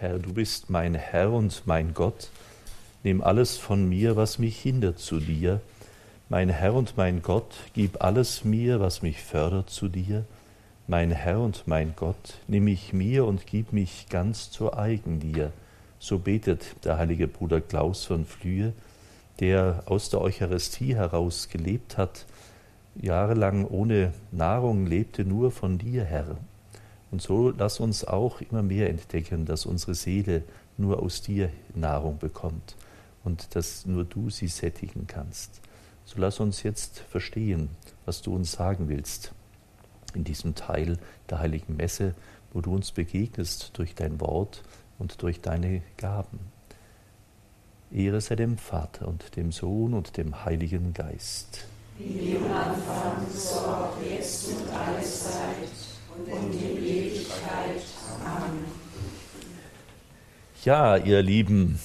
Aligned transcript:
Herr, 0.00 0.18
du 0.18 0.32
bist 0.32 0.70
mein 0.70 0.94
Herr 0.94 1.30
und 1.30 1.66
mein 1.66 1.92
Gott. 1.92 2.30
Nimm 3.02 3.20
alles 3.20 3.58
von 3.58 3.86
mir, 3.86 4.16
was 4.16 4.38
mich 4.38 4.58
hindert 4.58 4.98
zu 4.98 5.20
dir. 5.20 5.60
Mein 6.30 6.48
Herr 6.48 6.72
und 6.72 6.96
mein 6.96 7.20
Gott, 7.20 7.54
gib 7.74 8.02
alles 8.02 8.42
mir, 8.42 8.80
was 8.80 9.02
mich 9.02 9.20
fördert 9.20 9.68
zu 9.68 9.88
dir. 9.88 10.24
Mein 10.86 11.10
Herr 11.10 11.40
und 11.40 11.64
mein 11.66 11.92
Gott, 11.96 12.38
nimm 12.48 12.64
mich 12.64 12.94
mir 12.94 13.26
und 13.26 13.46
gib 13.46 13.74
mich 13.74 14.06
ganz 14.08 14.50
zu 14.50 14.72
eigen 14.72 15.20
dir. 15.20 15.52
So 15.98 16.18
betet 16.18 16.82
der 16.82 16.96
heilige 16.96 17.28
Bruder 17.28 17.60
Klaus 17.60 18.06
von 18.06 18.24
Flühe, 18.24 18.72
der 19.38 19.82
aus 19.84 20.08
der 20.08 20.22
Eucharistie 20.22 20.96
heraus 20.96 21.50
gelebt 21.50 21.98
hat, 21.98 22.24
jahrelang 22.98 23.66
ohne 23.66 24.14
Nahrung 24.32 24.86
lebte, 24.86 25.26
nur 25.26 25.50
von 25.50 25.76
dir, 25.76 26.04
Herr. 26.04 26.38
Und 27.10 27.22
so 27.22 27.50
lass 27.50 27.80
uns 27.80 28.04
auch 28.04 28.40
immer 28.40 28.62
mehr 28.62 28.88
entdecken, 28.88 29.44
dass 29.44 29.66
unsere 29.66 29.94
Seele 29.94 30.44
nur 30.76 31.02
aus 31.02 31.22
dir 31.22 31.50
Nahrung 31.74 32.18
bekommt 32.18 32.76
und 33.24 33.54
dass 33.54 33.84
nur 33.86 34.04
du 34.04 34.30
sie 34.30 34.48
sättigen 34.48 35.06
kannst. 35.06 35.60
So 36.04 36.20
lass 36.20 36.40
uns 36.40 36.62
jetzt 36.62 37.00
verstehen, 37.00 37.70
was 38.04 38.22
du 38.22 38.34
uns 38.34 38.52
sagen 38.52 38.88
willst 38.88 39.32
in 40.14 40.24
diesem 40.24 40.54
Teil 40.54 40.98
der 41.28 41.38
heiligen 41.38 41.76
Messe, 41.76 42.14
wo 42.52 42.60
du 42.60 42.74
uns 42.74 42.90
begegnest 42.90 43.70
durch 43.74 43.94
dein 43.94 44.20
Wort 44.20 44.62
und 44.98 45.22
durch 45.22 45.40
deine 45.40 45.82
Gaben. 45.96 46.40
Ehre 47.92 48.20
sei 48.20 48.36
dem 48.36 48.56
Vater 48.56 49.08
und 49.08 49.36
dem 49.36 49.52
Sohn 49.52 49.94
und 49.94 50.16
dem 50.16 50.44
Heiligen 50.44 50.94
Geist. 50.94 51.66
Wie 51.98 52.32
im 52.32 52.44
Anfang, 52.44 53.26
so 53.32 53.58
auch 53.60 53.96
jetzt 54.02 54.48
und 54.48 54.72
alle 54.72 55.02
Zeit 55.02 55.89
und 56.26 56.54
in 56.54 56.86
Ewigkeit. 56.86 57.82
Amen. 58.24 58.64
Ja, 60.64 60.96
ihr 60.96 61.22
Lieben, 61.22 61.78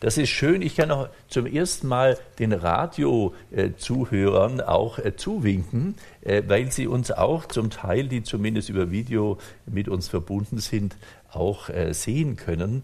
das 0.00 0.18
ist 0.18 0.30
schön. 0.30 0.62
Ich 0.62 0.74
kann 0.76 0.90
auch 0.90 1.08
zum 1.28 1.46
ersten 1.46 1.86
Mal 1.86 2.18
den 2.38 2.52
Radio-Zuhörern 2.52 4.60
auch 4.60 4.98
äh, 4.98 5.16
zuwinken, 5.16 5.94
äh, 6.22 6.42
weil 6.46 6.72
sie 6.72 6.86
uns 6.86 7.10
auch 7.10 7.46
zum 7.46 7.70
Teil, 7.70 8.08
die 8.08 8.22
zumindest 8.22 8.68
über 8.68 8.90
Video 8.90 9.38
mit 9.66 9.88
uns 9.88 10.08
verbunden 10.08 10.58
sind, 10.58 10.96
auch 11.32 11.68
äh, 11.68 11.94
sehen 11.94 12.34
können. 12.36 12.82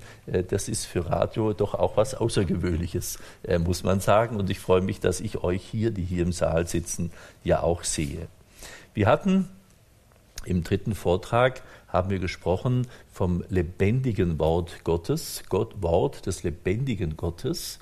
Das 0.49 0.69
ist 0.69 0.85
für 0.85 1.11
Radio 1.11 1.53
doch 1.53 1.75
auch 1.75 1.97
was 1.97 2.15
Außergewöhnliches, 2.15 3.19
muss 3.59 3.83
man 3.83 3.99
sagen. 4.01 4.37
Und 4.37 4.51
ich 4.51 4.61
freue 4.61 4.83
mich, 4.83 5.01
dass 5.01 5.21
ich 5.21 5.43
euch 5.43 5.65
hier, 5.65 5.91
die 5.91 6.05
hier 6.05 6.23
im 6.23 6.31
Saal 6.33 6.69
sitzen, 6.69 7.11
ja 7.43 7.63
auch 7.63 7.83
sehe. 7.83 8.29
Wir 8.95 9.09
hatten 9.09 9.49
im 10.47 10.63
dritten 10.63 10.95
Vortrag 10.95 11.63
haben 11.89 12.11
wir 12.11 12.19
gesprochen 12.19 12.87
vom 13.13 13.45
lebendigen 13.49 14.39
Wort 14.39 14.85
Gottes, 14.85 15.43
Gott, 15.49 15.83
Wort 15.83 16.27
des 16.27 16.43
lebendigen 16.43 17.17
Gottes. 17.17 17.79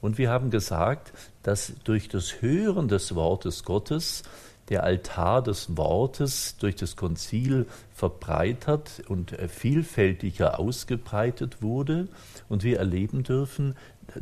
Und 0.00 0.18
wir 0.18 0.30
haben 0.30 0.50
gesagt, 0.50 1.12
dass 1.42 1.72
durch 1.84 2.08
das 2.08 2.40
Hören 2.40 2.88
des 2.88 3.14
Wortes 3.14 3.64
Gottes 3.64 4.22
der 4.68 4.84
Altar 4.84 5.42
des 5.42 5.76
Wortes 5.76 6.56
durch 6.58 6.76
das 6.76 6.94
Konzil 6.94 7.66
verbreitert 7.94 9.02
und 9.08 9.34
vielfältiger 9.48 10.60
ausgebreitet 10.60 11.62
wurde 11.62 12.08
und 12.48 12.64
wir 12.64 12.78
erleben 12.78 13.22
dürfen, 13.22 13.74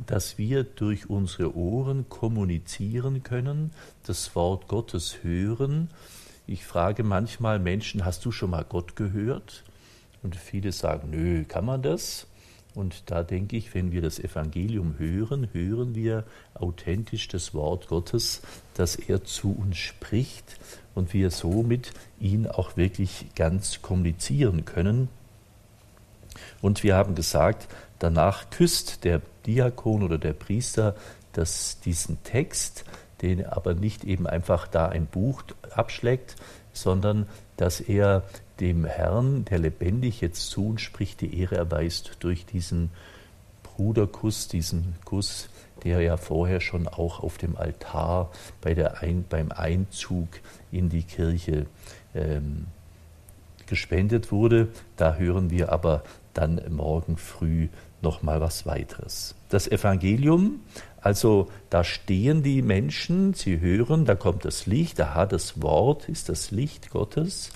dass 0.06 0.38
wir 0.38 0.64
durch 0.64 1.10
unsere 1.10 1.56
Ohren 1.56 2.08
kommunizieren 2.08 3.22
können, 3.22 3.72
das 4.06 4.34
Wort 4.34 4.68
Gottes 4.68 5.18
hören 5.22 5.88
ich 6.46 6.64
frage 6.64 7.02
manchmal 7.02 7.58
Menschen, 7.58 8.04
hast 8.04 8.24
du 8.24 8.30
schon 8.30 8.50
mal 8.50 8.64
Gott 8.64 8.96
gehört? 8.96 9.64
Und 10.22 10.36
viele 10.36 10.72
sagen, 10.72 11.10
nö, 11.10 11.44
kann 11.44 11.64
man 11.64 11.82
das? 11.82 12.26
Und 12.74 13.10
da 13.10 13.22
denke 13.22 13.56
ich, 13.56 13.74
wenn 13.74 13.90
wir 13.90 14.02
das 14.02 14.18
Evangelium 14.18 14.98
hören, 14.98 15.48
hören 15.52 15.94
wir 15.94 16.24
authentisch 16.54 17.26
das 17.28 17.54
Wort 17.54 17.88
Gottes, 17.88 18.42
dass 18.74 18.96
er 18.96 19.24
zu 19.24 19.52
uns 19.52 19.78
spricht 19.78 20.58
und 20.94 21.14
wir 21.14 21.30
somit 21.30 21.92
ihn 22.20 22.46
auch 22.46 22.76
wirklich 22.76 23.26
ganz 23.34 23.80
kommunizieren 23.80 24.66
können. 24.66 25.08
Und 26.60 26.82
wir 26.82 26.96
haben 26.96 27.14
gesagt, 27.14 27.66
danach 27.98 28.50
küsst 28.50 29.04
der 29.04 29.22
Diakon 29.46 30.02
oder 30.02 30.18
der 30.18 30.34
Priester 30.34 30.96
das, 31.32 31.80
diesen 31.80 32.22
Text 32.24 32.84
den 33.22 33.44
aber 33.44 33.74
nicht 33.74 34.04
eben 34.04 34.26
einfach 34.26 34.66
da 34.68 34.88
ein 34.88 35.06
Buch 35.06 35.42
abschlägt, 35.70 36.36
sondern 36.72 37.26
dass 37.56 37.80
er 37.80 38.22
dem 38.60 38.84
Herrn, 38.84 39.44
der 39.44 39.58
lebendig 39.58 40.20
jetzt 40.20 40.50
zu 40.50 40.68
uns 40.68 40.82
spricht, 40.82 41.20
die 41.20 41.38
Ehre 41.38 41.56
erweist 41.56 42.16
durch 42.20 42.46
diesen 42.46 42.90
Bruderkuss, 43.62 44.48
diesen 44.48 44.94
Kuss, 45.04 45.48
der 45.84 46.00
ja 46.00 46.16
vorher 46.16 46.60
schon 46.60 46.88
auch 46.88 47.20
auf 47.20 47.38
dem 47.38 47.56
Altar 47.56 48.30
bei 48.60 48.74
der 48.74 49.02
Ein, 49.02 49.24
beim 49.28 49.52
Einzug 49.52 50.28
in 50.72 50.88
die 50.88 51.02
Kirche 51.02 51.66
ähm, 52.14 52.66
gespendet 53.66 54.32
wurde. 54.32 54.68
Da 54.96 55.16
hören 55.16 55.50
wir 55.50 55.72
aber 55.72 56.02
dann 56.32 56.60
morgen 56.70 57.16
früh 57.16 57.68
noch 58.02 58.22
mal 58.22 58.40
was 58.40 58.66
weiteres. 58.66 59.34
Das 59.48 59.68
Evangelium, 59.68 60.60
also 61.06 61.46
da 61.70 61.84
stehen 61.84 62.42
die 62.42 62.62
Menschen, 62.62 63.32
sie 63.32 63.60
hören, 63.60 64.06
da 64.06 64.16
kommt 64.16 64.44
das 64.44 64.66
Licht, 64.66 65.00
aha, 65.00 65.24
das 65.24 65.62
Wort 65.62 66.08
ist 66.08 66.28
das 66.28 66.50
Licht 66.50 66.90
Gottes. 66.90 67.52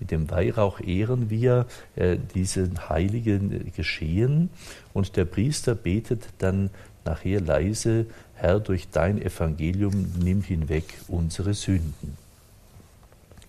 Mit 0.00 0.10
dem 0.10 0.30
Weihrauch 0.30 0.80
ehren 0.80 1.28
wir 1.28 1.66
äh, 1.96 2.16
diesen 2.34 2.88
heiligen 2.88 3.70
Geschehen 3.76 4.48
und 4.94 5.18
der 5.18 5.26
Priester 5.26 5.74
betet 5.74 6.28
dann 6.38 6.70
nachher 7.04 7.42
leise, 7.42 8.06
Herr, 8.36 8.58
durch 8.58 8.88
dein 8.88 9.20
Evangelium 9.20 10.14
nimm 10.18 10.40
hinweg 10.40 10.94
unsere 11.06 11.52
Sünden. 11.52 12.16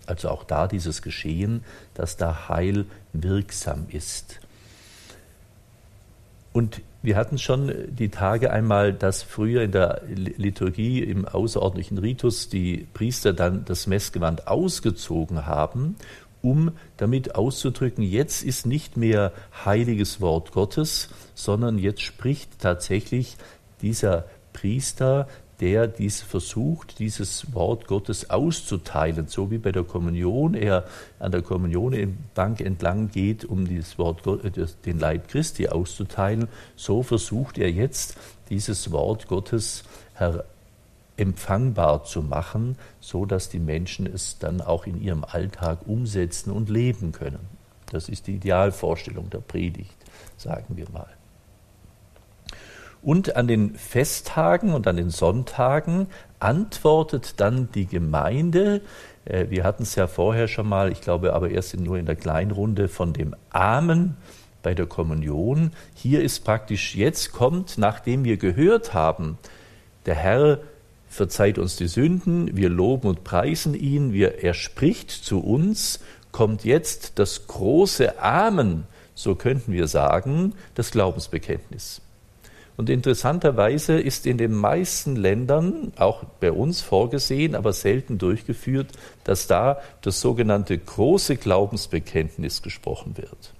Also 0.05 0.31
auch 0.31 0.43
da 0.43 0.67
dieses 0.67 1.01
Geschehen, 1.01 1.63
dass 1.93 2.17
da 2.17 2.49
Heil 2.49 2.83
wirksam 3.13 3.85
ist. 3.87 4.41
Und 6.51 6.81
wir 7.05 7.15
hatten 7.15 7.37
schon 7.37 7.71
die 7.89 8.09
Tage 8.09 8.51
einmal, 8.51 8.91
dass 8.93 9.23
früher 9.23 9.61
in 9.63 9.71
der 9.71 10.01
Liturgie 10.07 11.03
im 11.03 11.25
außerordentlichen 11.25 11.97
Ritus 11.97 12.49
die 12.49 12.87
Priester 12.93 13.33
dann 13.33 13.65
das 13.65 13.87
Messgewand 13.87 14.47
ausgezogen 14.47 15.45
haben, 15.45 15.95
um 16.41 16.71
damit 16.97 17.35
auszudrücken, 17.35 18.03
jetzt 18.03 18.43
ist 18.43 18.65
nicht 18.65 18.97
mehr 18.97 19.31
heiliges 19.65 20.21
Wort 20.21 20.51
Gottes, 20.51 21.09
sondern 21.33 21.77
jetzt 21.77 22.01
spricht 22.01 22.59
tatsächlich 22.59 23.37
dieser 23.81 24.25
Priester 24.53 25.27
der 25.65 25.87
dies 25.87 26.21
versucht, 26.21 26.99
dieses 26.99 27.55
Wort 27.55 27.87
Gottes 27.87 28.29
auszuteilen, 28.29 29.27
so 29.27 29.49
wie 29.49 29.57
bei 29.57 29.71
der 29.71 29.83
Kommunion 29.83 30.53
er 30.53 30.85
an 31.17 31.31
der 31.31 31.41
Kommunionbank 31.41 32.61
entlang 32.61 33.09
geht, 33.09 33.45
um 33.45 33.67
dieses 33.67 33.97
Wort, 33.97 34.27
äh, 34.27 34.67
den 34.85 34.99
Leib 34.99 35.27
Christi 35.27 35.67
auszuteilen, 35.67 36.49
so 36.75 37.01
versucht 37.01 37.57
er 37.57 37.71
jetzt, 37.71 38.15
dieses 38.51 38.91
Wort 38.91 39.27
Gottes 39.27 39.83
empfangbar 41.17 42.03
zu 42.03 42.21
machen, 42.21 42.77
so 42.99 43.25
dass 43.25 43.49
die 43.49 43.57
Menschen 43.57 44.05
es 44.05 44.37
dann 44.37 44.61
auch 44.61 44.85
in 44.85 45.01
ihrem 45.01 45.23
Alltag 45.23 45.79
umsetzen 45.87 46.51
und 46.51 46.69
leben 46.69 47.11
können. 47.11 47.39
Das 47.87 48.07
ist 48.07 48.27
die 48.27 48.35
Idealvorstellung 48.35 49.31
der 49.31 49.39
Predigt, 49.39 49.95
sagen 50.37 50.77
wir 50.77 50.87
mal. 50.91 51.14
Und 53.05 53.35
an 53.35 53.47
den 53.47 53.75
Festtagen 53.75 54.73
und 54.73 54.87
an 54.87 54.97
den 54.97 55.11
Sonntagen 55.11 56.07
antwortet 56.39 57.39
dann 57.39 57.69
die 57.71 57.85
Gemeinde, 57.85 58.81
äh, 59.25 59.45
wir 59.51 59.63
hatten 59.63 59.83
es 59.83 59.93
ja 59.93 60.07
vorher 60.07 60.47
schon 60.47 60.67
mal, 60.67 60.91
ich 60.91 61.01
glaube 61.01 61.33
aber 61.33 61.51
erst 61.51 61.79
nur 61.79 61.99
in 61.99 62.07
der 62.07 62.15
Kleinrunde 62.15 62.87
von 62.87 63.13
dem 63.13 63.35
Amen 63.51 64.17
bei 64.63 64.73
der 64.73 64.87
Kommunion. 64.87 65.71
Hier 65.93 66.23
ist 66.23 66.43
praktisch, 66.45 66.95
jetzt 66.95 67.31
kommt, 67.31 67.77
nachdem 67.77 68.23
wir 68.23 68.37
gehört 68.37 68.95
haben, 68.95 69.37
der 70.07 70.15
Herr 70.15 70.59
verzeiht 71.07 71.59
uns 71.59 71.75
die 71.75 71.87
Sünden, 71.87 72.57
wir 72.57 72.69
loben 72.69 73.07
und 73.07 73.23
preisen 73.23 73.75
ihn, 73.75 74.13
wir, 74.13 74.43
er 74.43 74.55
spricht 74.55 75.11
zu 75.11 75.41
uns, 75.41 75.99
kommt 76.31 76.65
jetzt 76.65 77.19
das 77.19 77.45
große 77.45 78.19
Amen, 78.19 78.87
so 79.13 79.35
könnten 79.35 79.73
wir 79.73 79.87
sagen, 79.87 80.53
das 80.73 80.89
Glaubensbekenntnis. 80.89 82.01
Und 82.77 82.89
interessanterweise 82.89 83.99
ist 83.99 84.27
in 84.27 84.37
den 84.37 84.53
meisten 84.53 85.15
Ländern, 85.15 85.93
auch 85.95 86.25
bei 86.41 86.51
uns 86.51 86.81
vorgesehen, 86.81 87.55
aber 87.55 87.71
selten 87.71 88.17
durchgeführt, 88.17 88.91
dass 89.23 89.47
da 89.47 89.79
das 90.01 90.19
sogenannte 90.19 90.77
große 90.77 91.37
Glaubensbekenntnis 91.37 92.61
gesprochen 92.61 93.15
wird. 93.17 93.53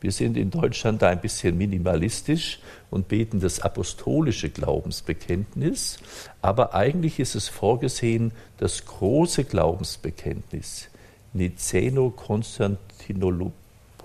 Wir 0.00 0.12
sind 0.12 0.36
in 0.36 0.50
Deutschland 0.50 1.02
da 1.02 1.08
ein 1.08 1.20
bisschen 1.20 1.58
minimalistisch 1.58 2.60
und 2.90 3.08
beten 3.08 3.40
das 3.40 3.58
apostolische 3.60 4.48
Glaubensbekenntnis, 4.48 5.98
aber 6.40 6.72
eigentlich 6.74 7.18
ist 7.18 7.34
es 7.34 7.48
vorgesehen, 7.48 8.30
das 8.58 8.84
große 8.84 9.42
Glaubensbekenntnis, 9.44 10.88
Niceno-Konstantinopol 11.32 13.52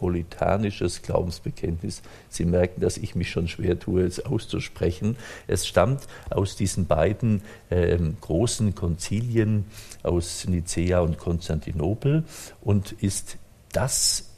neapolitanisches 0.03 1.01
Glaubensbekenntnis. 1.01 2.01
Sie 2.29 2.45
merken, 2.45 2.81
dass 2.81 2.97
ich 2.97 3.15
mich 3.15 3.31
schon 3.31 3.47
schwer 3.47 3.79
tue, 3.79 4.03
es 4.03 4.23
auszusprechen. 4.25 5.17
Es 5.47 5.65
stammt 5.65 6.07
aus 6.29 6.55
diesen 6.55 6.85
beiden 6.85 7.41
äh, 7.69 7.97
großen 8.21 8.75
Konzilien 8.75 9.65
aus 10.03 10.45
Nicea 10.47 10.99
und 10.99 11.17
Konstantinopel 11.17 12.23
und 12.61 12.91
ist 12.91 13.37
das 13.71 14.29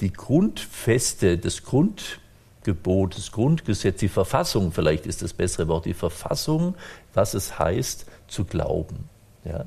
die 0.00 0.12
Grundfeste, 0.12 1.38
das 1.38 1.62
Grundgebot, 1.62 3.16
das 3.16 3.32
Grundgesetz, 3.32 3.98
die 4.00 4.08
Verfassung, 4.08 4.72
vielleicht 4.72 5.06
ist 5.06 5.22
das 5.22 5.32
bessere 5.32 5.68
Wort, 5.68 5.86
die 5.86 5.94
Verfassung, 5.94 6.74
was 7.14 7.34
es 7.34 7.58
heißt 7.58 8.06
zu 8.28 8.44
glauben. 8.44 9.08
Ja? 9.46 9.66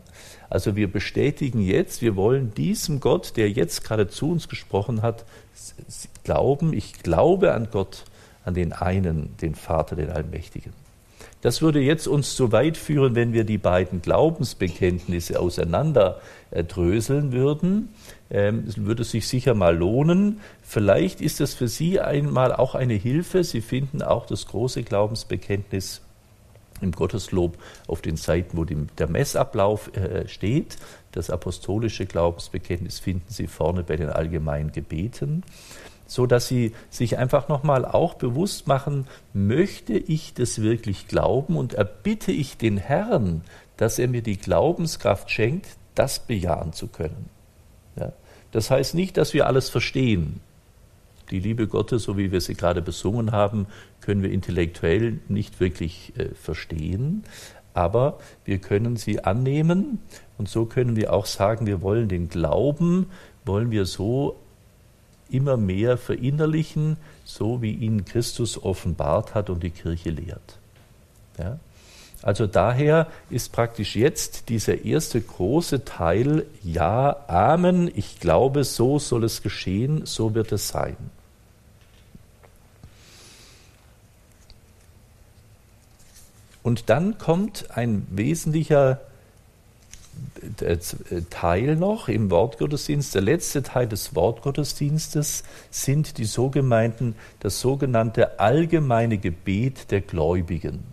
Also 0.49 0.75
wir 0.75 0.91
bestätigen 0.91 1.61
jetzt, 1.61 2.01
wir 2.01 2.15
wollen 2.15 2.53
diesem 2.53 2.99
Gott, 2.99 3.37
der 3.37 3.49
jetzt 3.49 3.83
gerade 3.83 4.07
zu 4.07 4.31
uns 4.31 4.49
gesprochen 4.49 5.01
hat, 5.01 5.25
glauben, 6.23 6.73
ich 6.73 7.01
glaube 7.03 7.53
an 7.53 7.69
Gott, 7.71 8.05
an 8.45 8.53
den 8.53 8.73
einen, 8.73 9.37
den 9.37 9.55
Vater, 9.55 9.95
den 9.95 10.09
Allmächtigen. 10.09 10.73
Das 11.41 11.61
würde 11.61 11.79
jetzt 11.79 12.07
uns 12.07 12.35
zu 12.35 12.51
weit 12.51 12.75
führen, 12.75 13.15
wenn 13.15 13.31
wir 13.31 13.45
die 13.45 13.57
beiden 13.57 14.01
Glaubensbekenntnisse 14.01 15.39
auseinander 15.39 16.19
dröseln 16.67 17.31
würden. 17.31 17.89
Ähm, 18.29 18.65
es 18.67 18.77
würde 18.77 19.03
sich 19.03 19.27
sicher 19.27 19.53
mal 19.53 19.75
lohnen. 19.75 20.41
Vielleicht 20.61 21.21
ist 21.21 21.39
das 21.39 21.53
für 21.53 21.67
Sie 21.67 21.99
einmal 21.99 22.53
auch 22.53 22.75
eine 22.75 22.95
Hilfe. 22.95 23.43
Sie 23.43 23.61
finden 23.61 24.01
auch 24.01 24.25
das 24.25 24.47
große 24.47 24.83
Glaubensbekenntnis 24.83 26.01
im 26.81 26.91
Gotteslob 26.91 27.57
auf 27.87 28.01
den 28.01 28.17
Seiten, 28.17 28.57
wo 28.57 28.65
die, 28.65 28.75
der 28.97 29.09
Messablauf 29.09 29.95
äh, 29.95 30.27
steht. 30.27 30.77
Das 31.11 31.29
apostolische 31.29 32.05
Glaubensbekenntnis 32.05 32.99
finden 32.99 33.29
Sie 33.29 33.47
vorne 33.47 33.83
bei 33.83 33.95
den 33.95 34.09
allgemeinen 34.09 34.71
Gebeten, 34.71 35.43
so 36.05 36.25
dass 36.25 36.47
Sie 36.47 36.73
sich 36.89 37.17
einfach 37.17 37.47
nochmal 37.47 37.85
auch 37.85 38.15
bewusst 38.15 38.67
machen, 38.67 39.07
möchte 39.33 39.93
ich 39.93 40.33
das 40.33 40.61
wirklich 40.61 41.07
glauben 41.07 41.55
und 41.57 41.73
erbitte 41.73 42.31
ich 42.31 42.57
den 42.57 42.77
Herrn, 42.77 43.43
dass 43.77 43.99
er 43.99 44.07
mir 44.07 44.21
die 44.21 44.37
Glaubenskraft 44.37 45.31
schenkt, 45.31 45.67
das 45.95 46.19
bejahen 46.19 46.73
zu 46.73 46.87
können. 46.87 47.29
Ja? 47.95 48.13
Das 48.51 48.71
heißt 48.71 48.95
nicht, 48.95 49.17
dass 49.17 49.33
wir 49.33 49.47
alles 49.47 49.69
verstehen. 49.69 50.41
Die 51.31 51.39
Liebe 51.39 51.67
Gottes, 51.67 52.03
so 52.03 52.17
wie 52.17 52.31
wir 52.31 52.41
sie 52.41 52.55
gerade 52.55 52.81
besungen 52.81 53.31
haben, 53.31 53.67
können 54.01 54.23
wir 54.23 54.31
intellektuell 54.31 55.19
nicht 55.27 55.59
wirklich 55.59 56.13
äh, 56.17 56.29
verstehen, 56.35 57.23
aber 57.73 58.19
wir 58.45 58.57
können 58.57 58.97
sie 58.97 59.23
annehmen 59.23 59.99
und 60.37 60.49
so 60.49 60.65
können 60.65 60.95
wir 60.95 61.13
auch 61.13 61.25
sagen, 61.25 61.65
wir 61.65 61.81
wollen 61.81 62.09
den 62.09 62.29
Glauben, 62.29 63.07
wollen 63.45 63.71
wir 63.71 63.85
so 63.85 64.37
immer 65.29 65.57
mehr 65.57 65.97
verinnerlichen, 65.97 66.97
so 67.23 67.61
wie 67.61 67.73
ihn 67.73 68.05
Christus 68.05 68.61
offenbart 68.61 69.35
hat 69.35 69.49
und 69.49 69.61
die 69.61 69.69
Kirche 69.69 70.09
lehrt. 70.09 70.57
Ja? 71.37 71.59
Also 72.21 72.47
daher 72.47 73.07
ist 73.29 73.53
praktisch 73.53 73.95
jetzt 73.95 74.49
dieser 74.49 74.83
erste 74.83 75.21
große 75.21 75.85
Teil, 75.85 76.45
ja, 76.63 77.15
Amen, 77.27 77.89
ich 77.95 78.19
glaube, 78.19 78.65
so 78.65 78.99
soll 78.99 79.23
es 79.23 79.41
geschehen, 79.41 80.05
so 80.05 80.35
wird 80.35 80.51
es 80.51 80.67
sein. 80.67 80.97
Und 86.69 86.87
dann 86.91 87.17
kommt 87.17 87.75
ein 87.75 88.05
wesentlicher 88.11 89.01
äh, 90.61 90.77
Teil 91.31 91.75
noch 91.75 92.09
im 92.09 92.29
Wortgottesdienst. 92.29 93.15
Der 93.15 93.23
letzte 93.23 93.63
Teil 93.63 93.87
des 93.87 94.13
Wortgottesdienstes 94.13 95.45
sind 95.71 96.19
die 96.19 96.25
sogenannten, 96.25 97.15
das 97.39 97.59
sogenannte 97.59 98.39
allgemeine 98.39 99.17
Gebet 99.17 99.89
der 99.89 100.01
Gläubigen. 100.01 100.83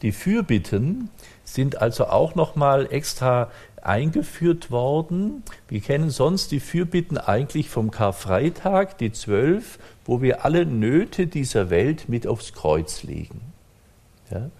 Die 0.00 0.12
Fürbitten 0.12 1.10
sind 1.44 1.76
also 1.76 2.06
auch 2.06 2.34
nochmal 2.34 2.90
extra 2.90 3.50
eingeführt 3.82 4.70
worden. 4.70 5.42
Wir 5.68 5.82
kennen 5.82 6.08
sonst 6.08 6.52
die 6.52 6.60
Fürbitten 6.60 7.18
eigentlich 7.18 7.68
vom 7.68 7.90
Karfreitag, 7.90 8.96
die 8.96 9.12
zwölf, 9.12 9.78
wo 10.06 10.22
wir 10.22 10.46
alle 10.46 10.64
Nöte 10.64 11.26
dieser 11.26 11.68
Welt 11.68 12.08
mit 12.08 12.26
aufs 12.26 12.54
Kreuz 12.54 13.02
legen. 13.02 13.42
Ja? 14.30 14.50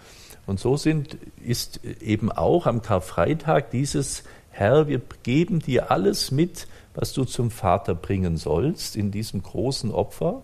Und 0.50 0.58
so 0.58 0.76
sind, 0.76 1.17
ist 1.47 1.79
eben 2.00 2.32
auch 2.32 2.67
am 2.67 2.82
Karfreitag 2.82 3.70
dieses 3.70 4.25
Herr, 4.50 4.88
wir 4.88 5.00
geben 5.23 5.61
dir 5.61 5.93
alles 5.93 6.32
mit, 6.32 6.67
was 6.93 7.12
du 7.12 7.25
zum 7.25 7.52
Vater 7.52 7.94
bringen 7.94 8.37
sollst 8.37 8.97
in 8.97 9.12
diesem 9.12 9.44
großen 9.44 9.93
Opfer. 9.93 10.43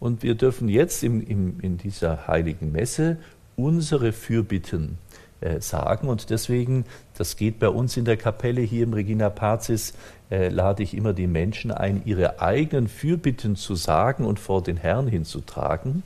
Und 0.00 0.24
wir 0.24 0.34
dürfen 0.34 0.68
jetzt 0.68 1.04
im, 1.04 1.24
im, 1.24 1.60
in 1.60 1.78
dieser 1.78 2.26
heiligen 2.26 2.72
Messe 2.72 3.18
unsere 3.54 4.10
Fürbitten 4.10 4.98
äh, 5.40 5.60
sagen. 5.60 6.08
Und 6.08 6.30
deswegen, 6.30 6.84
das 7.16 7.36
geht 7.36 7.60
bei 7.60 7.68
uns 7.68 7.96
in 7.96 8.06
der 8.06 8.16
Kapelle 8.16 8.62
hier 8.62 8.82
im 8.82 8.92
Regina 8.92 9.30
Pazis, 9.30 9.94
äh, 10.32 10.48
lade 10.48 10.82
ich 10.82 10.94
immer 10.94 11.12
die 11.12 11.28
Menschen 11.28 11.70
ein, 11.70 12.02
ihre 12.06 12.40
eigenen 12.40 12.88
Fürbitten 12.88 13.54
zu 13.54 13.76
sagen 13.76 14.24
und 14.24 14.40
vor 14.40 14.64
den 14.64 14.78
Herrn 14.78 15.06
hinzutragen 15.06 16.02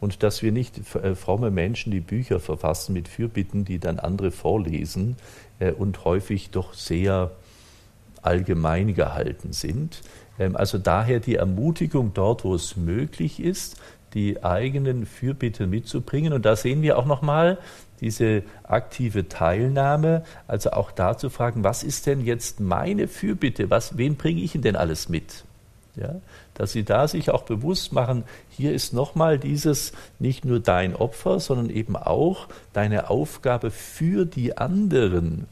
und 0.00 0.22
dass 0.22 0.42
wir 0.42 0.52
nicht 0.52 0.94
äh, 0.94 1.14
fromme 1.14 1.50
Menschen 1.50 1.90
die 1.90 2.00
Bücher 2.00 2.40
verfassen 2.40 2.92
mit 2.92 3.08
Fürbitten, 3.08 3.64
die 3.64 3.78
dann 3.78 3.98
andere 3.98 4.30
vorlesen 4.30 5.16
äh, 5.58 5.72
und 5.72 6.04
häufig 6.04 6.50
doch 6.50 6.74
sehr 6.74 7.32
allgemein 8.22 8.94
gehalten 8.94 9.52
sind. 9.52 10.02
Ähm, 10.38 10.56
also 10.56 10.78
daher 10.78 11.20
die 11.20 11.36
Ermutigung 11.36 12.12
dort, 12.14 12.44
wo 12.44 12.54
es 12.54 12.76
möglich 12.76 13.40
ist, 13.40 13.76
die 14.14 14.42
eigenen 14.42 15.06
Fürbitten 15.06 15.70
mitzubringen. 15.70 16.32
Und 16.32 16.44
da 16.44 16.56
sehen 16.56 16.82
wir 16.82 16.98
auch 16.98 17.06
nochmal 17.06 17.58
diese 18.00 18.42
aktive 18.64 19.28
Teilnahme, 19.28 20.24
also 20.46 20.70
auch 20.70 20.90
da 20.90 21.16
zu 21.16 21.30
fragen, 21.30 21.64
was 21.64 21.82
ist 21.82 22.06
denn 22.06 22.20
jetzt 22.24 22.60
meine 22.60 23.08
Fürbitte? 23.08 23.70
Was, 23.70 23.96
wen 23.96 24.16
bringe 24.16 24.40
ich 24.40 24.52
denn 24.52 24.76
alles 24.76 25.08
mit? 25.08 25.44
Ja, 25.96 26.16
dass 26.56 26.72
sie 26.72 26.84
da 26.84 27.06
sich 27.06 27.30
auch 27.30 27.42
bewusst 27.42 27.92
machen, 27.92 28.24
hier 28.48 28.72
ist 28.72 28.92
nochmal 28.92 29.38
dieses 29.38 29.92
nicht 30.18 30.44
nur 30.44 30.60
dein 30.60 30.96
Opfer, 30.96 31.38
sondern 31.38 31.70
eben 31.70 31.96
auch 31.96 32.48
deine 32.72 33.10
Aufgabe 33.10 33.70
für 33.70 34.24
die 34.24 34.56
anderen. 34.56 35.46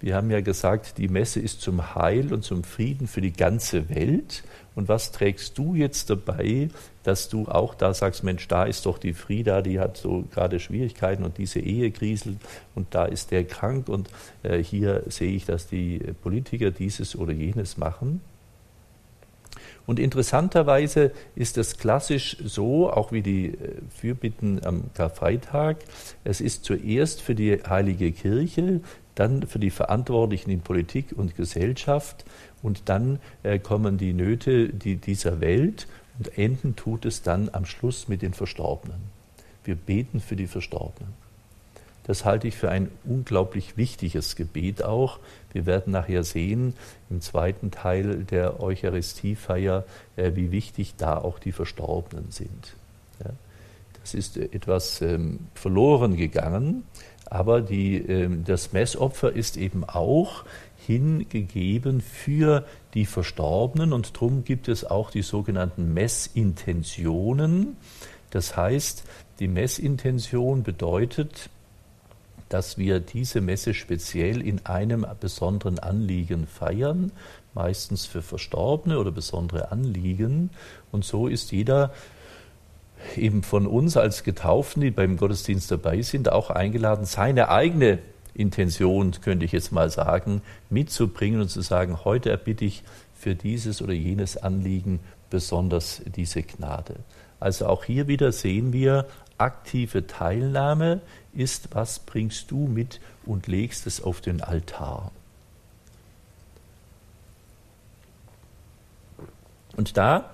Wir 0.00 0.14
haben 0.14 0.30
ja 0.30 0.40
gesagt, 0.40 0.98
die 0.98 1.08
Messe 1.08 1.40
ist 1.40 1.62
zum 1.62 1.94
Heil 1.94 2.32
und 2.32 2.42
zum 2.42 2.64
Frieden 2.64 3.06
für 3.06 3.22
die 3.22 3.32
ganze 3.32 3.88
Welt. 3.88 4.44
Und 4.74 4.88
was 4.88 5.10
trägst 5.10 5.56
du 5.56 5.74
jetzt 5.74 6.10
dabei, 6.10 6.68
dass 7.02 7.30
du 7.30 7.48
auch 7.48 7.74
da 7.74 7.94
sagst, 7.94 8.22
Mensch, 8.22 8.46
da 8.46 8.64
ist 8.64 8.84
doch 8.84 8.98
die 8.98 9.14
Frieda, 9.14 9.62
die 9.62 9.80
hat 9.80 9.96
so 9.96 10.24
gerade 10.30 10.60
Schwierigkeiten 10.60 11.24
und 11.24 11.38
diese 11.38 11.60
Ehe 11.60 11.90
kriselt 11.90 12.36
und 12.74 12.94
da 12.94 13.06
ist 13.06 13.30
der 13.30 13.44
krank 13.44 13.88
und 13.88 14.10
äh, 14.42 14.62
hier 14.62 15.02
sehe 15.06 15.32
ich, 15.32 15.46
dass 15.46 15.66
die 15.66 15.98
Politiker 16.22 16.70
dieses 16.70 17.16
oder 17.16 17.32
jenes 17.32 17.78
machen. 17.78 18.20
Und 19.86 20.00
interessanterweise 20.00 21.12
ist 21.36 21.58
es 21.58 21.78
klassisch 21.78 22.36
so, 22.44 22.90
auch 22.90 23.12
wie 23.12 23.22
die 23.22 23.46
äh, 23.46 23.54
Fürbitten 23.88 24.64
am 24.64 24.92
Karfreitag. 24.94 25.76
Es 26.24 26.40
ist 26.40 26.64
zuerst 26.64 27.22
für 27.22 27.34
die 27.34 27.62
Heilige 27.68 28.10
Kirche, 28.10 28.80
dann 29.14 29.46
für 29.46 29.60
die 29.60 29.70
Verantwortlichen 29.70 30.50
in 30.50 30.60
Politik 30.60 31.06
und 31.16 31.36
Gesellschaft 31.36 32.24
und 32.62 32.88
dann 32.88 33.20
äh, 33.44 33.58
kommen 33.58 33.96
die 33.96 34.12
Nöte 34.12 34.68
dieser 34.68 35.40
Welt 35.40 35.86
und 36.18 36.36
enden 36.36 36.76
tut 36.76 37.04
es 37.04 37.22
dann 37.22 37.48
am 37.52 37.64
Schluss 37.64 38.08
mit 38.08 38.22
den 38.22 38.34
Verstorbenen. 38.34 38.98
Wir 39.64 39.76
beten 39.76 40.20
für 40.20 40.36
die 40.36 40.46
Verstorbenen. 40.46 41.14
Das 42.04 42.24
halte 42.24 42.46
ich 42.46 42.56
für 42.56 42.70
ein 42.70 42.90
unglaublich 43.04 43.76
wichtiges 43.76 44.36
Gebet 44.36 44.82
auch. 44.84 45.18
Wir 45.56 45.64
werden 45.64 45.90
nachher 45.90 46.22
sehen 46.22 46.74
im 47.08 47.22
zweiten 47.22 47.70
Teil 47.70 48.24
der 48.24 48.62
Eucharistiefeier, 48.62 49.84
äh, 50.16 50.32
wie 50.34 50.52
wichtig 50.52 50.96
da 50.98 51.16
auch 51.16 51.38
die 51.38 51.52
Verstorbenen 51.52 52.30
sind. 52.30 52.76
Das 54.06 54.14
ist 54.14 54.36
etwas 54.36 55.00
ähm, 55.00 55.40
verloren 55.54 56.14
gegangen, 56.14 56.84
aber 57.24 57.60
die, 57.60 57.96
ähm, 57.96 58.44
das 58.44 58.72
Messopfer 58.72 59.32
ist 59.32 59.56
eben 59.56 59.82
auch 59.82 60.44
hingegeben 60.86 62.00
für 62.00 62.64
die 62.94 63.04
Verstorbenen 63.04 63.92
und 63.92 64.14
darum 64.14 64.44
gibt 64.44 64.68
es 64.68 64.84
auch 64.84 65.10
die 65.10 65.22
sogenannten 65.22 65.92
Messintentionen. 65.92 67.76
Das 68.30 68.56
heißt, 68.56 69.02
die 69.40 69.48
Messintention 69.48 70.62
bedeutet, 70.62 71.50
dass 72.48 72.78
wir 72.78 73.00
diese 73.00 73.40
Messe 73.40 73.74
speziell 73.74 74.40
in 74.40 74.64
einem 74.66 75.06
besonderen 75.20 75.78
Anliegen 75.78 76.46
feiern, 76.46 77.12
meistens 77.54 78.06
für 78.06 78.22
Verstorbene 78.22 78.98
oder 78.98 79.10
besondere 79.10 79.72
Anliegen. 79.72 80.50
Und 80.92 81.04
so 81.04 81.26
ist 81.26 81.52
jeder 81.52 81.92
eben 83.16 83.42
von 83.42 83.66
uns 83.66 83.96
als 83.96 84.24
Getauften, 84.24 84.82
die 84.82 84.90
beim 84.90 85.16
Gottesdienst 85.16 85.70
dabei 85.70 86.02
sind, 86.02 86.30
auch 86.30 86.50
eingeladen, 86.50 87.04
seine 87.04 87.48
eigene 87.48 87.98
Intention, 88.34 89.12
könnte 89.22 89.44
ich 89.44 89.52
jetzt 89.52 89.72
mal 89.72 89.90
sagen, 89.90 90.42
mitzubringen 90.70 91.40
und 91.40 91.48
zu 91.48 91.62
sagen, 91.62 92.04
heute 92.04 92.30
erbitte 92.30 92.64
ich 92.64 92.82
für 93.14 93.34
dieses 93.34 93.80
oder 93.80 93.94
jenes 93.94 94.36
Anliegen 94.36 95.00
besonders 95.30 96.02
diese 96.04 96.42
Gnade. 96.42 96.96
Also 97.40 97.66
auch 97.66 97.84
hier 97.84 98.08
wieder 98.08 98.32
sehen 98.32 98.72
wir, 98.72 99.06
aktive 99.38 100.06
Teilnahme 100.06 101.00
ist, 101.34 101.68
was 101.72 101.98
bringst 102.00 102.50
du 102.50 102.66
mit 102.66 103.00
und 103.24 103.46
legst 103.46 103.86
es 103.86 104.02
auf 104.02 104.20
den 104.20 104.42
Altar. 104.42 105.12
Und 109.76 109.96
da 109.96 110.30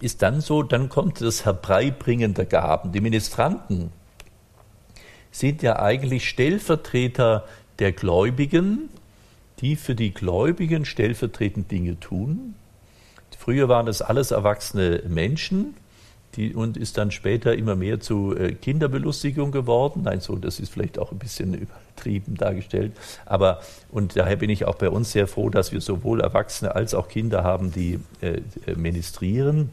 ist 0.00 0.22
dann 0.22 0.40
so, 0.40 0.62
dann 0.62 0.88
kommt 0.88 1.20
das 1.20 1.44
Herbeibringen 1.44 2.34
der 2.34 2.46
Gaben. 2.46 2.90
Die 2.92 3.00
Ministranten 3.00 3.92
sind 5.30 5.62
ja 5.62 5.78
eigentlich 5.78 6.28
Stellvertreter 6.28 7.46
der 7.78 7.92
Gläubigen, 7.92 8.90
die 9.60 9.76
für 9.76 9.94
die 9.94 10.12
Gläubigen 10.12 10.84
stellvertretend 10.84 11.70
Dinge 11.70 12.00
tun. 12.00 12.54
Früher 13.38 13.68
waren 13.68 13.86
das 13.86 14.02
alles 14.02 14.30
erwachsene 14.30 15.02
Menschen, 15.08 15.74
die, 16.36 16.54
und 16.54 16.76
ist 16.76 16.98
dann 16.98 17.10
später 17.10 17.54
immer 17.54 17.76
mehr 17.76 18.00
zu 18.00 18.36
äh, 18.36 18.52
Kinderbelustigung 18.52 19.50
geworden. 19.50 20.02
Nein, 20.04 20.20
so, 20.20 20.36
das 20.36 20.60
ist 20.60 20.72
vielleicht 20.72 20.98
auch 20.98 21.12
ein 21.12 21.18
bisschen 21.18 21.54
übertrieben 21.54 22.36
dargestellt. 22.36 22.92
Aber, 23.26 23.60
und 23.90 24.16
daher 24.16 24.36
bin 24.36 24.50
ich 24.50 24.64
auch 24.64 24.76
bei 24.76 24.88
uns 24.88 25.12
sehr 25.12 25.26
froh, 25.26 25.50
dass 25.50 25.72
wir 25.72 25.80
sowohl 25.80 26.20
Erwachsene 26.20 26.74
als 26.74 26.94
auch 26.94 27.08
Kinder 27.08 27.44
haben, 27.44 27.72
die 27.72 28.00
äh, 28.20 28.40
äh 28.66 28.74
ministrieren. 28.76 29.70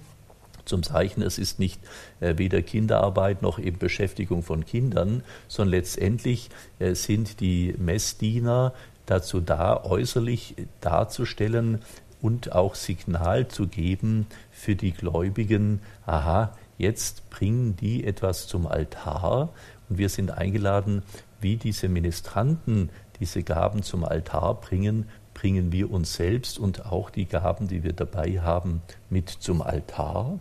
Zum 0.65 0.83
Zeichen, 0.83 1.23
es 1.23 1.39
ist 1.39 1.57
nicht 1.57 1.79
äh, 2.19 2.37
weder 2.37 2.61
Kinderarbeit 2.61 3.41
noch 3.41 3.57
eben 3.57 3.79
Beschäftigung 3.79 4.43
von 4.43 4.65
Kindern, 4.65 5.23
sondern 5.47 5.71
letztendlich 5.71 6.49
äh, 6.77 6.93
sind 6.93 7.39
die 7.39 7.73
Messdiener 7.77 8.73
dazu 9.07 9.39
da, 9.39 9.83
äußerlich 9.83 10.55
darzustellen, 10.81 11.79
und 12.21 12.51
auch 12.53 12.75
Signal 12.75 13.47
zu 13.47 13.67
geben 13.67 14.27
für 14.59 14.75
die 14.75 14.91
Gläubigen, 14.91 15.79
aha, 16.05 16.53
jetzt 16.77 17.29
bringen 17.29 17.77
die 17.77 18.03
etwas 18.03 18.47
zum 18.47 18.67
Altar 18.67 19.53
und 19.89 19.97
wir 19.97 20.09
sind 20.09 20.31
eingeladen, 20.31 21.01
wie 21.39 21.55
diese 21.55 21.87
Ministranten 21.87 22.89
diese 23.21 23.43
Gaben 23.43 23.83
zum 23.83 24.03
Altar 24.03 24.59
bringen, 24.59 25.07
bringen 25.33 25.71
wir 25.71 25.89
uns 25.91 26.13
selbst 26.15 26.59
und 26.59 26.85
auch 26.85 27.09
die 27.09 27.25
Gaben, 27.25 27.69
die 27.69 27.83
wir 27.83 27.93
dabei 27.93 28.41
haben, 28.41 28.81
mit 29.09 29.29
zum 29.29 29.61
Altar. 29.61 30.39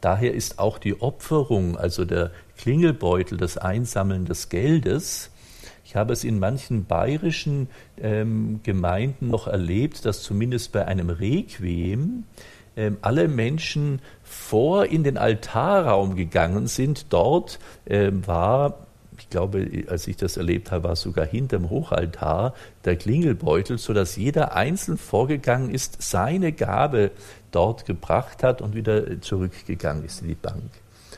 Daher 0.00 0.32
ist 0.32 0.60
auch 0.60 0.78
die 0.78 1.00
Opferung, 1.00 1.76
also 1.76 2.04
der 2.04 2.30
Klingelbeutel, 2.56 3.38
das 3.38 3.58
Einsammeln 3.58 4.24
des 4.24 4.50
Geldes, 4.50 5.30
ich 5.84 5.96
habe 5.96 6.12
es 6.12 6.24
in 6.24 6.38
manchen 6.38 6.86
bayerischen 6.86 7.68
ähm, 8.00 8.60
Gemeinden 8.62 9.28
noch 9.28 9.46
erlebt, 9.46 10.04
dass 10.04 10.22
zumindest 10.22 10.72
bei 10.72 10.86
einem 10.86 11.10
Requiem 11.10 12.24
ähm, 12.76 12.98
alle 13.02 13.28
Menschen 13.28 14.00
vor 14.22 14.86
in 14.86 15.04
den 15.04 15.18
Altarraum 15.18 16.16
gegangen 16.16 16.66
sind. 16.66 17.12
Dort 17.12 17.58
ähm, 17.86 18.26
war 18.26 18.84
ich 19.18 19.30
glaube, 19.30 19.84
als 19.88 20.08
ich 20.08 20.16
das 20.16 20.36
erlebt 20.36 20.72
habe, 20.72 20.88
war 20.88 20.96
sogar 20.96 21.24
hinterm 21.24 21.70
Hochaltar 21.70 22.54
der 22.84 22.96
Klingelbeutel, 22.96 23.78
sodass 23.78 24.16
jeder 24.16 24.56
einzeln 24.56 24.98
vorgegangen 24.98 25.70
ist, 25.70 26.02
seine 26.02 26.52
Gabe 26.52 27.12
dort 27.50 27.86
gebracht 27.86 28.42
hat 28.42 28.60
und 28.60 28.74
wieder 28.74 29.20
zurückgegangen 29.20 30.04
ist 30.04 30.22
in 30.22 30.28
die 30.28 30.34
Bank. 30.34 30.70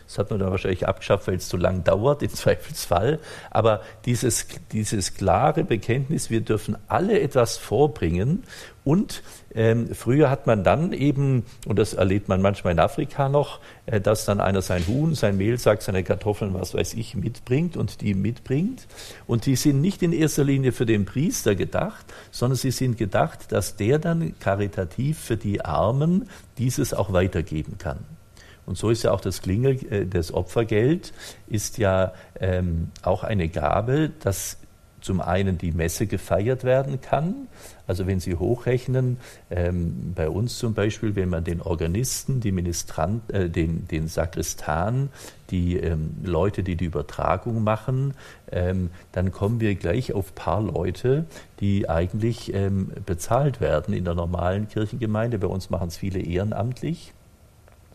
Das 0.07 0.19
hat 0.19 0.31
man 0.31 0.39
dann 0.39 0.51
wahrscheinlich 0.51 0.87
abgeschafft, 0.87 1.27
weil 1.27 1.37
es 1.37 1.49
zu 1.49 1.57
lang 1.57 1.85
dauert, 1.85 2.23
im 2.23 2.31
Zweifelsfall. 2.35 3.19
Aber 3.51 3.81
dieses, 4.05 4.47
dieses 4.73 5.15
klare 5.15 5.65
Bekenntnis, 5.65 6.31
wir 6.31 6.41
dürfen 6.41 6.77
alle 6.89 7.21
etwas 7.21 7.57
vorbringen. 7.57 8.45
Und 8.87 9.25
ähm, 9.53 9.89
früher 9.95 10.31
hat 10.31 10.47
man 10.47 10.63
dann 10.63 10.93
eben, 10.93 11.45
und 11.67 11.77
das 11.77 11.95
erlebt 11.95 12.29
man 12.29 12.41
manchmal 12.41 12.73
in 12.73 12.79
Afrika 12.79 13.29
noch, 13.29 13.59
äh, 13.87 14.01
dass 14.01 14.25
dann 14.25 14.41
einer 14.41 14.63
sein 14.63 14.87
Huhn, 14.87 15.17
sein 15.17 15.37
Mehlsack, 15.37 15.83
seine 15.83 16.05
Kartoffeln, 16.05 16.55
was 16.55 16.73
weiß 16.73 16.95
ich, 16.95 17.17
mitbringt 17.17 17.77
und 17.77 18.01
die 18.01 18.15
mitbringt. 18.15 18.87
Und 19.27 19.47
die 19.47 19.57
sind 19.57 19.81
nicht 19.81 20.03
in 20.03 20.13
erster 20.13 20.45
Linie 20.45 20.71
für 20.71 20.87
den 20.87 21.05
Priester 21.05 21.57
gedacht, 21.57 22.07
sondern 22.31 22.57
sie 22.57 22.71
sind 22.71 22.97
gedacht, 22.97 23.51
dass 23.51 23.75
der 23.75 23.99
dann 23.99 24.39
karitativ 24.39 25.19
für 25.19 25.37
die 25.37 25.65
Armen 25.65 26.29
dieses 26.59 26.95
auch 26.95 27.13
weitergeben 27.13 27.79
kann. 27.79 28.16
Und 28.67 28.77
so 28.77 28.91
ist 28.91 29.05
ja 29.05 29.13
auch 29.13 29.21
das 29.21 29.41
Klingel, 29.43 29.79
äh, 29.91 30.07
das 30.07 30.35
Opfergeld 30.35 31.13
ist 31.47 31.79
ja 31.79 32.13
ähm, 32.39 32.91
auch 33.03 33.25
eine 33.25 33.49
Gabe, 33.49 34.11
dass 34.21 34.59
zum 35.01 35.21
einen 35.21 35.57
die 35.57 35.71
Messe 35.71 36.09
gefeiert 36.09 36.65
werden 36.65 37.01
kann. 37.01 37.47
Also 37.87 38.09
wenn 38.09 38.19
Sie 38.19 38.35
hochrechnen, 38.35 39.19
ähm, 39.51 40.13
bei 40.17 40.29
uns 40.29 40.59
zum 40.59 40.75
Beispiel, 40.75 41.15
wenn 41.15 41.29
man 41.29 41.45
den 41.45 41.63
Organisten, 41.63 42.41
die 42.41 42.51
Ministrant, 42.51 43.31
äh, 43.33 43.49
den, 43.49 43.87
den 43.87 44.09
Sakristan, 44.09 45.11
die 45.51 45.77
ähm, 45.77 46.17
Leute, 46.25 46.65
die 46.65 46.75
die 46.75 46.87
Übertragung 46.87 47.63
machen, 47.63 48.15
ähm, 48.51 48.91
dann 49.13 49.31
kommen 49.31 49.61
wir 49.61 49.77
gleich 49.77 50.13
auf 50.13 50.35
paar 50.35 50.61
Leute, 50.61 51.27
die 51.61 51.89
eigentlich 51.89 52.53
ähm, 52.53 52.91
bezahlt 53.07 53.61
werden 53.61 53.95
in 53.95 54.05
der 54.05 54.15
normalen 54.15 54.67
Kirchengemeinde. 54.67 55.39
Bei 55.39 55.47
uns 55.47 55.71
machen 55.71 55.87
es 55.87 55.97
viele 55.97 56.19
ehrenamtlich. 56.19 57.13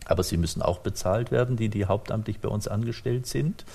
Aber 0.05 0.23
sie 0.23 0.37
müssen 0.37 0.61
auch 0.61 0.79
bezahlt 0.79 1.31
werden, 1.31 1.57
die, 1.57 1.69
die 1.69 1.85
hauptamtlich 1.85 2.39
bei 2.39 2.49
uns 2.49 2.67
angestellt 2.67 3.27
sind. 3.27 3.65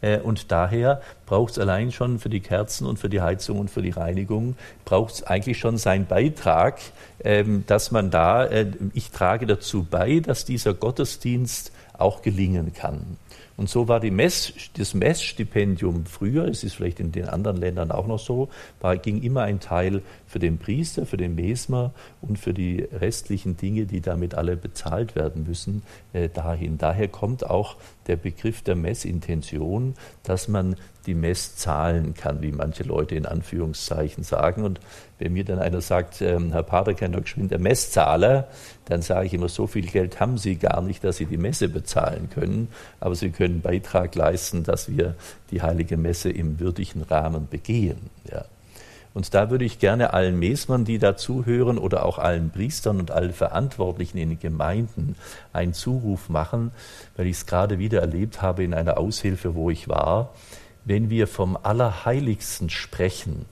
Äh, 0.00 0.18
und 0.18 0.50
daher 0.50 1.02
braucht 1.26 1.52
es 1.52 1.58
allein 1.58 1.92
schon 1.92 2.18
für 2.18 2.30
die 2.30 2.40
Kerzen 2.40 2.86
und 2.86 2.98
für 2.98 3.08
die 3.08 3.20
Heizung 3.20 3.60
und 3.60 3.70
für 3.70 3.82
die 3.82 3.90
Reinigung, 3.90 4.56
braucht 4.84 5.14
es 5.14 5.22
eigentlich 5.22 5.58
schon 5.58 5.76
seinen 5.76 6.06
Beitrag, 6.06 6.80
ähm, 7.22 7.64
dass 7.66 7.90
man 7.90 8.10
da, 8.10 8.44
äh, 8.44 8.70
ich 8.92 9.10
trage 9.10 9.46
dazu 9.46 9.86
bei, 9.88 10.20
dass 10.20 10.44
dieser 10.44 10.74
Gottesdienst 10.74 11.72
auch 11.96 12.22
gelingen 12.22 12.72
kann. 12.72 13.18
Und 13.56 13.70
so 13.70 13.86
war 13.86 14.04
Mess, 14.04 14.52
das 14.76 14.94
Messstipendium 14.94 16.06
früher, 16.06 16.48
es 16.48 16.64
ist 16.64 16.74
vielleicht 16.74 16.98
in 16.98 17.12
den 17.12 17.28
anderen 17.28 17.56
Ländern 17.56 17.92
auch 17.92 18.08
noch 18.08 18.18
so, 18.18 18.48
war, 18.80 18.96
ging 18.96 19.22
immer 19.22 19.42
ein 19.42 19.60
Teil 19.60 20.02
für 20.34 20.40
den 20.40 20.58
Priester, 20.58 21.06
für 21.06 21.16
den 21.16 21.36
Mesmer 21.36 21.92
und 22.20 22.40
für 22.40 22.52
die 22.52 22.80
restlichen 22.80 23.56
Dinge, 23.56 23.86
die 23.86 24.00
damit 24.00 24.34
alle 24.34 24.56
bezahlt 24.56 25.14
werden 25.14 25.44
müssen, 25.46 25.84
äh, 26.12 26.28
dahin. 26.28 26.76
Daher 26.76 27.06
kommt 27.06 27.48
auch 27.48 27.76
der 28.08 28.16
Begriff 28.16 28.60
der 28.60 28.74
Messintention, 28.74 29.94
dass 30.24 30.48
man 30.48 30.74
die 31.06 31.14
Mess 31.14 31.54
zahlen 31.54 32.14
kann, 32.14 32.42
wie 32.42 32.50
manche 32.50 32.82
Leute 32.82 33.14
in 33.14 33.26
Anführungszeichen 33.26 34.24
sagen. 34.24 34.64
Und 34.64 34.80
wenn 35.20 35.34
mir 35.34 35.44
dann 35.44 35.60
einer 35.60 35.80
sagt, 35.80 36.20
ähm, 36.20 36.50
Herr 36.50 36.64
Pater, 36.64 36.94
kann 36.94 37.12
doch 37.12 37.22
geschwind 37.22 37.52
der 37.52 37.60
Messzahler, 37.60 38.48
dann 38.86 39.02
sage 39.02 39.26
ich 39.26 39.34
immer, 39.34 39.48
so 39.48 39.68
viel 39.68 39.86
Geld 39.86 40.18
haben 40.18 40.36
Sie 40.36 40.56
gar 40.56 40.82
nicht, 40.82 41.04
dass 41.04 41.18
Sie 41.18 41.26
die 41.26 41.36
Messe 41.36 41.68
bezahlen 41.68 42.28
können, 42.28 42.66
aber 42.98 43.14
Sie 43.14 43.30
können 43.30 43.60
Beitrag 43.60 44.16
leisten, 44.16 44.64
dass 44.64 44.88
wir 44.88 45.14
die 45.52 45.62
heilige 45.62 45.96
Messe 45.96 46.28
im 46.30 46.58
würdigen 46.58 47.02
Rahmen 47.02 47.46
begehen. 47.48 48.10
Ja. 48.28 48.46
Und 49.14 49.32
da 49.32 49.48
würde 49.48 49.64
ich 49.64 49.78
gerne 49.78 50.12
allen 50.12 50.38
Mesmern, 50.38 50.84
die 50.84 50.98
dazuhören, 50.98 51.78
oder 51.78 52.04
auch 52.04 52.18
allen 52.18 52.50
Priestern 52.50 52.98
und 52.98 53.12
allen 53.12 53.32
Verantwortlichen 53.32 54.18
in 54.18 54.30
den 54.30 54.40
Gemeinden 54.40 55.14
einen 55.52 55.72
Zuruf 55.72 56.28
machen, 56.28 56.72
weil 57.16 57.28
ich 57.28 57.36
es 57.36 57.46
gerade 57.46 57.78
wieder 57.78 58.00
erlebt 58.00 58.42
habe 58.42 58.64
in 58.64 58.74
einer 58.74 58.98
Aushilfe, 58.98 59.54
wo 59.54 59.70
ich 59.70 59.88
war. 59.88 60.34
Wenn 60.84 61.10
wir 61.10 61.28
vom 61.28 61.56
Allerheiligsten 61.62 62.68
sprechen, 62.70 63.46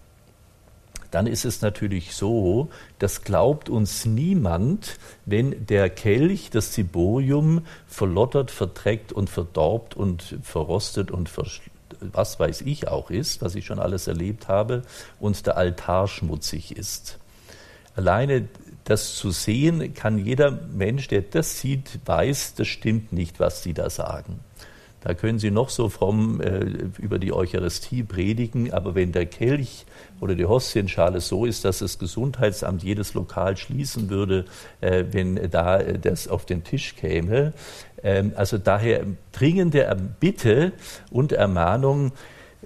dann 1.12 1.26
ist 1.26 1.45
es 1.45 1.61
natürlich 1.61 2.14
so, 2.14 2.71
das 2.99 3.23
glaubt 3.23 3.69
uns 3.69 4.04
niemand, 4.04 4.99
wenn 5.26 5.66
der 5.66 5.90
Kelch, 5.90 6.50
das 6.50 6.73
Ziborium, 6.73 7.66
verlottert, 7.87 8.50
verdreckt 8.50 9.12
und 9.12 9.31
verdorbt 9.31 9.95
und 9.95 10.38
verrostet 10.42 11.11
und 11.11 11.28
was 12.12 12.40
weiß 12.40 12.62
ich 12.62 12.88
auch 12.88 13.11
ist, 13.11 13.42
was 13.42 13.54
ich 13.54 13.66
schon 13.66 13.78
alles 13.78 14.06
erlebt 14.06 14.49
habe, 14.49 14.82
und 15.21 15.47
der 15.47 15.56
Altar 15.56 16.09
schmutzig 16.09 16.76
ist. 16.76 17.18
Alleine 17.94 18.49
das 18.85 19.14
zu 19.14 19.30
sehen, 19.30 19.94
kann 19.94 20.18
jeder 20.18 20.50
Mensch, 20.50 21.09
der 21.09 21.23
das 21.23 21.61
sieht, 21.61 22.00
weiß, 22.04 22.54
das 22.54 22.68
stimmt 22.68 23.12
nicht, 23.12 23.38
was 23.38 23.62
Sie 23.62 23.75
da 23.75 23.90
sagen. 23.90 24.40
Da 25.02 25.14
können 25.14 25.40
Sie 25.40 25.50
noch 25.50 25.68
so 25.68 25.88
fromm 25.88 26.40
äh, 26.40 26.61
über 26.99 27.18
die 27.18 27.32
Eucharistie 27.32 28.04
predigen, 28.04 28.73
aber 28.73 28.94
wenn 28.94 29.11
der 29.11 29.26
Kelch 29.26 29.85
oder 30.21 30.37
die 30.37 30.44
Hostienschale 30.44 31.21
so 31.21 31.44
ist, 31.44 31.64
dass 31.64 31.80
das 31.80 31.99
Gesundheitsamt 31.99 32.85
jedes 32.85 33.14
Lokal 33.14 33.56
schließen 33.56 34.11
würde, 34.11 34.44
äh, 34.80 35.04
wenn 35.11 35.50
da 35.50 35.80
äh, 35.80 35.99
das 35.99 36.28
auf 36.28 36.47
den 36.47 36.62
Tisch 36.62 36.94
käme. 36.94 37.52
Ähm, 38.02 38.32
also 38.37 38.59
daher 38.59 39.04
dringende 39.32 39.97
Bitte 40.21 40.73
und 41.11 41.32
Ermahnung, 41.32 42.12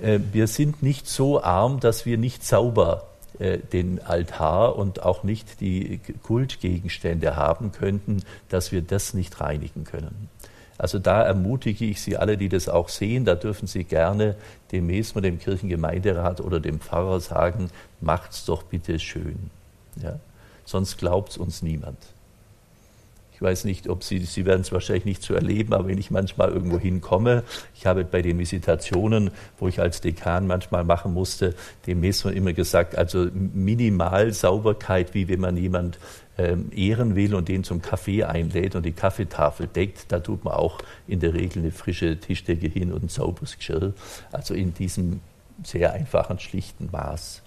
äh, 0.01 0.19
wir 0.33 0.47
sind 0.47 0.83
nicht 0.83 1.09
so 1.09 1.43
arm, 1.43 1.81
dass 1.81 2.07
wir 2.07 2.19
nicht 2.19 2.45
sauber 2.45 3.09
äh, 3.39 3.59
den 3.59 4.03
Altar 4.03 4.77
und 4.77 5.03
auch 5.03 5.23
nicht 5.23 5.61
die 5.61 6.01
Kultgegenstände 6.23 7.37
haben 7.37 7.73
könnten, 7.73 8.23
dass 8.49 8.73
wir 8.73 8.83
das 8.83 9.15
nicht 9.15 9.41
reinigen 9.41 9.85
können. 9.85 10.29
Also 10.79 10.99
da 10.99 11.23
ermutige 11.23 11.87
ich 11.87 12.03
Sie 12.03 12.19
alle, 12.19 12.37
die 12.37 12.51
das 12.51 12.69
auch 12.69 12.91
sehen, 12.91 13.25
da 13.25 13.35
dürfen 13.35 13.67
Sie 13.67 13.85
gerne 13.85 14.37
dem 14.73 14.87
Mesmer, 14.87 15.23
dem 15.23 15.39
Kirchengemeinderat 15.39 16.43
oder 16.43 16.61
dem 16.61 16.81
Pfarrer 16.81 17.21
sagen, 17.21 17.71
macht's 18.01 18.45
doch 18.45 18.63
bitte 18.63 18.99
schön. 18.99 19.51
Ja? 20.03 20.19
sonst 20.67 20.99
glaubt 20.99 21.31
es 21.31 21.39
uns 21.39 21.63
niemand. 21.63 21.97
Ich 23.37 23.43
weiß 23.43 23.67
nicht, 23.67 23.91
ob 23.91 24.03
Sie, 24.03 24.19
Sie 24.21 24.47
werden 24.47 24.63
es 24.63 24.73
wahrscheinlich 24.73 25.05
nicht 25.05 25.23
so 25.23 25.35
erleben, 25.35 25.75
aber 25.75 25.89
wenn 25.89 25.99
ich 25.99 26.11
manchmal 26.11 26.49
irgendwo 26.49 26.79
hinkomme, 26.79 27.43
ich 27.75 27.85
habe 27.85 28.03
bei 28.07 28.23
den 28.23 28.39
Visitationen, 28.39 29.31
wo 29.59 29.69
ich 29.69 29.79
als 29.79 30.01
Dekan 30.01 30.47
manchmal 30.47 30.85
machen 30.85 31.13
musste, 31.13 31.55
dem 31.87 32.01
Messer 32.01 32.33
immer 32.33 32.55
gesagt, 32.55 32.97
also 32.97 33.29
minimal 33.35 34.33
Sauberkeit, 34.33 35.13
wie 35.13 35.29
wenn 35.29 35.41
man 35.41 35.59
jemand 35.59 35.99
ähm, 36.39 36.71
ehren 36.75 37.15
will 37.15 37.35
und 37.35 37.49
den 37.49 37.63
zum 37.63 37.83
Kaffee 37.83 38.25
einlädt 38.25 38.75
und 38.75 38.87
die 38.87 38.93
Kaffeetafel 38.93 39.67
deckt, 39.67 40.11
da 40.13 40.21
tut 40.21 40.43
man 40.43 40.55
auch 40.55 40.79
in 41.07 41.21
der 41.21 41.35
Regel 41.35 41.59
eine 41.59 41.73
frische 41.73 42.19
Tischdecke 42.19 42.69
hin 42.69 42.91
und 42.91 43.03
ein 43.03 43.09
sauberes 43.11 43.59
Geschirr. 43.59 43.93
Also 44.33 44.55
in 44.55 44.73
diesem 44.73 45.21
sehr 45.63 45.93
einfachen, 45.93 46.39
schlichten 46.39 46.89
Maß. 46.91 47.43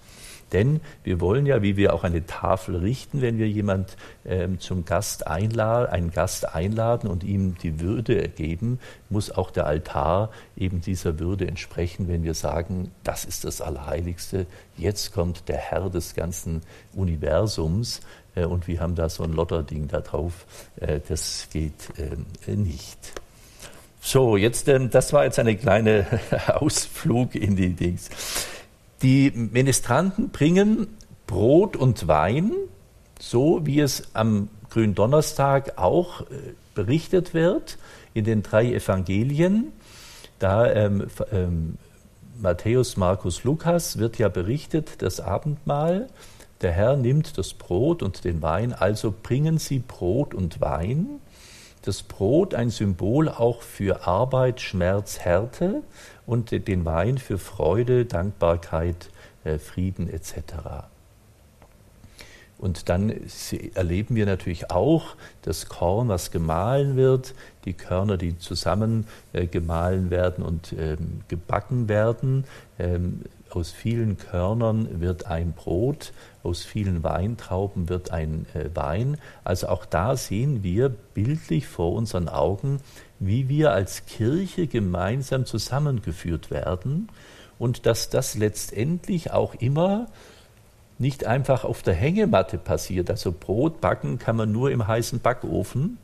Denn 0.52 0.80
wir 1.04 1.20
wollen 1.20 1.46
ja, 1.46 1.62
wie 1.62 1.76
wir 1.76 1.94
auch 1.94 2.04
eine 2.04 2.26
Tafel 2.26 2.76
richten, 2.76 3.20
wenn 3.20 3.38
wir 3.38 3.48
jemand 3.48 3.96
ähm, 4.24 4.58
zum 4.60 4.84
Gast 4.84 5.26
einladen, 5.26 5.92
einen 5.92 6.10
Gast 6.10 6.54
einladen 6.54 7.08
und 7.08 7.24
ihm 7.24 7.56
die 7.62 7.80
Würde 7.80 8.28
geben, 8.28 8.80
muss 9.08 9.30
auch 9.30 9.50
der 9.50 9.66
Altar 9.66 10.30
eben 10.56 10.80
dieser 10.80 11.18
Würde 11.18 11.46
entsprechen, 11.46 12.08
wenn 12.08 12.24
wir 12.24 12.34
sagen, 12.34 12.90
das 13.04 13.24
ist 13.24 13.44
das 13.44 13.60
Allerheiligste, 13.60 14.46
jetzt 14.76 15.12
kommt 15.12 15.48
der 15.48 15.58
Herr 15.58 15.90
des 15.90 16.14
ganzen 16.14 16.62
Universums 16.94 18.00
äh, 18.34 18.44
und 18.44 18.68
wir 18.68 18.80
haben 18.80 18.94
da 18.94 19.08
so 19.08 19.22
ein 19.22 19.32
Lotterding 19.32 19.88
da 19.88 20.00
drauf. 20.00 20.46
Äh, 20.76 21.00
das 21.08 21.48
geht 21.52 21.88
äh, 22.46 22.56
nicht. 22.56 22.98
So, 24.02 24.36
jetzt, 24.36 24.66
das 24.66 25.12
war 25.12 25.24
jetzt 25.24 25.38
eine 25.38 25.56
kleine 25.56 26.06
Ausflug 26.46 27.34
in 27.34 27.54
die 27.54 27.74
Dings. 27.74 28.08
Die 29.02 29.30
Ministranten 29.30 30.28
bringen 30.28 30.88
Brot 31.26 31.76
und 31.76 32.06
Wein, 32.06 32.52
so 33.18 33.64
wie 33.64 33.80
es 33.80 34.14
am 34.14 34.48
Gründonnerstag 34.68 35.78
auch 35.78 36.22
berichtet 36.74 37.32
wird 37.32 37.78
in 38.14 38.24
den 38.24 38.42
drei 38.42 38.72
Evangelien. 38.72 39.72
Da 40.38 40.70
ähm, 40.70 41.06
ähm, 41.32 41.78
Matthäus, 42.40 42.96
Markus, 42.96 43.44
Lukas 43.44 43.98
wird 43.98 44.18
ja 44.18 44.28
berichtet, 44.28 45.02
das 45.02 45.20
Abendmahl. 45.20 46.08
Der 46.62 46.72
Herr 46.72 46.96
nimmt 46.96 47.38
das 47.38 47.54
Brot 47.54 48.02
und 48.02 48.24
den 48.24 48.42
Wein, 48.42 48.72
also 48.74 49.14
bringen 49.22 49.58
Sie 49.58 49.78
Brot 49.78 50.34
und 50.34 50.60
Wein. 50.60 51.20
Das 51.82 52.02
Brot 52.02 52.54
ein 52.54 52.68
Symbol 52.68 53.30
auch 53.30 53.62
für 53.62 54.06
Arbeit, 54.06 54.60
Schmerz, 54.60 55.18
Härte 55.18 55.82
und 56.30 56.52
den 56.68 56.84
Wein 56.84 57.18
für 57.18 57.38
Freude, 57.38 58.04
Dankbarkeit, 58.04 59.10
äh, 59.42 59.58
Frieden 59.58 60.08
etc. 60.08 60.86
Und 62.56 62.88
dann 62.88 63.12
erleben 63.74 64.14
wir 64.14 64.26
natürlich 64.26 64.70
auch 64.70 65.16
das 65.42 65.66
Korn, 65.66 66.06
was 66.06 66.30
gemahlen 66.30 66.94
wird, 66.94 67.34
die 67.64 67.72
Körner, 67.72 68.16
die 68.16 68.38
zusammen 68.38 69.08
äh, 69.32 69.48
gemahlen 69.48 70.10
werden 70.10 70.44
und 70.44 70.72
ähm, 70.78 71.22
gebacken 71.26 71.88
werden. 71.88 72.44
Ähm, 72.78 73.22
aus 73.50 73.72
vielen 73.72 74.16
Körnern 74.16 75.00
wird 75.00 75.26
ein 75.26 75.52
Brot, 75.52 76.12
aus 76.44 76.62
vielen 76.62 77.02
Weintrauben 77.02 77.88
wird 77.88 78.12
ein 78.12 78.46
äh, 78.54 78.66
Wein. 78.74 79.16
Also 79.42 79.66
auch 79.66 79.84
da 79.84 80.16
sehen 80.16 80.62
wir 80.62 80.90
bildlich 80.90 81.66
vor 81.66 81.92
unseren 81.92 82.28
Augen, 82.28 82.78
wie 83.20 83.48
wir 83.48 83.72
als 83.72 84.06
Kirche 84.06 84.66
gemeinsam 84.66 85.44
zusammengeführt 85.44 86.50
werden 86.50 87.08
und 87.58 87.84
dass 87.86 88.08
das 88.08 88.34
letztendlich 88.34 89.30
auch 89.30 89.54
immer 89.54 90.06
nicht 90.98 91.26
einfach 91.26 91.64
auf 91.64 91.82
der 91.82 91.94
Hängematte 91.94 92.58
passiert. 92.58 93.10
Also 93.10 93.32
Brot 93.32 93.80
backen 93.80 94.18
kann 94.18 94.36
man 94.36 94.50
nur 94.50 94.70
im 94.70 94.86
heißen 94.86 95.20
Backofen 95.20 95.98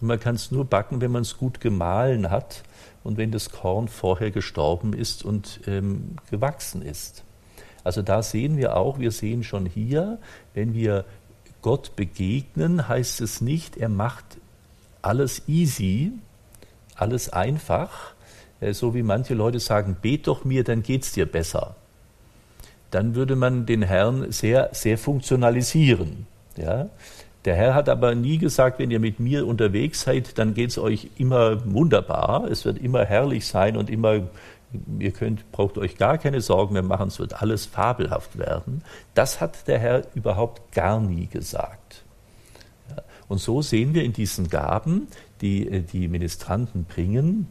und 0.00 0.06
man 0.06 0.18
kann 0.20 0.34
es 0.34 0.50
nur 0.50 0.64
backen, 0.64 1.00
wenn 1.00 1.12
man 1.12 1.22
es 1.22 1.38
gut 1.38 1.60
gemahlen 1.60 2.30
hat 2.30 2.64
und 3.04 3.16
wenn 3.16 3.30
das 3.30 3.50
Korn 3.50 3.86
vorher 3.86 4.32
gestorben 4.32 4.92
ist 4.92 5.24
und 5.24 5.60
ähm, 5.66 6.16
gewachsen 6.30 6.82
ist. 6.82 7.22
Also 7.84 8.02
da 8.02 8.22
sehen 8.22 8.56
wir 8.56 8.76
auch, 8.76 8.98
wir 8.98 9.12
sehen 9.12 9.44
schon 9.44 9.64
hier, 9.64 10.18
wenn 10.54 10.74
wir 10.74 11.04
Gott 11.62 11.94
begegnen, 11.94 12.88
heißt 12.88 13.20
es 13.20 13.40
nicht, 13.40 13.76
er 13.76 13.88
macht 13.88 14.24
alles 15.02 15.48
easy, 15.48 16.12
alles 16.98 17.30
einfach, 17.30 18.14
äh, 18.60 18.72
so 18.72 18.94
wie 18.94 19.02
manche 19.02 19.34
Leute 19.34 19.60
sagen, 19.60 19.96
bet 20.00 20.26
doch 20.26 20.44
mir, 20.44 20.64
dann 20.64 20.82
geht's 20.82 21.12
dir 21.12 21.26
besser. 21.26 21.76
Dann 22.90 23.14
würde 23.14 23.36
man 23.36 23.66
den 23.66 23.82
Herrn 23.82 24.32
sehr, 24.32 24.70
sehr 24.72 24.98
funktionalisieren. 24.98 26.26
Ja? 26.56 26.88
Der 27.44 27.54
Herr 27.54 27.74
hat 27.74 27.88
aber 27.88 28.14
nie 28.14 28.38
gesagt, 28.38 28.78
wenn 28.78 28.90
ihr 28.90 29.00
mit 29.00 29.20
mir 29.20 29.46
unterwegs 29.46 30.02
seid, 30.02 30.38
dann 30.38 30.54
geht 30.54 30.70
es 30.70 30.78
euch 30.78 31.08
immer 31.16 31.64
wunderbar, 31.72 32.44
es 32.50 32.64
wird 32.64 32.78
immer 32.78 33.04
herrlich 33.04 33.46
sein 33.46 33.76
und 33.76 33.90
immer, 33.90 34.22
ihr 34.98 35.12
könnt, 35.12 35.50
braucht 35.52 35.78
euch 35.78 35.96
gar 35.96 36.18
keine 36.18 36.40
Sorgen 36.40 36.74
mehr 36.74 36.82
machen, 36.82 37.08
es 37.08 37.18
wird 37.18 37.40
alles 37.40 37.66
fabelhaft 37.66 38.38
werden. 38.38 38.82
Das 39.14 39.40
hat 39.40 39.68
der 39.68 39.78
Herr 39.78 40.02
überhaupt 40.14 40.72
gar 40.72 41.00
nie 41.00 41.26
gesagt. 41.26 42.02
Und 43.28 43.38
so 43.38 43.62
sehen 43.62 43.94
wir 43.94 44.04
in 44.04 44.12
diesen 44.12 44.48
Gaben, 44.48 45.06
die 45.40 45.68
äh, 45.68 45.80
die 45.80 46.08
Ministranten 46.08 46.84
bringen, 46.84 47.46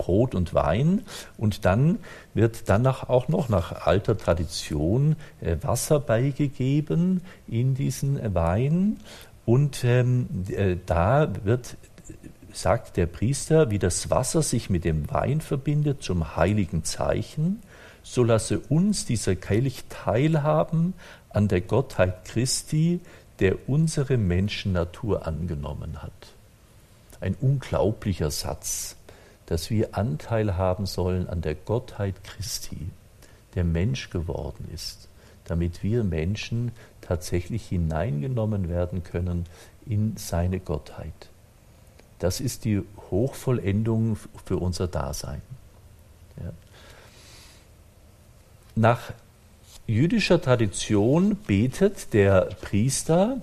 Brot 0.00 0.34
und 0.34 0.54
Wein. 0.54 1.02
Und 1.36 1.64
dann 1.66 1.98
wird 2.32 2.68
danach 2.68 3.08
auch 3.08 3.28
noch 3.28 3.48
nach 3.48 3.86
alter 3.86 4.16
Tradition 4.16 5.16
äh, 5.40 5.56
Wasser 5.60 6.00
beigegeben 6.00 7.20
in 7.46 7.74
diesen 7.74 8.18
äh, 8.18 8.34
Wein. 8.34 8.98
Und 9.44 9.84
ähm, 9.84 10.26
äh, 10.48 10.76
da 10.86 11.30
wird, 11.44 11.76
sagt 12.52 12.96
der 12.96 13.06
Priester, 13.06 13.70
wie 13.70 13.78
das 13.78 14.10
Wasser 14.10 14.42
sich 14.42 14.70
mit 14.70 14.84
dem 14.84 15.10
Wein 15.10 15.40
verbindet 15.40 16.02
zum 16.02 16.36
heiligen 16.36 16.82
Zeichen, 16.84 17.60
so 18.02 18.24
lasse 18.24 18.58
uns 18.58 19.04
dieser 19.04 19.36
Kelch 19.36 19.84
teilhaben 19.90 20.94
an 21.28 21.48
der 21.48 21.60
Gottheit 21.60 22.24
Christi, 22.24 23.00
der 23.40 23.68
unsere 23.68 24.16
Menschennatur 24.16 25.26
angenommen 25.26 26.02
hat. 26.02 26.34
Ein 27.20 27.36
unglaublicher 27.40 28.30
Satz 28.30 28.96
dass 29.50 29.68
wir 29.68 29.96
Anteil 29.96 30.56
haben 30.56 30.86
sollen 30.86 31.28
an 31.28 31.42
der 31.42 31.56
Gottheit 31.56 32.22
Christi, 32.22 32.88
der 33.56 33.64
Mensch 33.64 34.08
geworden 34.10 34.68
ist, 34.72 35.08
damit 35.44 35.82
wir 35.82 36.04
Menschen 36.04 36.70
tatsächlich 37.00 37.66
hineingenommen 37.66 38.68
werden 38.68 39.02
können 39.02 39.46
in 39.86 40.16
seine 40.16 40.60
Gottheit. 40.60 41.30
Das 42.20 42.40
ist 42.40 42.64
die 42.64 42.80
Hochvollendung 43.10 44.16
für 44.44 44.56
unser 44.56 44.86
Dasein. 44.86 45.42
Ja. 46.36 46.52
Nach 48.76 49.12
jüdischer 49.88 50.40
Tradition 50.40 51.34
betet 51.34 52.12
der 52.12 52.42
Priester 52.60 53.42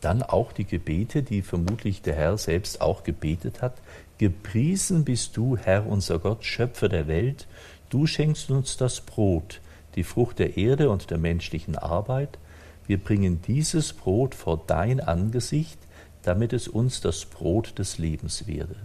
dann 0.00 0.22
auch 0.22 0.52
die 0.52 0.64
Gebete, 0.64 1.22
die 1.22 1.42
vermutlich 1.42 2.02
der 2.02 2.14
Herr 2.14 2.38
selbst 2.38 2.80
auch 2.80 3.04
gebetet 3.04 3.62
hat, 3.62 3.74
Gepriesen 4.18 5.04
bist 5.04 5.36
du, 5.36 5.56
Herr 5.56 5.86
unser 5.86 6.18
Gott, 6.18 6.44
Schöpfer 6.44 6.90
der 6.90 7.06
Welt, 7.06 7.46
du 7.88 8.06
schenkst 8.06 8.50
uns 8.50 8.76
das 8.76 9.00
Brot, 9.00 9.60
die 9.94 10.04
Frucht 10.04 10.38
der 10.38 10.56
Erde 10.56 10.90
und 10.90 11.10
der 11.10 11.16
menschlichen 11.16 11.76
Arbeit. 11.76 12.38
Wir 12.86 12.98
bringen 12.98 13.40
dieses 13.46 13.94
Brot 13.94 14.34
vor 14.34 14.62
dein 14.66 15.00
Angesicht, 15.00 15.78
damit 16.22 16.52
es 16.52 16.68
uns 16.68 17.00
das 17.00 17.24
Brot 17.24 17.78
des 17.78 17.96
Lebens 17.96 18.46
werde. 18.46 18.76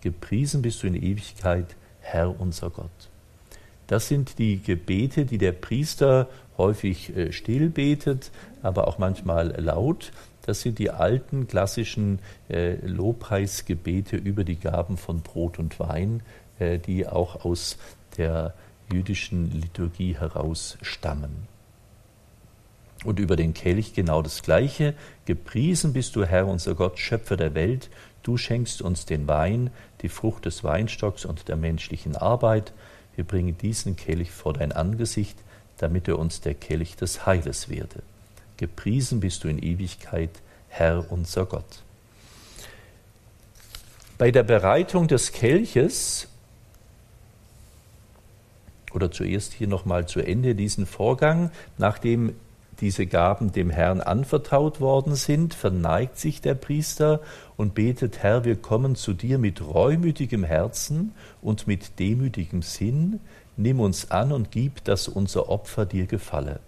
Gepriesen 0.00 0.62
bist 0.62 0.82
du 0.82 0.86
in 0.86 0.94
Ewigkeit, 0.94 1.76
Herr 2.00 2.40
unser 2.40 2.70
Gott. 2.70 3.10
Das 3.86 4.08
sind 4.08 4.38
die 4.38 4.62
Gebete, 4.62 5.24
die 5.24 5.38
der 5.38 5.52
Priester 5.52 6.28
häufig 6.58 7.16
äh, 7.16 7.32
still 7.32 7.70
betet, 7.70 8.30
aber 8.62 8.88
auch 8.88 8.98
manchmal 8.98 9.58
laut. 9.60 10.12
Das 10.42 10.60
sind 10.60 10.78
die 10.78 10.90
alten 10.90 11.46
klassischen 11.46 12.18
äh, 12.48 12.74
Lobpreisgebete 12.86 14.16
über 14.16 14.44
die 14.44 14.56
Gaben 14.56 14.96
von 14.96 15.20
Brot 15.20 15.58
und 15.58 15.78
Wein, 15.78 16.22
äh, 16.58 16.78
die 16.78 17.06
auch 17.06 17.44
aus 17.44 17.78
der 18.16 18.54
jüdischen 18.92 19.50
Liturgie 19.52 20.16
heraus 20.16 20.78
stammen. 20.82 21.46
Und 23.04 23.20
über 23.20 23.36
den 23.36 23.54
Kelch 23.54 23.94
genau 23.94 24.22
das 24.22 24.42
Gleiche. 24.42 24.94
Gepriesen 25.24 25.92
bist 25.92 26.16
du, 26.16 26.24
Herr, 26.24 26.48
unser 26.48 26.74
Gott, 26.74 26.98
Schöpfer 26.98 27.36
der 27.36 27.54
Welt. 27.54 27.90
Du 28.22 28.36
schenkst 28.36 28.82
uns 28.82 29.06
den 29.06 29.28
Wein, 29.28 29.70
die 30.02 30.08
Frucht 30.08 30.46
des 30.46 30.64
Weinstocks 30.64 31.24
und 31.24 31.48
der 31.48 31.56
menschlichen 31.56 32.16
Arbeit. 32.16 32.72
Wir 33.14 33.24
bringen 33.24 33.56
diesen 33.56 33.96
Kelch 33.96 34.30
vor 34.30 34.52
dein 34.52 34.72
Angesicht, 34.72 35.38
damit 35.78 36.08
er 36.08 36.18
uns 36.18 36.40
der 36.40 36.54
Kelch 36.54 36.96
des 36.96 37.26
Heiles 37.26 37.68
werde. 37.68 38.02
Gepriesen 38.56 39.20
bist 39.20 39.44
du 39.44 39.48
in 39.48 39.58
Ewigkeit, 39.58 40.30
Herr 40.68 41.10
unser 41.10 41.46
Gott. 41.46 41.82
Bei 44.18 44.30
der 44.30 44.42
Bereitung 44.42 45.06
des 45.06 45.32
Kelches, 45.32 46.28
oder 48.92 49.10
zuerst 49.10 49.52
hier 49.52 49.68
nochmal 49.68 50.06
zu 50.06 50.20
Ende 50.20 50.54
diesen 50.54 50.86
Vorgang, 50.86 51.50
nachdem 51.78 52.34
diese 52.80 53.06
Gaben 53.06 53.52
dem 53.52 53.70
Herrn 53.70 54.00
anvertraut 54.00 54.80
worden 54.80 55.14
sind, 55.14 55.54
verneigt 55.54 56.18
sich 56.18 56.40
der 56.40 56.54
Priester 56.54 57.20
und 57.56 57.74
betet, 57.74 58.22
Herr, 58.22 58.44
wir 58.44 58.56
kommen 58.56 58.94
zu 58.94 59.14
dir 59.14 59.38
mit 59.38 59.62
reumütigem 59.62 60.44
Herzen 60.44 61.12
und 61.42 61.66
mit 61.66 61.98
demütigem 61.98 62.62
Sinn, 62.62 63.20
nimm 63.58 63.80
uns 63.80 64.10
an 64.10 64.32
und 64.32 64.50
gib, 64.50 64.84
dass 64.84 65.08
unser 65.08 65.50
Opfer 65.50 65.84
dir 65.84 66.06
gefalle. 66.06 66.60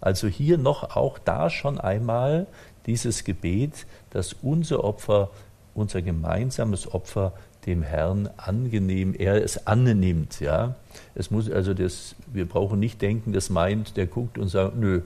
Also 0.00 0.26
hier 0.26 0.58
noch 0.58 0.96
auch 0.96 1.18
da 1.18 1.48
schon 1.48 1.80
einmal 1.80 2.46
dieses 2.86 3.24
Gebet, 3.24 3.86
dass 4.10 4.34
unser 4.34 4.84
Opfer, 4.84 5.30
unser 5.74 6.02
gemeinsames 6.02 6.92
Opfer 6.92 7.32
dem 7.66 7.82
Herrn 7.82 8.28
angenehm, 8.36 9.14
er 9.14 9.42
es 9.42 9.68
annimmt, 9.68 10.40
ja. 10.40 10.74
Es 11.14 11.30
muss 11.30 11.48
also 11.48 11.74
das, 11.74 12.16
wir 12.26 12.48
brauchen 12.48 12.80
nicht 12.80 13.00
denken, 13.00 13.32
das 13.32 13.50
meint, 13.50 13.96
der 13.96 14.06
guckt 14.06 14.36
und 14.36 14.48
sagt, 14.48 14.76
nö, 14.76 15.02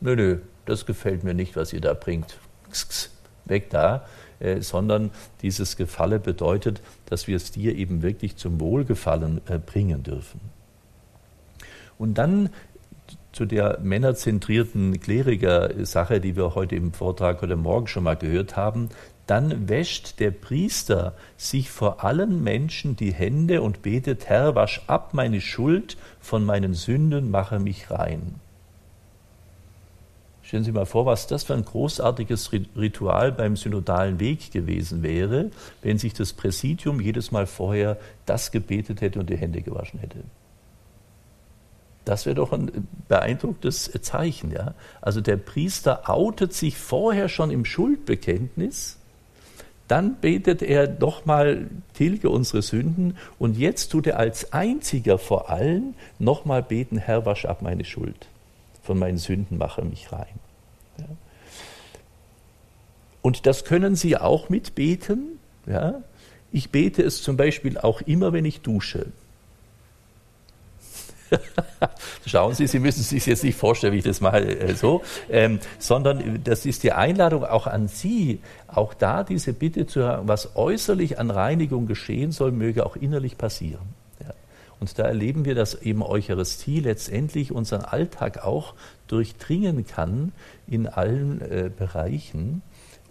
nö, 0.00 0.14
nö, 0.14 0.38
das 0.66 0.84
gefällt 0.84 1.24
mir 1.24 1.32
nicht, 1.32 1.56
was 1.56 1.72
ihr 1.72 1.80
da 1.80 1.94
bringt. 1.94 2.38
Weg 3.46 3.70
da, 3.70 4.04
äh, 4.40 4.60
sondern 4.60 5.10
dieses 5.42 5.76
Gefalle 5.76 6.18
bedeutet, 6.18 6.80
dass 7.06 7.26
wir 7.26 7.36
es 7.36 7.52
dir 7.52 7.76
eben 7.76 8.02
wirklich 8.02 8.36
zum 8.36 8.58
Wohlgefallen 8.60 9.40
äh, 9.48 9.58
bringen 9.58 10.02
dürfen. 10.02 10.40
Und 11.98 12.14
dann 12.18 12.50
zu 13.32 13.44
der 13.44 13.78
männerzentrierten 13.80 15.00
Kleriker-Sache, 15.00 16.20
die 16.20 16.34
wir 16.36 16.54
heute 16.54 16.74
im 16.74 16.92
Vortrag 16.92 17.42
heute 17.42 17.56
Morgen 17.56 17.86
schon 17.86 18.04
mal 18.04 18.16
gehört 18.16 18.56
haben, 18.56 18.88
dann 19.26 19.68
wäscht 19.68 20.18
der 20.18 20.32
Priester 20.32 21.14
sich 21.36 21.70
vor 21.70 22.02
allen 22.02 22.42
Menschen 22.42 22.96
die 22.96 23.12
Hände 23.12 23.62
und 23.62 23.82
betet, 23.82 24.28
Herr, 24.28 24.56
wasch 24.56 24.82
ab 24.88 25.14
meine 25.14 25.40
Schuld 25.40 25.96
von 26.18 26.44
meinen 26.44 26.74
Sünden, 26.74 27.30
mache 27.30 27.60
mich 27.60 27.90
rein. 27.90 28.40
Stellen 30.50 30.64
Sie 30.64 30.72
mal 30.72 30.84
vor, 30.84 31.06
was 31.06 31.28
das 31.28 31.44
für 31.44 31.54
ein 31.54 31.64
großartiges 31.64 32.50
Ritual 32.76 33.30
beim 33.30 33.54
synodalen 33.54 34.18
Weg 34.18 34.50
gewesen 34.50 35.04
wäre, 35.04 35.52
wenn 35.80 35.96
sich 35.96 36.12
das 36.12 36.32
Präsidium 36.32 36.98
jedes 36.98 37.30
Mal 37.30 37.46
vorher 37.46 37.98
das 38.26 38.50
gebetet 38.50 39.00
hätte 39.00 39.20
und 39.20 39.30
die 39.30 39.36
Hände 39.36 39.62
gewaschen 39.62 40.00
hätte. 40.00 40.18
Das 42.04 42.26
wäre 42.26 42.34
doch 42.34 42.52
ein 42.52 42.88
beeindruckendes 43.06 43.92
Zeichen. 44.02 44.50
Ja? 44.50 44.74
Also 45.00 45.20
der 45.20 45.36
Priester 45.36 46.10
outet 46.10 46.52
sich 46.52 46.76
vorher 46.76 47.28
schon 47.28 47.52
im 47.52 47.64
Schuldbekenntnis, 47.64 48.98
dann 49.86 50.16
betet 50.16 50.62
er 50.62 50.88
nochmal, 50.88 51.70
tilge 51.94 52.28
unsere 52.28 52.62
Sünden 52.62 53.16
und 53.38 53.56
jetzt 53.56 53.92
tut 53.92 54.08
er 54.08 54.18
als 54.18 54.52
einziger 54.52 55.16
vor 55.16 55.48
allen 55.48 55.94
nochmal 56.18 56.64
beten, 56.64 56.98
Herr, 56.98 57.24
wasch 57.24 57.44
ab 57.44 57.62
meine 57.62 57.84
Schuld 57.84 58.29
von 58.82 58.98
meinen 58.98 59.18
Sünden 59.18 59.58
mache 59.58 59.82
mich 59.82 60.12
rein. 60.12 60.38
Ja. 60.98 61.06
Und 63.22 63.46
das 63.46 63.64
können 63.64 63.96
Sie 63.96 64.16
auch 64.16 64.48
mitbeten. 64.48 65.38
Ja. 65.66 66.02
Ich 66.52 66.70
bete 66.70 67.02
es 67.02 67.22
zum 67.22 67.36
Beispiel 67.36 67.78
auch 67.78 68.00
immer, 68.02 68.32
wenn 68.32 68.44
ich 68.44 68.60
dusche. 68.60 69.06
Schauen 72.26 72.54
Sie, 72.54 72.66
Sie 72.66 72.78
müssen 72.78 73.02
sich 73.02 73.26
jetzt 73.26 73.44
nicht 73.44 73.56
vorstellen, 73.56 73.92
wie 73.92 73.98
ich 73.98 74.04
das 74.04 74.20
mache, 74.20 74.40
äh, 74.40 74.74
so, 74.74 75.02
ähm, 75.28 75.60
sondern 75.78 76.42
das 76.42 76.66
ist 76.66 76.82
die 76.82 76.92
Einladung 76.92 77.44
auch 77.44 77.66
an 77.66 77.88
Sie, 77.88 78.40
auch 78.66 78.94
da 78.94 79.22
diese 79.22 79.52
Bitte 79.52 79.86
zu 79.86 80.00
hören, 80.00 80.28
was 80.28 80.56
äußerlich 80.56 81.18
an 81.18 81.30
Reinigung 81.30 81.86
geschehen 81.86 82.32
soll, 82.32 82.50
möge 82.52 82.84
auch 82.84 82.96
innerlich 82.96 83.38
passieren. 83.38 83.99
Und 84.80 84.98
da 84.98 85.04
erleben 85.04 85.44
wir, 85.44 85.54
dass 85.54 85.74
eben 85.74 86.02
Eucharistie 86.02 86.80
letztendlich 86.80 87.52
unseren 87.52 87.82
Alltag 87.82 88.38
auch 88.44 88.74
durchdringen 89.08 89.86
kann 89.86 90.32
in 90.66 90.86
allen 90.86 91.42
äh, 91.42 91.70
Bereichen 91.74 92.62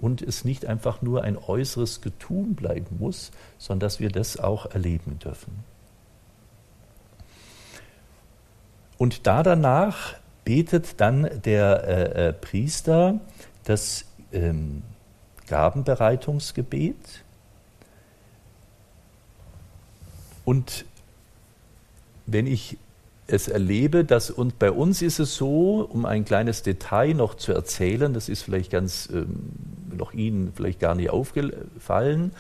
und 0.01 0.21
es 0.23 0.43
nicht 0.43 0.65
einfach 0.65 1.01
nur 1.03 1.23
ein 1.23 1.38
äußeres 1.38 2.01
Getun 2.01 2.55
bleiben 2.55 2.97
muss, 2.99 3.32
sondern 3.60 3.82
dass 3.82 3.99
wir 3.99 4.10
das 4.10 4.38
auch 4.38 4.65
erleben 4.65 5.19
dürfen. 5.19 5.63
Und 8.97 9.27
da 9.27 9.43
danach 9.43 10.15
betet 10.43 10.99
dann 10.99 11.29
der 11.45 11.84
äh, 11.88 12.29
äh, 12.29 12.34
Priester 12.34 13.19
das 13.63 14.05
ähm, 14.34 14.82
Gabenbereitungsgebet 15.47 17.23
und 20.43 20.86
wenn 22.31 22.47
ich 22.47 22.77
es 23.27 23.47
erlebe, 23.47 24.03
dass 24.05 24.31
und 24.31 24.59
bei 24.59 24.71
uns 24.71 25.01
ist 25.01 25.19
es 25.19 25.35
so, 25.35 25.87
um 25.87 26.05
ein 26.05 26.25
kleines 26.25 26.63
Detail 26.63 27.13
noch 27.13 27.35
zu 27.35 27.53
erzählen, 27.53 28.13
das 28.13 28.27
ist 28.27 28.41
vielleicht 28.41 28.71
ganz 28.71 29.07
ähm, 29.11 29.51
noch 29.95 30.13
Ihnen 30.13 30.51
vielleicht 30.55 30.79
gar 30.79 30.95
nicht 30.95 31.09
aufgefallen. 31.09 32.31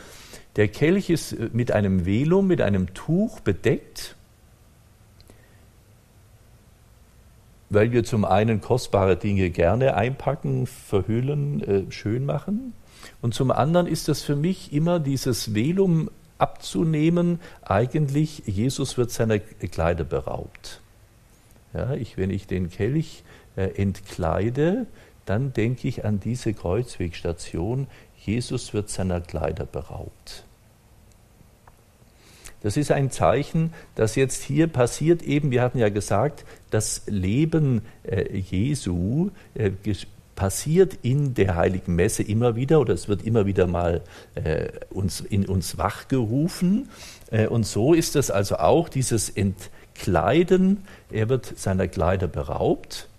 Der 0.55 0.67
Kelch 0.67 1.09
ist 1.09 1.33
äh, 1.33 1.49
mit 1.53 1.71
einem 1.71 2.05
Velum, 2.05 2.47
mit 2.47 2.61
einem 2.61 2.93
Tuch 2.93 3.39
bedeckt, 3.39 4.15
weil 7.69 7.91
wir 7.91 8.03
zum 8.03 8.25
einen 8.25 8.61
kostbare 8.61 9.15
Dinge 9.15 9.51
gerne 9.51 9.93
einpacken, 9.95 10.65
verhüllen, 10.65 11.63
äh, 11.63 11.91
schön 11.91 12.25
machen. 12.25 12.73
Und 13.21 13.33
zum 13.33 13.51
anderen 13.51 13.85
ist 13.85 14.07
das 14.07 14.21
für 14.21 14.35
mich 14.35 14.73
immer 14.73 14.99
dieses 14.99 15.53
Velum 15.53 16.09
abzunehmen, 16.39 17.39
eigentlich, 17.61 18.43
Jesus 18.45 18.97
wird 18.97 19.11
seiner 19.11 19.39
Kleider 19.39 20.03
beraubt. 20.03 20.81
Ja, 21.73 21.93
ich, 21.93 22.17
wenn 22.17 22.31
ich 22.31 22.47
den 22.47 22.69
Kelch 22.69 23.23
äh, 23.55 23.67
entkleide, 23.81 24.87
dann 25.25 25.53
denke 25.53 25.87
ich 25.87 26.05
an 26.05 26.19
diese 26.19 26.53
Kreuzwegstation, 26.53 27.87
Jesus 28.17 28.73
wird 28.73 28.89
seiner 28.89 29.21
Kleider 29.21 29.65
beraubt. 29.65 30.43
Das 32.61 32.75
ist 32.75 32.91
ein 32.91 33.09
Zeichen, 33.09 33.73
dass 33.95 34.15
jetzt 34.15 34.43
hier 34.43 34.67
passiert 34.67 35.21
eben, 35.21 35.51
wir 35.51 35.61
hatten 35.61 35.77
ja 35.77 35.89
gesagt, 35.89 36.45
das 36.71 37.03
Leben 37.05 37.83
äh, 38.03 38.37
Jesu 38.37 39.31
äh, 39.53 39.71
passiert 40.39 40.99
in 41.01 41.33
der 41.33 41.57
heiligen 41.57 41.95
Messe 41.95 42.23
immer 42.23 42.55
wieder 42.55 42.79
oder 42.79 42.93
es 42.93 43.09
wird 43.09 43.23
immer 43.23 43.45
wieder 43.45 43.67
mal 43.67 44.01
äh, 44.35 44.69
uns, 44.89 45.19
in 45.19 45.45
uns 45.45 45.77
wachgerufen. 45.77 46.87
Äh, 47.29 47.47
und 47.47 47.65
so 47.65 47.93
ist 47.93 48.15
es 48.15 48.31
also 48.31 48.55
auch 48.55 48.87
dieses 48.87 49.29
Entkleiden. 49.29 50.85
Er 51.11 51.27
wird 51.27 51.59
seiner 51.59 51.89
Kleider 51.89 52.29
beraubt. 52.29 53.09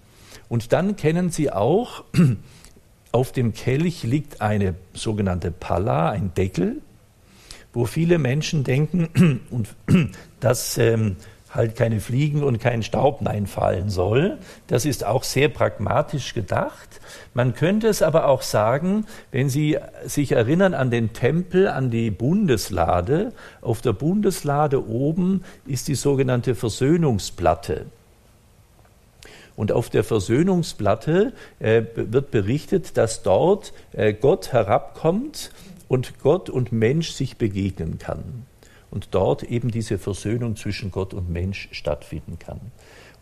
Und 0.49 0.73
dann 0.73 0.97
kennen 0.97 1.29
Sie 1.29 1.53
auch, 1.53 2.05
auf 3.13 3.33
dem 3.33 3.53
Kelch 3.53 4.03
liegt 4.03 4.41
eine 4.41 4.75
sogenannte 4.95 5.51
Palla, 5.51 6.09
ein 6.09 6.33
Deckel, 6.33 6.81
wo 7.75 7.85
viele 7.85 8.17
Menschen 8.17 8.65
denken, 8.65 9.43
dass 10.41 10.79
ähm, 10.79 11.17
halt 11.51 11.75
keine 11.77 12.01
Fliegen 12.01 12.43
und 12.43 12.61
kein 12.61 12.83
Staub 12.83 13.25
reinfallen 13.27 13.91
soll. 13.91 14.39
Das 14.69 14.85
ist 14.85 15.05
auch 15.05 15.25
sehr 15.25 15.49
pragmatisch 15.49 16.35
gedacht. 16.35 17.01
Man 17.35 17.55
könnte 17.55 17.89
es 17.89 18.03
aber 18.03 18.27
auch 18.27 18.43
sagen, 18.43 19.07
wenn 19.33 19.49
Sie 19.49 19.77
sich 20.07 20.33
erinnern 20.33 20.75
an 20.75 20.91
den 20.91 21.13
Tempel, 21.13 21.69
an 21.69 21.91
die 21.91 22.11
Bundeslade. 22.11 23.33
Auf 23.61 23.81
der 23.81 23.93
Bundeslade 23.93 24.87
oben 24.87 25.45
ist 25.67 25.89
die 25.89 25.97
sogenannte 25.97 26.55
Versöhnungsplatte. 26.55 27.87
Und 29.57 29.73
auf 29.73 29.91
der 29.91 30.05
Versöhnungsplatte 30.05 31.33
äh, 31.59 31.83
wird 31.95 32.31
berichtet, 32.31 32.97
dass 32.97 33.23
dort 33.23 33.75
äh, 33.93 34.15
Gott 34.15 34.53
herabkommt 34.53 35.51
und 35.89 36.21
Gott 36.21 36.49
und 36.49 36.73
Mensch 36.73 37.11
sich 37.11 37.37
begegnen 37.37 37.99
kann 37.99 38.47
und 38.91 39.09
dort 39.13 39.43
eben 39.43 39.71
diese 39.71 39.99
Versöhnung 39.99 40.57
zwischen 40.57 40.91
Gott 40.91 41.15
und 41.15 41.31
Mensch 41.31 41.69
stattfinden 41.73 42.39
kann. 42.39 42.61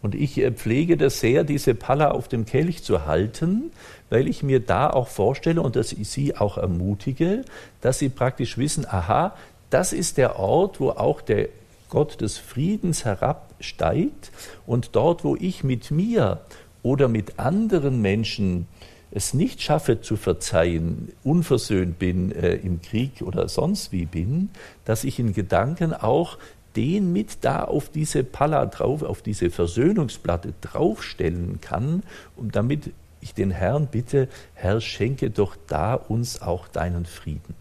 Und 0.00 0.14
ich 0.14 0.38
äh, 0.38 0.52
pflege 0.52 0.96
das 0.96 1.20
sehr, 1.20 1.44
diese 1.44 1.74
Palla 1.74 2.12
auf 2.12 2.28
dem 2.28 2.44
Kelch 2.46 2.82
zu 2.82 3.06
halten, 3.06 3.72
weil 4.10 4.28
ich 4.28 4.42
mir 4.42 4.60
da 4.60 4.90
auch 4.90 5.08
vorstelle 5.08 5.60
und 5.60 5.76
dass 5.76 5.92
ich 5.92 6.08
Sie 6.08 6.36
auch 6.36 6.56
ermutige, 6.56 7.44
dass 7.80 7.98
Sie 7.98 8.08
praktisch 8.08 8.58
wissen, 8.58 8.86
aha, 8.86 9.34
das 9.70 9.92
ist 9.92 10.16
der 10.16 10.38
Ort, 10.38 10.80
wo 10.80 10.90
auch 10.90 11.20
der 11.20 11.48
Gott 11.90 12.20
des 12.20 12.38
Friedens 12.38 13.04
herabsteigt 13.04 14.30
und 14.66 14.90
dort, 14.92 15.24
wo 15.24 15.36
ich 15.36 15.64
mit 15.64 15.90
mir 15.90 16.40
oder 16.82 17.08
mit 17.08 17.38
anderen 17.38 18.00
Menschen 18.00 18.66
es 19.10 19.34
nicht 19.34 19.62
schaffe 19.62 20.00
zu 20.00 20.16
verzeihen, 20.16 21.12
unversöhnt 21.24 21.98
bin 21.98 22.32
äh, 22.32 22.56
im 22.56 22.82
Krieg 22.82 23.22
oder 23.22 23.48
sonst 23.48 23.92
wie 23.92 24.06
bin, 24.06 24.50
dass 24.84 25.04
ich 25.04 25.18
in 25.18 25.32
Gedanken 25.32 25.94
auch 25.94 26.38
den 26.76 27.12
mit 27.12 27.38
da 27.40 27.64
auf 27.64 27.88
diese 27.88 28.22
Palla 28.22 28.66
drauf, 28.66 29.02
auf 29.02 29.22
diese 29.22 29.50
Versöhnungsplatte 29.50 30.54
draufstellen 30.60 31.60
kann, 31.60 32.02
und 32.36 32.54
damit 32.54 32.92
ich 33.20 33.34
den 33.34 33.50
Herrn 33.50 33.88
bitte, 33.88 34.28
Herr, 34.54 34.80
schenke 34.80 35.30
doch 35.30 35.56
da 35.66 35.94
uns 35.94 36.40
auch 36.40 36.68
deinen 36.68 37.04
Frieden. 37.04 37.54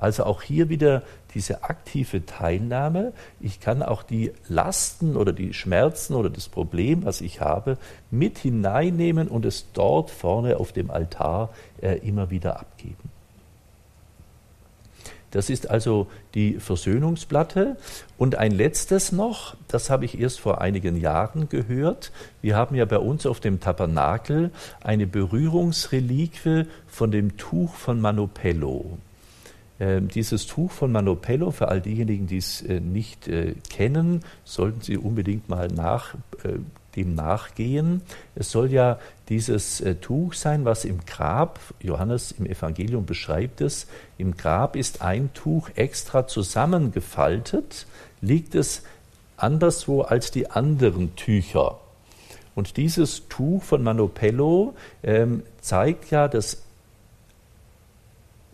Also 0.00 0.24
auch 0.24 0.40
hier 0.40 0.70
wieder 0.70 1.02
diese 1.34 1.62
aktive 1.62 2.24
Teilnahme. 2.24 3.12
Ich 3.38 3.60
kann 3.60 3.82
auch 3.82 4.02
die 4.02 4.32
Lasten 4.48 5.14
oder 5.14 5.34
die 5.34 5.52
Schmerzen 5.52 6.14
oder 6.14 6.30
das 6.30 6.48
Problem, 6.48 7.04
was 7.04 7.20
ich 7.20 7.42
habe, 7.42 7.76
mit 8.10 8.38
hineinnehmen 8.38 9.28
und 9.28 9.44
es 9.44 9.66
dort 9.74 10.10
vorne 10.10 10.56
auf 10.56 10.72
dem 10.72 10.90
Altar 10.90 11.50
äh, 11.82 11.98
immer 11.98 12.30
wieder 12.30 12.58
abgeben. 12.58 13.10
Das 15.32 15.50
ist 15.50 15.68
also 15.68 16.06
die 16.34 16.54
Versöhnungsplatte. 16.54 17.76
Und 18.16 18.36
ein 18.36 18.52
letztes 18.52 19.12
noch, 19.12 19.54
das 19.68 19.90
habe 19.90 20.06
ich 20.06 20.18
erst 20.18 20.40
vor 20.40 20.62
einigen 20.62 20.96
Jahren 20.96 21.50
gehört. 21.50 22.10
Wir 22.40 22.56
haben 22.56 22.74
ja 22.74 22.86
bei 22.86 22.98
uns 22.98 23.26
auf 23.26 23.38
dem 23.38 23.60
Tabernakel 23.60 24.50
eine 24.80 25.06
Berührungsreliquie 25.06 26.64
von 26.88 27.10
dem 27.10 27.36
Tuch 27.36 27.74
von 27.74 28.00
Manopello. 28.00 28.98
Ähm, 29.80 30.08
dieses 30.08 30.46
Tuch 30.46 30.70
von 30.70 30.92
Manopello, 30.92 31.50
für 31.50 31.68
all 31.68 31.80
diejenigen, 31.80 32.26
die 32.26 32.36
es 32.36 32.60
äh, 32.60 32.80
nicht 32.80 33.28
äh, 33.28 33.54
kennen, 33.70 34.20
sollten 34.44 34.82
Sie 34.82 34.98
unbedingt 34.98 35.48
mal 35.48 35.68
nach, 35.68 36.14
äh, 36.44 36.58
dem 36.96 37.14
nachgehen. 37.14 38.02
Es 38.34 38.50
soll 38.50 38.70
ja 38.72 38.98
dieses 39.28 39.82
Tuch 40.00 40.34
sein, 40.34 40.64
was 40.64 40.84
im 40.84 41.06
Grab, 41.06 41.60
Johannes 41.80 42.32
im 42.32 42.46
Evangelium 42.46 43.06
beschreibt 43.06 43.60
es, 43.60 43.86
im 44.18 44.36
Grab 44.36 44.74
ist 44.74 45.00
ein 45.00 45.32
Tuch 45.32 45.70
extra 45.76 46.26
zusammengefaltet, 46.26 47.86
liegt 48.20 48.56
es 48.56 48.82
anderswo 49.36 50.02
als 50.02 50.32
die 50.32 50.50
anderen 50.50 51.14
Tücher. 51.14 51.78
Und 52.56 52.76
dieses 52.76 53.28
Tuch 53.28 53.62
von 53.62 53.82
Manopello 53.82 54.74
ähm, 55.02 55.44
zeigt 55.60 56.10
ja 56.10 56.26
das 56.28 56.62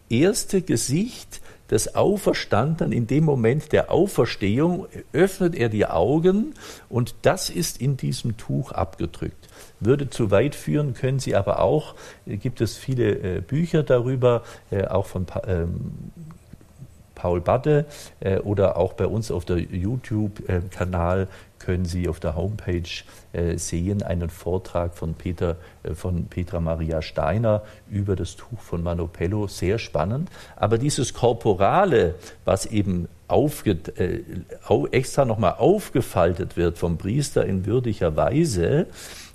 erste 0.08 0.62
Gesicht 0.62 1.40
des 1.70 1.94
Auferstandenen 1.94 2.92
in 2.92 3.06
dem 3.06 3.24
Moment 3.24 3.72
der 3.72 3.90
Auferstehung 3.90 4.86
öffnet 5.12 5.54
er 5.54 5.68
die 5.68 5.86
Augen 5.86 6.54
und 6.88 7.14
das 7.22 7.50
ist 7.50 7.80
in 7.80 7.96
diesem 7.96 8.36
Tuch 8.36 8.72
abgedrückt. 8.72 9.48
Würde 9.80 10.08
zu 10.08 10.30
weit 10.30 10.54
führen, 10.54 10.94
können 10.94 11.18
Sie 11.18 11.34
aber 11.34 11.60
auch, 11.60 11.94
gibt 12.24 12.60
es 12.60 12.76
viele 12.76 13.38
äh, 13.38 13.40
Bücher 13.40 13.82
darüber, 13.82 14.42
äh, 14.70 14.84
auch 14.84 15.06
von 15.06 15.26
ähm, 15.46 15.92
Paul 17.16 17.40
Badde 17.40 17.86
äh, 18.20 18.38
oder 18.38 18.76
auch 18.76 18.92
bei 18.92 19.08
uns 19.08 19.32
auf 19.32 19.44
der 19.44 19.58
YouTube-Kanal 19.58 21.26
können 21.58 21.84
Sie 21.86 22.08
auf 22.08 22.20
der 22.20 22.36
Homepage 22.36 22.82
äh, 23.32 23.56
sehen 23.56 24.02
einen 24.04 24.30
Vortrag 24.30 24.94
von 24.94 25.14
Peter 25.14 25.56
äh, 25.82 25.94
von 25.94 26.26
Petra 26.26 26.60
Maria 26.60 27.02
Steiner 27.02 27.62
über 27.90 28.14
das 28.14 28.36
Tuch 28.36 28.60
von 28.60 28.84
Manopello, 28.84 29.48
sehr 29.48 29.80
spannend. 29.80 30.28
Aber 30.54 30.78
dieses 30.78 31.14
Korporale, 31.14 32.14
was 32.44 32.66
eben 32.66 33.08
aufge, 33.26 33.78
äh, 33.96 34.20
extra 34.92 35.24
nochmal 35.24 35.54
aufgefaltet 35.58 36.56
wird 36.56 36.78
vom 36.78 36.98
Priester 36.98 37.44
in 37.44 37.66
würdiger 37.66 38.14
Weise, 38.14 38.86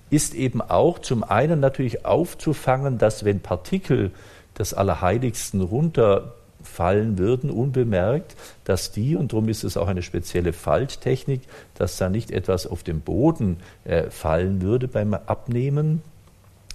ist 0.10 0.36
eben 0.36 0.62
auch 0.62 1.00
zum 1.00 1.24
einen 1.24 1.60
natürlich 1.60 2.06
aufzufangen, 2.06 2.98
dass 2.98 3.26
wenn 3.26 3.40
Partikel 3.40 4.12
des 4.58 4.74
Allerheiligsten 4.74 5.62
runter 5.62 6.36
fallen 6.64 7.18
würden, 7.18 7.50
unbemerkt, 7.50 8.36
dass 8.64 8.92
die, 8.92 9.16
und 9.16 9.34
darum 9.34 9.50
ist 9.50 9.64
es 9.64 9.78
auch 9.78 9.88
eine 9.88 10.02
spezielle 10.02 10.54
Falttechnik, 10.54 11.42
dass 11.76 11.98
da 11.98 12.10
nicht 12.10 12.32
etwas 12.32 12.68
auf 12.68 12.84
dem 12.84 13.02
Boden 13.02 13.58
äh, 13.84 14.10
fallen 14.10 14.62
würde 14.62 14.88
beim 14.88 15.14
Abnehmen, 15.14 16.02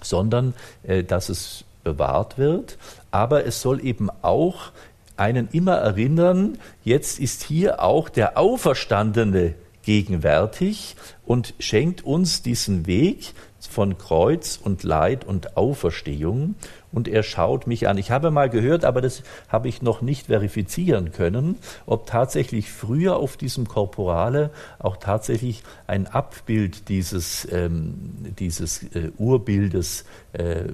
sondern 0.03 0.55
äh, 0.83 1.03
dass 1.03 1.29
es 1.29 1.64
bewahrt 1.85 2.38
wird. 2.38 2.79
Aber 3.11 3.46
es 3.46 3.61
soll 3.61 3.85
eben 3.85 4.11
auch 4.22 4.72
einen 5.16 5.49
immer 5.53 5.77
erinnern, 5.77 6.59
jetzt 6.85 7.18
ist 7.18 7.42
hier 7.42 7.83
auch 7.83 8.09
der 8.09 8.37
Auferstandene 8.37 9.55
gegenwärtig 9.87 10.96
und 11.25 11.55
schenkt 11.61 12.05
uns 12.05 12.42
diesen 12.42 12.87
Weg 12.87 13.33
von 13.66 13.96
Kreuz 13.99 14.59
und 14.62 14.83
Leid 14.83 15.25
und 15.25 15.57
Auferstehung 15.57 16.57
und 16.92 17.09
er 17.09 17.22
schaut 17.22 17.66
mich 17.66 17.88
an. 17.88 17.99
Ich 17.99 18.11
habe 18.11 18.31
mal 18.31 18.51
gehört, 18.51 18.85
aber 18.85 19.01
das 19.01 19.22
habe 19.49 19.68
ich 19.68 19.83
noch 19.83 20.03
nicht 20.03 20.27
verifizieren 20.27 21.12
können, 21.12 21.57
ob 21.87 22.07
tatsächlich 22.07 22.70
früher 22.70 23.16
auf 23.16 23.37
diesem 23.37 23.68
Korporale 23.68 24.51
auch 24.79 24.96
tatsächlich 24.96 25.62
ein 25.87 26.07
Abbild 26.07 26.88
dieses, 26.88 27.46
ähm, 27.53 28.35
dieses 28.38 28.83
äh, 28.94 29.11
Urbildes 29.18 30.05
äh, 30.33 30.64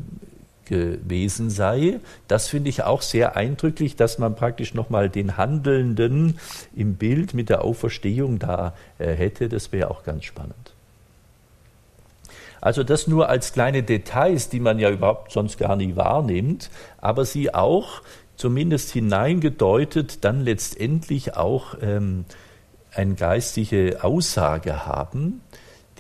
gewesen 0.64 1.50
sei. 1.50 2.00
Das 2.28 2.48
finde 2.48 2.70
ich 2.70 2.82
auch 2.82 3.02
sehr 3.02 3.36
eindrücklich, 3.36 3.96
dass 3.96 4.18
man 4.18 4.34
praktisch 4.34 4.74
nochmal 4.74 5.08
den 5.08 5.36
Handelnden 5.36 6.38
im 6.74 6.94
Bild 6.94 7.34
mit 7.34 7.48
der 7.48 7.64
Auferstehung 7.64 8.38
da 8.38 8.74
äh, 8.98 9.12
hätte. 9.12 9.48
Das 9.48 9.72
wäre 9.72 9.90
auch 9.90 10.02
ganz 10.02 10.24
spannend. 10.24 10.74
Also 12.60 12.84
das 12.84 13.08
nur 13.08 13.28
als 13.28 13.52
kleine 13.52 13.82
Details, 13.82 14.48
die 14.48 14.60
man 14.60 14.78
ja 14.78 14.88
überhaupt 14.88 15.32
sonst 15.32 15.58
gar 15.58 15.74
nie 15.74 15.96
wahrnimmt, 15.96 16.70
aber 16.98 17.24
sie 17.24 17.52
auch 17.52 18.02
zumindest 18.36 18.92
hineingedeutet 18.92 20.24
dann 20.24 20.40
letztendlich 20.40 21.36
auch 21.36 21.74
ähm, 21.82 22.24
eine 22.94 23.14
geistige 23.14 23.98
Aussage 24.02 24.86
haben, 24.86 25.40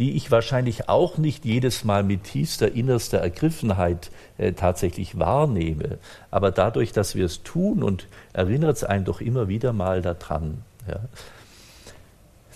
die 0.02 0.16
ich 0.16 0.32
wahrscheinlich 0.32 0.88
auch 0.88 1.16
nicht 1.16 1.44
jedes 1.44 1.84
Mal 1.84 2.02
mit 2.02 2.24
tiefster 2.24 2.72
innerster 2.72 3.18
Ergriffenheit 3.18 4.10
äh, 4.36 4.50
tatsächlich 4.50 5.16
wahrnehme. 5.16 5.98
Aber 6.32 6.50
dadurch, 6.50 6.90
dass 6.90 7.14
wir 7.14 7.24
es 7.24 7.44
tun 7.44 7.84
und 7.84 8.08
erinnert 8.32 8.78
es 8.78 8.82
einen 8.82 9.04
doch 9.04 9.20
immer 9.20 9.46
wieder 9.46 9.72
mal 9.72 10.02
daran. 10.02 10.64
Ja. 10.88 10.98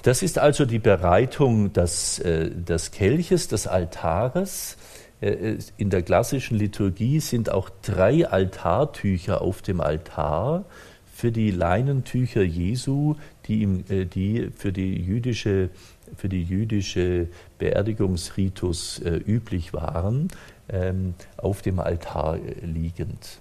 Das 0.03 0.25
ist 0.25 0.41
also 0.41 0.65
die 0.65 0.81
Bereitung 0.81 1.73
des, 1.73 2.19
äh, 2.19 2.51
des 2.51 2.91
Kelches, 2.91 3.47
des 3.47 3.69
Altares. 3.69 4.77
Äh, 5.21 5.29
äh, 5.29 5.59
in 5.77 5.89
der 5.91 6.03
klassischen 6.03 6.59
Liturgie 6.59 7.21
sind 7.21 7.49
auch 7.49 7.71
drei 7.83 8.27
Altartücher 8.27 9.41
auf 9.41 9.63
dem 9.63 9.81
Altar 9.81 10.65
für 11.15 11.31
die 11.31 11.53
Leinentücher 11.53 12.43
Jesu, 12.43 13.15
die, 13.47 13.63
im, 13.63 13.85
die 13.87 14.51
für, 14.57 14.73
die 14.73 15.01
jüdische, 15.01 15.71
für 16.17 16.29
die 16.29 16.43
jüdische 16.43 17.29
Beerdigungsritus 17.59 19.01
üblich 19.01 19.73
waren, 19.73 20.29
ähm, 20.69 21.15
auf 21.37 21.63
dem 21.63 21.79
Altar 21.79 22.39
liegend. 22.63 23.41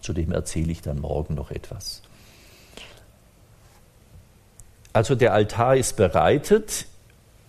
Zu 0.00 0.12
dem 0.12 0.32
erzähle 0.32 0.72
ich 0.72 0.82
dann 0.82 1.00
morgen 1.00 1.34
noch 1.34 1.50
etwas. 1.50 2.02
Also 4.92 5.14
der 5.14 5.32
Altar 5.32 5.76
ist 5.76 5.96
bereitet, 5.96 6.86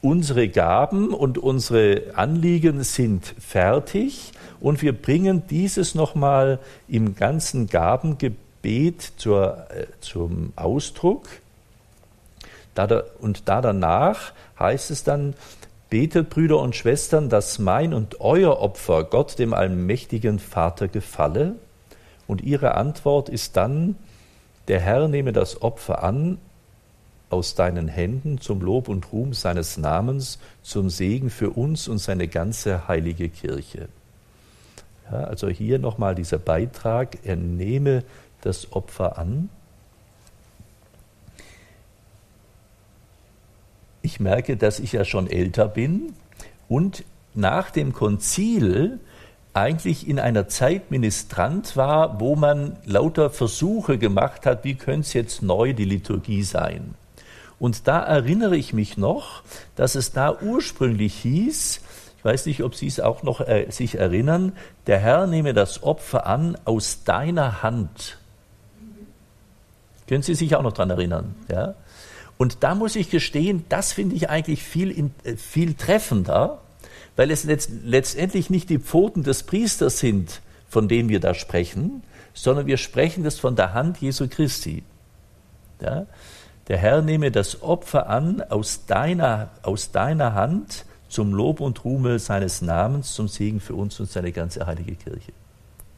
unsere 0.01 0.47
Gaben 0.47 1.13
und 1.13 1.37
unsere 1.37 2.15
Anliegen 2.15 2.83
sind 2.83 3.25
fertig 3.25 4.31
und 4.61 4.81
wir 4.81 4.93
bringen 4.93 5.43
dieses 5.49 5.95
nochmal 5.95 6.59
im 6.87 7.15
ganzen 7.15 7.67
Gabengebet 7.67 9.13
zur, 9.17 9.67
äh, 9.71 9.87
zum 9.99 10.53
Ausdruck. 10.55 11.27
Und 13.19 13.47
da 13.49 13.61
danach 13.61 14.33
heißt 14.59 14.91
es 14.91 15.03
dann, 15.03 15.35
betet 15.89 16.29
Brüder 16.29 16.59
und 16.59 16.75
Schwestern, 16.75 17.29
dass 17.29 17.59
mein 17.59 17.93
und 17.93 18.19
euer 18.19 18.59
Opfer 18.59 19.03
Gott 19.03 19.37
dem 19.37 19.53
allmächtigen 19.53 20.39
Vater 20.39 20.87
gefalle. 20.87 21.55
Und 22.25 22.41
ihre 22.41 22.75
Antwort 22.75 23.29
ist 23.29 23.57
dann, 23.57 23.95
der 24.67 24.79
Herr 24.79 25.07
nehme 25.07 25.33
das 25.33 25.61
Opfer 25.61 26.03
an 26.03 26.39
aus 27.29 27.55
deinen 27.55 27.87
Händen 27.87 28.39
zum 28.39 28.61
Lob 28.61 28.87
und 28.87 29.11
Ruhm 29.11 29.33
seines 29.33 29.77
Namens, 29.77 30.39
zum 30.61 30.89
Segen 30.89 31.29
für 31.29 31.49
uns 31.49 31.87
und 31.87 31.97
seine 31.97 32.27
ganze 32.27 32.87
heilige 32.87 33.27
Kirche. 33.29 33.89
Ja, 35.11 35.25
also 35.25 35.47
hier 35.49 35.79
nochmal 35.79 36.15
dieser 36.15 36.37
Beitrag, 36.37 37.17
er 37.23 37.35
nehme 37.35 38.03
das 38.41 38.71
Opfer 38.71 39.17
an. 39.17 39.49
Ich 44.03 44.19
merke, 44.19 44.57
dass 44.57 44.79
ich 44.79 44.91
ja 44.91 45.05
schon 45.05 45.29
älter 45.29 45.67
bin 45.67 46.13
und 46.67 47.05
nach 47.33 47.71
dem 47.71 47.93
Konzil 47.93 48.99
eigentlich 49.53 50.07
in 50.07 50.19
einer 50.19 50.49
Zeit 50.49 50.91
Ministrant 50.91 51.77
war, 51.77 52.19
wo 52.19 52.35
man 52.35 52.75
lauter 52.85 53.29
Versuche 53.29 53.97
gemacht 53.97 54.45
hat, 54.45 54.65
wie 54.65 54.75
könnte 54.75 55.07
es 55.07 55.13
jetzt 55.13 55.41
neu 55.41 55.73
die 55.73 55.85
Liturgie 55.85 56.43
sein. 56.43 56.95
Und 57.59 57.87
da 57.87 58.03
erinnere 58.03 58.57
ich 58.57 58.73
mich 58.73 58.97
noch, 58.97 59.41
dass 59.77 59.95
es 59.95 60.11
da 60.11 60.37
ursprünglich 60.41 61.13
hieß, 61.15 61.81
ich 62.17 62.25
weiß 62.25 62.45
nicht, 62.45 62.63
ob 62.63 62.75
Sie 62.75 62.87
es 62.87 62.99
auch 62.99 63.23
noch 63.23 63.41
äh, 63.41 63.67
sich 63.69 63.95
erinnern, 63.95 64.53
der 64.87 64.99
Herr 64.99 65.27
nehme 65.27 65.53
das 65.53 65.81
Opfer 65.83 66.25
an 66.25 66.57
aus 66.65 67.05
deiner 67.05 67.63
Hand. 67.63 68.17
Können 70.07 70.23
Sie 70.23 70.35
sich 70.35 70.55
auch 70.55 70.61
noch 70.61 70.73
daran 70.73 70.89
erinnern? 70.89 71.35
Ja? 71.49 71.75
Und 72.43 72.61
da 72.61 72.75
muss 72.75 72.97
ich 72.97 73.09
gestehen, 73.09 73.63
das 73.69 73.93
finde 73.93 74.17
ich 74.17 74.29
eigentlich 74.29 74.63
viel, 74.63 75.09
äh, 75.23 75.37
viel 75.37 75.75
treffender, 75.75 76.59
weil 77.15 77.31
es 77.31 77.45
letzt, 77.45 77.71
letztendlich 77.85 78.49
nicht 78.49 78.69
die 78.69 78.79
Pfoten 78.79 79.23
des 79.23 79.43
Priesters 79.43 79.99
sind, 79.99 80.41
von 80.67 80.89
denen 80.89 81.07
wir 81.07 81.21
da 81.21 81.35
sprechen, 81.35 82.03
sondern 82.33 82.65
wir 82.65 82.75
sprechen 82.75 83.23
das 83.23 83.39
von 83.39 83.55
der 83.55 83.73
Hand 83.73 83.99
Jesu 84.01 84.27
Christi. 84.27 84.83
Ja? 85.81 86.05
Der 86.67 86.77
Herr 86.77 87.01
nehme 87.01 87.31
das 87.31 87.61
Opfer 87.61 88.09
an 88.09 88.41
aus 88.41 88.85
deiner, 88.87 89.51
aus 89.61 89.91
deiner 89.93 90.33
Hand 90.33 90.83
zum 91.07 91.33
Lob 91.33 91.61
und 91.61 91.85
Ruhme 91.85 92.19
seines 92.19 92.61
Namens, 92.61 93.13
zum 93.13 93.29
Segen 93.29 93.61
für 93.61 93.75
uns 93.75 93.97
und 94.01 94.09
seine 94.09 94.33
ganze 94.33 94.65
heilige 94.67 94.95
Kirche. 94.95 95.31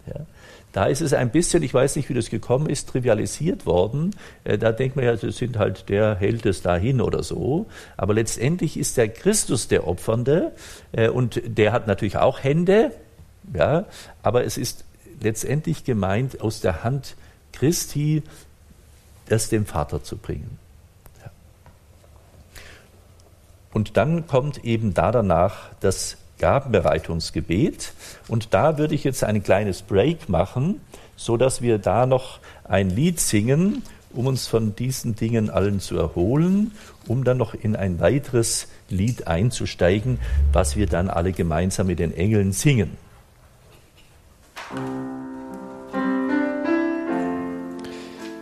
Ja? 0.06 0.28
Da 0.76 0.88
ist 0.88 1.00
es 1.00 1.14
ein 1.14 1.30
bisschen, 1.30 1.64
ich 1.64 1.74
weiß 1.74 1.96
nicht, 1.96 2.10
wie 2.10 2.14
das 2.14 2.30
gekommen 2.30 2.68
ist, 2.68 2.90
trivialisiert 2.90 3.66
worden. 3.66 4.14
Äh, 4.44 4.58
da 4.58 4.74
denkt 4.74 4.98
man 4.98 5.06
ja, 5.06 5.16
das 5.16 5.38
sind 5.38 5.58
halt, 5.58 5.88
der 5.88 6.16
hält 6.16 6.46
es 6.46 6.64
dahin 6.64 7.00
oder 7.00 7.24
so. 7.24 7.68
Aber 7.96 8.14
letztendlich 8.14 8.76
ist 8.76 8.98
der 8.98 9.08
Christus 9.08 9.70
der 9.70 9.88
Opfernde 9.88 10.52
äh, 10.92 11.08
und 11.08 11.42
der 11.46 11.72
hat 11.72 11.88
natürlich 11.88 12.18
auch 12.18 12.44
Hände, 12.44 12.92
ja, 13.54 13.86
aber 14.22 14.44
es 14.44 14.58
ist 14.58 14.84
letztendlich 15.22 15.86
gemeint, 15.86 16.42
aus 16.42 16.60
der 16.60 16.84
Hand 16.84 17.16
Christi 17.54 18.24
das 19.30 19.48
dem 19.48 19.66
Vater 19.66 20.04
zu 20.04 20.18
bringen. 20.18 20.60
Und 23.72 23.96
dann 23.96 24.28
kommt 24.28 24.66
eben 24.66 24.94
da 24.94 25.14
danach 25.14 25.70
das 25.80 26.18
Gabenbereitungsgebet. 26.40 27.94
Und 28.28 28.54
da 28.54 28.78
würde 28.78 28.96
ich 28.96 29.04
jetzt 29.04 29.24
ein 29.24 29.44
kleines 29.44 29.82
Break 29.82 30.30
machen, 30.30 30.82
so 31.16 31.38
dass 31.38 31.62
wir 31.62 31.78
da 31.78 32.06
noch 32.06 32.40
ein 32.64 32.90
Lied 32.90 33.20
singen, 33.20 33.84
um 34.14 34.28
uns 34.28 34.48
von 34.48 34.76
diesen 34.76 35.16
Dingen 35.16 35.50
allen 35.50 35.80
zu 35.80 35.98
erholen, 35.98 36.72
um 37.08 37.24
dann 37.24 37.38
noch 37.38 37.54
in 37.54 37.76
ein 37.76 38.00
weiteres 38.00 38.68
Lied 38.90 39.28
einzusteigen, 39.28 40.20
was 40.52 40.76
wir 40.76 40.88
dann 40.88 41.10
alle 41.10 41.32
gemeinsam 41.32 41.88
mit 41.88 42.00
den 42.00 42.16
Engeln 42.16 42.52
singen. 42.52 42.98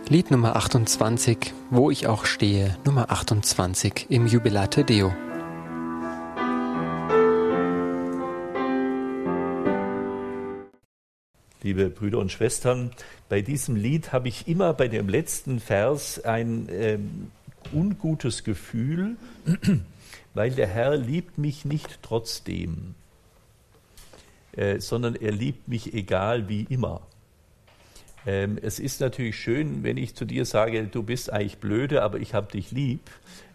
Lied 0.08 0.30
Nummer 0.30 0.54
28, 0.56 1.52
Wo 1.70 1.90
ich 1.90 2.06
auch 2.06 2.24
stehe, 2.24 2.76
Nummer 2.84 3.10
28 3.10 4.06
im 4.10 4.26
Jubilate 4.26 4.84
Deo. 4.84 5.12
Liebe 11.64 11.88
Brüder 11.88 12.18
und 12.18 12.30
Schwestern, 12.30 12.90
bei 13.30 13.40
diesem 13.40 13.74
Lied 13.74 14.12
habe 14.12 14.28
ich 14.28 14.46
immer 14.46 14.74
bei 14.74 14.86
dem 14.86 15.08
letzten 15.08 15.60
Vers 15.60 16.22
ein 16.22 16.68
ähm, 16.70 17.30
ungutes 17.72 18.44
Gefühl, 18.44 19.16
weil 20.34 20.50
der 20.50 20.66
Herr 20.66 20.96
liebt 20.96 21.38
mich 21.38 21.64
nicht 21.64 22.00
trotzdem, 22.02 22.94
äh, 24.52 24.78
sondern 24.78 25.14
er 25.14 25.32
liebt 25.32 25.66
mich 25.66 25.94
egal 25.94 26.50
wie 26.50 26.66
immer. 26.68 27.00
Ähm, 28.26 28.58
es 28.60 28.78
ist 28.78 29.00
natürlich 29.00 29.38
schön, 29.38 29.82
wenn 29.84 29.96
ich 29.96 30.14
zu 30.14 30.26
dir 30.26 30.44
sage, 30.44 30.84
du 30.84 31.02
bist 31.02 31.32
eigentlich 31.32 31.58
blöde, 31.58 32.02
aber 32.02 32.18
ich 32.18 32.34
habe 32.34 32.52
dich 32.52 32.72
lieb. 32.72 33.00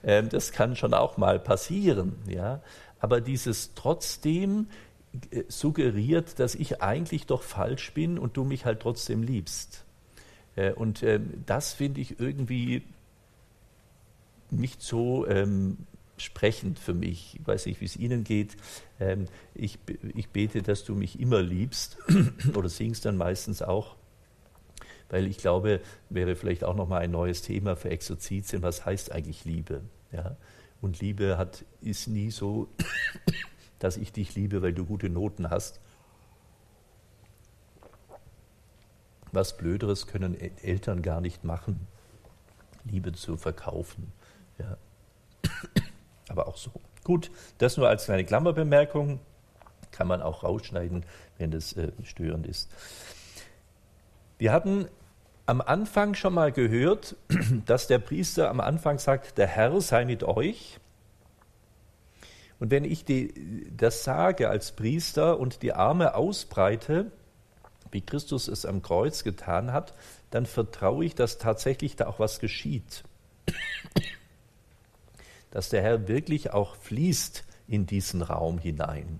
Ähm, 0.04 0.30
das 0.30 0.52
kann 0.52 0.76
schon 0.76 0.96
auch 0.96 1.18
mal 1.18 1.38
passieren, 1.40 2.16
ja. 2.28 2.60
Aber 3.00 3.22
dieses 3.22 3.76
trotzdem, 3.76 4.68
suggeriert, 5.48 6.40
dass 6.40 6.56
ich 6.56 6.82
eigentlich 6.82 7.26
doch 7.26 7.42
falsch 7.42 7.94
bin 7.94 8.20
und 8.20 8.38
du 8.38 8.44
mich 8.44 8.66
halt 8.66 8.82
trotzdem 8.82 9.24
liebst. 9.24 9.84
Äh, 10.56 10.74
und 10.74 11.04
ähm, 11.04 11.44
das 11.46 11.74
finde 11.74 12.02
ich 12.02 12.20
irgendwie 12.20 12.84
nicht 14.52 14.82
so 14.82 15.28
ähm, 15.28 15.78
sprechend 16.18 16.80
für 16.80 16.94
mich. 16.94 17.38
Ich 17.40 17.48
weiß 17.48 17.66
nicht, 17.66 17.82
wie 17.82 17.86
es 17.86 17.96
Ihnen 17.96 18.24
geht. 18.24 18.56
Ähm, 19.00 19.26
ich, 19.56 19.80
ich 20.16 20.30
bete, 20.30 20.62
dass 20.62 20.84
du 20.84 20.96
mich 20.96 21.20
immer 21.20 21.42
liebst 21.42 21.98
oder 22.56 22.70
singst 22.70 23.06
dann 23.06 23.18
meistens 23.18 23.62
auch, 23.62 23.96
weil 25.10 25.28
ich 25.28 25.38
glaube, 25.38 25.82
wäre 26.10 26.36
vielleicht 26.36 26.64
auch 26.64 26.76
nochmal 26.76 27.02
ein 27.02 27.12
neues 27.12 27.42
Thema 27.42 27.76
für 27.76 27.90
Exerzitien. 27.90 28.62
Was 28.62 28.86
heißt 28.86 29.12
eigentlich 29.12 29.46
Liebe? 29.46 29.82
Ja? 30.12 30.36
Und 30.82 31.00
Liebe 31.00 31.38
hat, 31.38 31.66
ist 31.82 32.08
nie 32.08 32.32
so 32.32 32.70
dass 33.80 33.98
ich 33.98 34.12
dich 34.12 34.36
liebe, 34.36 34.62
weil 34.62 34.74
du 34.74 34.86
gute 34.86 35.10
Noten 35.10 35.50
hast. 35.50 35.80
Was 39.32 39.58
Blöderes 39.58 40.08
können 40.08 40.36
Eltern 40.36 41.02
gar 41.02 41.22
nicht 41.22 41.44
machen, 41.44 41.88
Liebe 42.84 43.14
zu 43.14 43.38
verkaufen. 43.38 44.12
Ja. 44.58 44.78
Aber 46.30 46.48
auch 46.48 46.58
so. 46.58 46.72
Gut, 47.04 47.32
das 47.58 47.78
nur 47.78 47.88
als 47.88 48.06
kleine 48.06 48.26
Klammerbemerkung. 48.26 49.20
Kann 49.92 50.08
man 50.08 50.22
auch 50.22 50.44
rausschneiden, 50.44 51.06
wenn 51.38 51.52
das 51.52 51.74
äh, 51.74 51.92
störend 52.04 52.46
ist. 52.46 52.70
Wir 54.38 54.52
hatten 54.52 54.88
am 55.46 55.62
Anfang 55.62 56.14
schon 56.14 56.34
mal 56.34 56.52
gehört, 56.52 57.16
dass 57.66 57.88
der 57.88 58.00
Priester 58.00 58.50
am 58.50 58.60
Anfang 58.60 59.00
sagt, 59.00 59.38
der 59.38 59.48
Herr 59.48 59.82
sei 59.82 60.06
mit 60.06 60.24
euch. 60.24 60.80
Und 62.60 62.72
wenn 62.72 62.84
ich 62.84 63.06
die, 63.06 63.72
das 63.76 64.04
sage 64.04 64.50
als 64.50 64.74
Priester 64.74 65.40
und 65.40 65.62
die 65.62 65.74
Arme 65.74 66.16
ausbreite, 66.16 67.12
wie 67.92 68.02
Christus 68.02 68.48
es 68.48 68.66
am 68.66 68.82
Kreuz 68.82 69.24
getan 69.24 69.72
hat, 69.72 69.94
dann 70.30 70.46
vertraue 70.46 71.06
ich, 71.06 71.16
dass 71.16 71.38
tatsächlich 71.38 71.96
da 71.96 72.08
auch 72.08 72.20
was 72.20 72.40
geschieht. 72.40 73.04
Dass 75.52 75.70
der 75.70 75.82
Herr 75.82 76.08
wirklich 76.08 76.52
auch 76.52 76.76
fließt 76.76 77.44
in 77.68 77.86
diesen 77.86 78.22
Raum 78.22 78.60
hinein. 78.60 79.20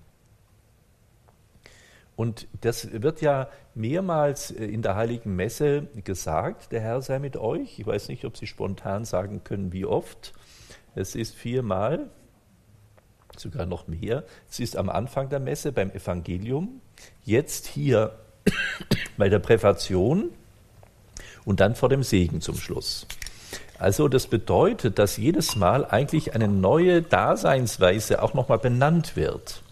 Und 2.14 2.46
das 2.60 2.92
wird 2.92 3.22
ja 3.22 3.48
mehrmals 3.74 4.50
in 4.50 4.82
der 4.82 4.94
heiligen 4.94 5.34
Messe 5.34 5.88
gesagt, 6.04 6.70
der 6.70 6.82
Herr 6.82 7.00
sei 7.00 7.18
mit 7.18 7.36
euch. 7.38 7.78
Ich 7.78 7.86
weiß 7.86 8.08
nicht, 8.08 8.26
ob 8.26 8.36
Sie 8.36 8.46
spontan 8.46 9.06
sagen 9.06 9.42
können, 9.42 9.72
wie 9.72 9.86
oft. 9.86 10.34
Es 10.94 11.14
ist 11.14 11.34
viermal 11.34 12.10
sogar 13.36 13.66
noch 13.66 13.88
mehr. 13.88 14.24
Es 14.50 14.60
ist 14.60 14.76
am 14.76 14.88
Anfang 14.88 15.28
der 15.28 15.40
Messe 15.40 15.72
beim 15.72 15.90
Evangelium, 15.90 16.80
jetzt 17.24 17.66
hier 17.66 18.18
bei 19.16 19.28
der 19.28 19.38
Präfation 19.38 20.30
und 21.44 21.60
dann 21.60 21.74
vor 21.74 21.88
dem 21.88 22.02
Segen 22.02 22.40
zum 22.40 22.56
Schluss. 22.56 23.06
Also 23.78 24.08
das 24.08 24.26
bedeutet, 24.26 24.98
dass 24.98 25.16
jedes 25.16 25.56
Mal 25.56 25.86
eigentlich 25.86 26.34
eine 26.34 26.48
neue 26.48 27.00
Daseinsweise 27.00 28.22
auch 28.22 28.34
nochmal 28.34 28.58
benannt 28.58 29.16
wird. 29.16 29.62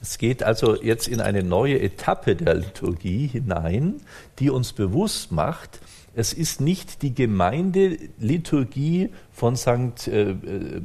Es 0.00 0.18
geht 0.18 0.42
also 0.42 0.80
jetzt 0.80 1.08
in 1.08 1.20
eine 1.20 1.42
neue 1.42 1.80
Etappe 1.80 2.36
der 2.36 2.54
Liturgie 2.54 3.26
hinein, 3.26 4.02
die 4.38 4.50
uns 4.50 4.72
bewusst 4.72 5.32
macht, 5.32 5.80
es 6.16 6.32
ist 6.32 6.60
nicht 6.60 7.02
die 7.02 7.12
Gemeindeliturgie 7.14 9.10
von 9.32 9.56
St. 9.56 10.06
Äh, 10.06 10.30
äh, 10.30 10.80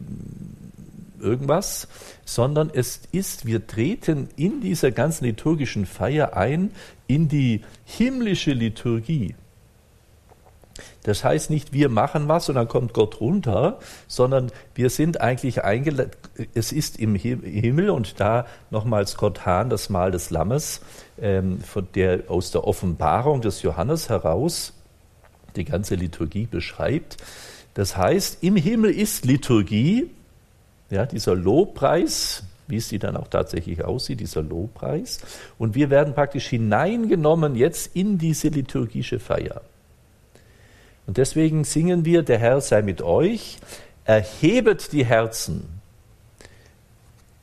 irgendwas, 1.22 1.88
sondern 2.26 2.70
es 2.74 3.02
ist, 3.12 3.46
wir 3.46 3.68
treten 3.68 4.30
in 4.36 4.62
dieser 4.62 4.92
ganzen 4.92 5.26
liturgischen 5.26 5.86
Feier 5.86 6.36
ein 6.36 6.72
in 7.08 7.28
die 7.28 7.62
himmlische 7.86 8.52
Liturgie. 8.52 9.36
Das 11.04 11.24
heißt 11.24 11.50
nicht, 11.50 11.74
wir 11.74 11.90
machen 11.90 12.28
was 12.28 12.50
und 12.50 12.56
dann 12.56 12.68
kommt 12.68 12.94
Gott 12.94 13.20
runter, 13.20 13.80
sondern 14.08 14.52
wir 14.76 14.90
sind 14.90 15.22
eigentlich 15.22 15.64
eingeladen, 15.64 16.12
es 16.54 16.72
ist 16.72 17.00
im 17.00 17.16
Himmel 17.16 17.90
und 17.90 18.20
da 18.20 18.46
nochmals 18.70 19.18
Gott 19.18 19.46
Hahn, 19.46 19.70
das 19.70 19.90
Mahl 19.90 20.12
des 20.12 20.30
Lammes, 20.30 20.82
ähm, 21.20 21.62
von 21.62 21.88
der 21.96 22.24
aus 22.30 22.52
der 22.52 22.66
Offenbarung 22.66 23.42
des 23.42 23.62
Johannes 23.62 24.10
heraus 24.10 24.74
die 25.56 25.66
ganze 25.66 25.96
Liturgie 25.96 26.46
beschreibt. 26.46 27.18
Das 27.74 27.98
heißt, 27.98 28.44
im 28.44 28.56
Himmel 28.56 28.92
ist 28.92 29.26
Liturgie, 29.26 30.10
ja, 30.90 31.06
dieser 31.06 31.36
Lobpreis, 31.36 32.44
wie 32.68 32.78
es 32.78 32.90
die 32.90 33.00
dann 33.00 33.18
auch 33.18 33.28
tatsächlich 33.28 33.84
aussieht, 33.84 34.20
dieser 34.20 34.42
Lobpreis. 34.42 35.20
Und 35.58 35.76
wir 35.76 35.90
werden 35.90 36.14
praktisch 36.14 36.48
hineingenommen 36.48 37.56
jetzt 37.56 37.96
in 37.96 38.18
diese 38.18 38.50
liturgische 38.50 39.20
Feier. 39.20 39.62
Und 41.08 41.18
deswegen 41.18 41.64
singen 41.64 42.06
wir, 42.06 42.22
der 42.22 42.38
Herr 42.38 42.62
sei 42.62 42.84
mit 42.84 43.02
euch, 43.02 43.58
erhebet 44.06 44.92
die 44.92 45.06
Herzen. 45.06 45.80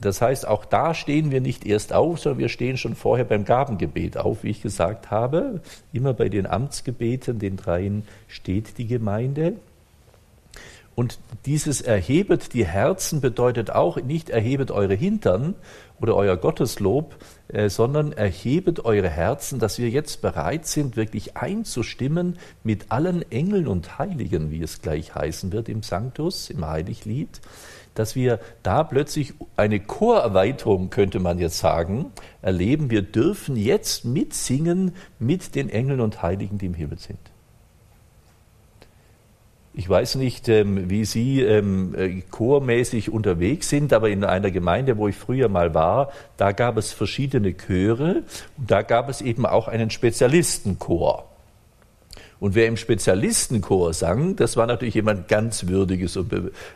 Das 0.01 0.21
heißt, 0.21 0.47
auch 0.47 0.65
da 0.65 0.95
stehen 0.95 1.31
wir 1.31 1.41
nicht 1.41 1.65
erst 1.65 1.93
auf, 1.93 2.21
sondern 2.21 2.39
wir 2.39 2.49
stehen 2.49 2.77
schon 2.77 2.95
vorher 2.95 3.25
beim 3.25 3.45
Gabengebet 3.45 4.19
auf, 4.19 4.45
wie 4.45 4.51
ich 4.51 4.63
gesagt 4.63 5.11
habe. 5.11 5.63
Immer 5.93 6.13
bei 6.13 6.29
den 6.29 6.47
Amtsgebeten, 6.47 7.39
den 7.39 7.57
dreien, 7.57 8.07
steht 8.29 8.79
die 8.79 8.87
Gemeinde. 8.87 9.55
Und 10.97 11.19
dieses 11.45 11.83
erhebet 11.83 12.55
die 12.55 12.65
Herzen 12.65 13.21
bedeutet 13.21 13.71
auch 13.71 13.99
nicht 13.99 14.31
erhebet 14.31 14.71
eure 14.71 14.95
Hintern 14.95 15.55
oder 16.01 16.17
euer 16.17 16.39
Gotteslob, 16.39 17.15
äh, 17.49 17.69
sondern 17.69 18.13
erhebet 18.13 18.87
eure 18.87 19.11
Herzen, 19.11 19.59
dass 19.59 19.79
wir 19.79 19.91
jetzt 19.91 20.23
bereit 20.23 20.67
sind, 20.67 20.97
wirklich 20.97 21.37
einzustimmen 21.37 22.39
mit 22.65 22.87
allen 22.89 23.31
Engeln 23.31 23.69
und 23.69 23.99
Heiligen, 23.99 24.51
wie 24.51 24.63
es 24.63 24.81
gleich 24.81 25.15
heißen 25.15 25.53
wird 25.53 25.69
im 25.69 25.83
Sanctus, 25.83 26.49
im 26.49 26.67
Heiliglied, 26.67 27.43
dass 27.95 28.17
wir 28.17 28.41
da 28.63 28.83
plötzlich 28.83 29.35
eine 29.57 29.81
Chorerweiterung, 29.81 30.89
könnte 30.89 31.21
man 31.21 31.39
jetzt 31.39 31.59
sagen, 31.59 32.07
erleben. 32.41 32.89
Wir 32.89 33.03
dürfen 33.03 33.57
jetzt 33.57 34.07
mitsingen 34.07 34.95
mit 35.19 35.55
den 35.55 35.69
Engeln 35.69 36.01
und 36.01 36.23
Heiligen, 36.23 36.57
die 36.57 36.67
im 36.67 36.75
Himmel 36.75 36.99
sind. 36.99 37.19
Ich 39.79 39.87
weiß 39.91 40.15
nicht, 40.15 40.49
ähm, 40.49 40.89
wie 40.89 41.05
Sie 41.05 41.43
ähm, 41.43 41.95
äh, 41.95 42.23
chormäßig 42.31 43.13
unterwegs 43.13 43.69
sind, 43.69 43.93
aber 43.93 44.09
in 44.09 44.25
einer 44.25 44.51
Gemeinde, 44.51 44.97
wo 44.97 45.07
ich 45.07 45.17
früher 45.17 45.51
mal 45.51 45.75
war, 45.75 46.13
da 46.39 46.53
gab 46.53 46.79
es 46.79 46.95
verschiedene 46.95 47.55
Chöre 47.55 48.23
und 48.57 48.71
da 48.71 48.81
gab 48.81 49.11
es 49.11 49.21
eben 49.21 49.45
auch 49.45 49.69
einen 49.69 49.91
Spezialistenchor. 49.91 51.29
Und 52.39 52.55
wer 52.55 52.67
im 52.67 52.77
Spezialistenchor 52.77 53.95
sang, 53.95 54.37
das 54.37 54.57
war 54.57 54.67
natürlich 54.67 54.95
jemand 54.95 55.29
ganz 55.29 55.67
Würdiges 55.69 56.17
und 56.17 56.33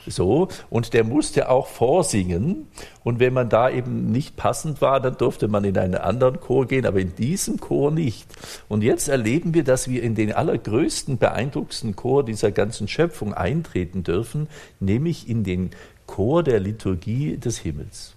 so. 0.07 0.49
Und 0.71 0.95
der 0.95 1.05
musste 1.05 1.51
auch 1.51 1.67
vorsingen. 1.67 2.67
Und 3.05 3.21
wenn 3.21 3.35
man 3.35 3.51
da 3.51 3.69
eben 3.69 4.11
nicht 4.11 4.37
passend 4.37 4.81
war, 4.81 5.01
dann 5.01 5.19
durfte 5.19 5.49
man 5.49 5.65
in 5.65 5.77
einen 5.77 5.97
anderen 5.97 6.41
Chor 6.41 6.67
gehen, 6.67 6.87
aber 6.87 7.01
in 7.01 7.15
diesem 7.15 7.61
Chor 7.61 7.91
nicht. 7.91 8.27
Und 8.69 8.83
jetzt 8.83 9.09
erleben 9.09 9.53
wir, 9.53 9.65
dass 9.65 9.89
wir 9.89 10.03
in 10.03 10.15
den 10.15 10.33
allergrößten, 10.33 11.19
beeindruckendsten 11.19 11.95
Chor 11.95 12.25
dieser 12.25 12.53
ganzen 12.53 12.89
Schöpfung 12.89 13.35
eintreten 13.35 14.03
dürfen, 14.03 14.49
nämlich 14.81 15.29
in 15.29 15.45
den 15.45 15.71
Chor 16.07 16.43
der 16.43 16.59
Liturgie 16.59 17.37
des 17.37 17.59
Himmels. 17.59 18.15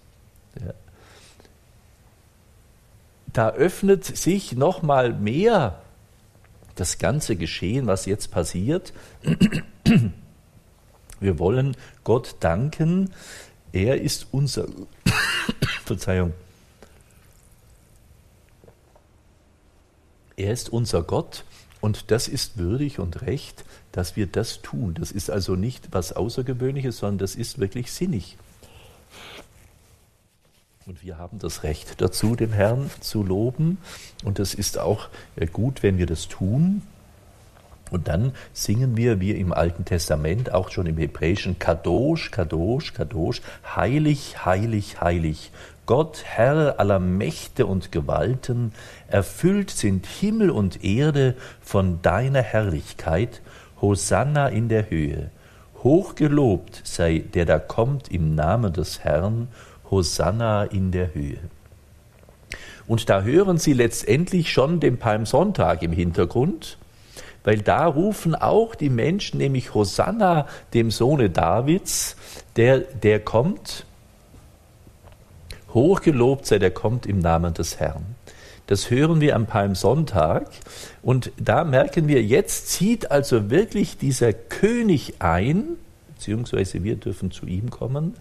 Ja. 0.59 0.73
Da 3.33 3.49
öffnet 3.49 4.05
sich 4.05 4.53
noch 4.53 4.81
mal 4.81 5.13
mehr 5.13 5.82
das 6.76 6.97
ganze 6.97 7.36
Geschehen, 7.36 7.88
was 7.88 8.05
jetzt 8.05 8.32
passiert. 8.32 8.93
Wir 11.19 11.39
wollen 11.39 11.78
Gott 12.03 12.36
danken. 12.39 13.11
Er 13.71 14.01
ist 14.01 14.28
unser, 14.32 14.67
Verzeihung, 15.86 16.34
er 20.36 20.51
ist 20.51 20.69
unser 20.69 21.03
Gott 21.03 21.45
und 21.82 22.11
das 22.11 22.28
ist 22.28 22.57
würdig 22.57 22.99
und 22.99 23.21
recht, 23.21 23.65
dass 23.91 24.15
wir 24.15 24.28
das 24.28 24.61
tun. 24.61 24.93
Das 24.95 25.11
ist 25.11 25.30
also 25.30 25.55
nicht 25.55 25.89
was 25.91 26.13
Außergewöhnliches, 26.13 26.97
sondern 26.97 27.19
das 27.19 27.36
ist 27.36 27.59
wirklich 27.59 27.91
sinnig. 27.91 28.38
Und 30.86 31.01
wir 31.01 31.17
haben 31.17 31.39
das 31.39 31.63
Recht 31.63 32.01
dazu, 32.01 32.36
den 32.36 32.51
Herrn 32.51 32.91
zu 32.99 33.23
loben. 33.23 33.77
Und 34.25 34.38
das 34.38 34.53
ist 34.53 34.77
auch 34.77 35.07
äh, 35.38 35.47
gut, 35.47 35.81
wenn 35.81 35.97
wir 35.97 36.05
das 36.05 36.27
tun. 36.27 36.81
Und 37.89 38.09
dann 38.09 38.34
singen 38.51 38.97
wir, 38.97 39.21
wie 39.21 39.31
im 39.31 39.53
Alten 39.53 39.86
Testament, 39.86 40.51
auch 40.51 40.71
schon 40.71 40.86
im 40.86 40.97
Hebräischen, 40.97 41.57
Kadosh, 41.57 42.31
Kadosh, 42.31 42.93
Kadosh, 42.93 43.41
heilig, 43.75 44.43
heilig, 44.45 44.99
heilig. 44.99 45.51
Gott, 45.86 46.23
Herr 46.25 46.79
aller 46.79 46.99
Mächte 46.99 47.65
und 47.65 47.93
Gewalten, 47.93 48.73
erfüllt 49.07 49.69
sind 49.69 50.05
Himmel 50.05 50.49
und 50.49 50.84
Erde 50.84 51.36
von 51.61 52.01
deiner 52.01 52.41
Herrlichkeit. 52.41 53.41
Hosanna 53.79 54.49
in 54.49 54.67
der 54.67 54.89
Höhe. 54.89 55.29
Hochgelobt 55.81 56.81
sei 56.84 57.23
der 57.34 57.45
da 57.45 57.59
kommt 57.59 58.09
im 58.09 58.36
Namen 58.36 58.73
des 58.73 58.99
Herrn 58.99 59.49
Hosanna 59.93 60.63
in 60.63 60.91
der 60.91 61.13
Höhe. 61.13 61.37
Und 62.87 63.09
da 63.09 63.21
hören 63.21 63.57
Sie 63.57 63.73
letztendlich 63.73 64.51
schon 64.51 64.79
den 64.79 64.97
Palmsonntag 64.97 65.83
im 65.83 65.91
Hintergrund, 65.91 66.77
weil 67.43 67.59
da 67.59 67.85
rufen 67.85 68.35
auch 68.35 68.73
die 68.75 68.89
Menschen, 68.89 69.37
nämlich 69.37 69.73
Hosanna, 69.73 70.47
dem 70.73 70.91
Sohne 70.91 71.29
Davids, 71.29 72.15
der, 72.55 72.79
der 72.79 73.19
kommt, 73.19 73.85
hochgelobt 75.73 76.45
sei, 76.45 76.59
der 76.59 76.71
kommt 76.71 77.05
im 77.05 77.19
Namen 77.19 77.53
des 77.53 77.79
Herrn. 77.79 78.15
Das 78.67 78.89
hören 78.89 79.21
wir 79.21 79.35
am 79.35 79.45
Palmsonntag 79.45 80.47
und 81.01 81.31
da 81.37 81.63
merken 81.63 82.07
wir, 82.07 82.23
jetzt 82.23 82.69
zieht 82.69 83.11
also 83.11 83.49
wirklich 83.49 83.97
dieser 83.97 84.33
König 84.33 85.15
ein, 85.19 85.75
beziehungsweise 86.15 86.83
wir 86.83 86.95
dürfen 86.95 87.29
zu 87.31 87.45
ihm 87.45 87.69
kommen, 87.69 88.15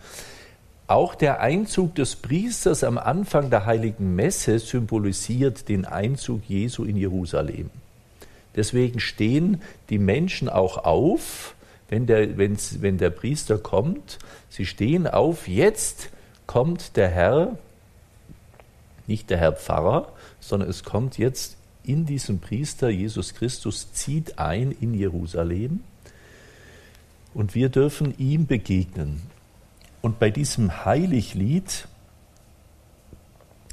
auch 0.93 1.15
der 1.15 1.41
Einzug 1.41 1.95
des 1.95 2.17
Priesters 2.17 2.85
am 2.85 2.99
Anfang 2.99 3.49
der 3.49 3.65
heiligen 3.65 4.15
Messe 4.15 4.59
symbolisiert 4.59 5.71
den 5.71 5.87
Einzug 5.87 6.43
Jesu 6.47 6.85
in 6.85 6.97
Jerusalem. 6.97 7.71
Deswegen 8.57 9.01
stehen 9.01 9.63
die 9.89 9.99
Menschen 9.99 10.51
auch 10.51 10.85
auf, 10.85 11.55
wenn 11.89 12.07
der, 12.07 12.37
wenn 12.37 12.99
der 12.99 13.09
Priester 13.09 13.57
kommt. 13.57 14.19
Sie 14.51 14.67
stehen 14.67 15.07
auf, 15.07 15.49
jetzt 15.49 16.11
kommt 16.47 16.99
der 16.99 17.09
Herr, 17.09 17.57
nicht 19.07 19.31
der 19.31 19.39
Herr 19.39 19.53
Pfarrer, 19.53 20.13
sondern 20.41 20.69
es 20.69 20.85
kommt 20.85 21.17
jetzt 21.17 21.57
in 21.85 22.05
diesem 22.05 22.39
Priester, 22.39 22.91
Jesus 22.91 23.33
Christus 23.33 23.95
zieht 23.95 24.39
ein 24.39 24.77
in 24.79 24.93
Jerusalem 24.93 25.81
und 27.33 27.55
wir 27.55 27.71
dürfen 27.71 28.15
ihm 28.19 28.47
begegnen. 28.47 29.32
Und 30.03 30.19
bei 30.19 30.31
diesem 30.31 30.85
Heiliglied 30.85 31.87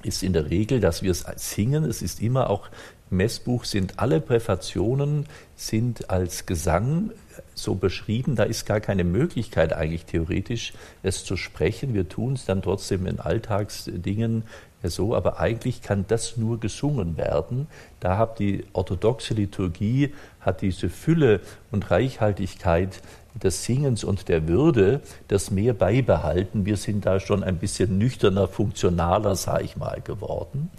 ist 0.03 0.23
in 0.23 0.31
der 0.31 0.49
Regel, 0.49 0.79
dass 0.79 1.03
wir 1.03 1.11
es 1.11 1.25
singen. 1.35 1.83
Es 1.83 2.01
ist 2.01 2.21
immer 2.21 2.49
auch 2.49 2.69
im 3.11 3.17
Messbuch 3.17 3.65
sind 3.65 3.97
alle 3.97 4.21
Präfationen 4.21 5.25
sind 5.55 6.11
als 6.11 6.45
Gesang 6.45 7.11
so 7.55 7.73
beschrieben. 7.73 8.35
Da 8.35 8.43
ist 8.43 8.67
gar 8.67 8.79
keine 8.79 9.03
Möglichkeit 9.03 9.73
eigentlich 9.73 10.05
theoretisch, 10.05 10.73
es 11.01 11.25
zu 11.25 11.35
sprechen. 11.35 11.95
Wir 11.95 12.07
tun 12.07 12.33
es 12.33 12.45
dann 12.45 12.61
trotzdem 12.61 13.07
in 13.07 13.19
Alltagsdingen 13.19 14.43
so, 14.83 15.15
aber 15.15 15.39
eigentlich 15.39 15.81
kann 15.81 16.05
das 16.07 16.37
nur 16.37 16.59
gesungen 16.59 17.17
werden. 17.17 17.67
Da 17.99 18.17
hat 18.17 18.39
die 18.39 18.63
orthodoxe 18.73 19.33
Liturgie 19.33 20.13
hat 20.39 20.61
diese 20.61 20.89
Fülle 20.89 21.41
und 21.71 21.91
Reichhaltigkeit 21.91 23.01
des 23.43 23.63
Singens 23.63 24.03
und 24.03 24.27
der 24.27 24.47
Würde 24.47 25.01
das 25.27 25.51
mehr 25.51 25.73
beibehalten. 25.73 26.65
Wir 26.65 26.77
sind 26.77 27.05
da 27.05 27.19
schon 27.19 27.43
ein 27.43 27.57
bisschen 27.57 27.97
nüchterner, 27.97 28.47
funktionaler, 28.47 29.35
sage 29.35 29.63
ich 29.63 29.77
mal, 29.77 30.01
geworden. 30.01 30.69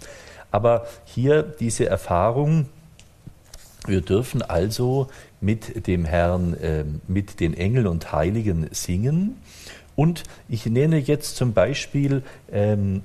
Aber 0.51 0.85
hier 1.05 1.43
diese 1.43 1.87
Erfahrung, 1.87 2.67
wir 3.87 4.01
dürfen 4.01 4.41
also 4.41 5.07
mit 5.39 5.87
dem 5.87 6.05
Herrn, 6.05 6.53
äh, 6.55 6.85
mit 7.07 7.39
den 7.39 7.53
Engeln 7.55 7.87
und 7.87 8.11
Heiligen 8.11 8.67
singen. 8.71 9.37
Und 9.95 10.23
ich 10.47 10.65
nenne 10.65 10.97
jetzt 10.97 11.35
zum 11.35 11.53
Beispiel 11.53 12.23
ähm, 12.51 13.03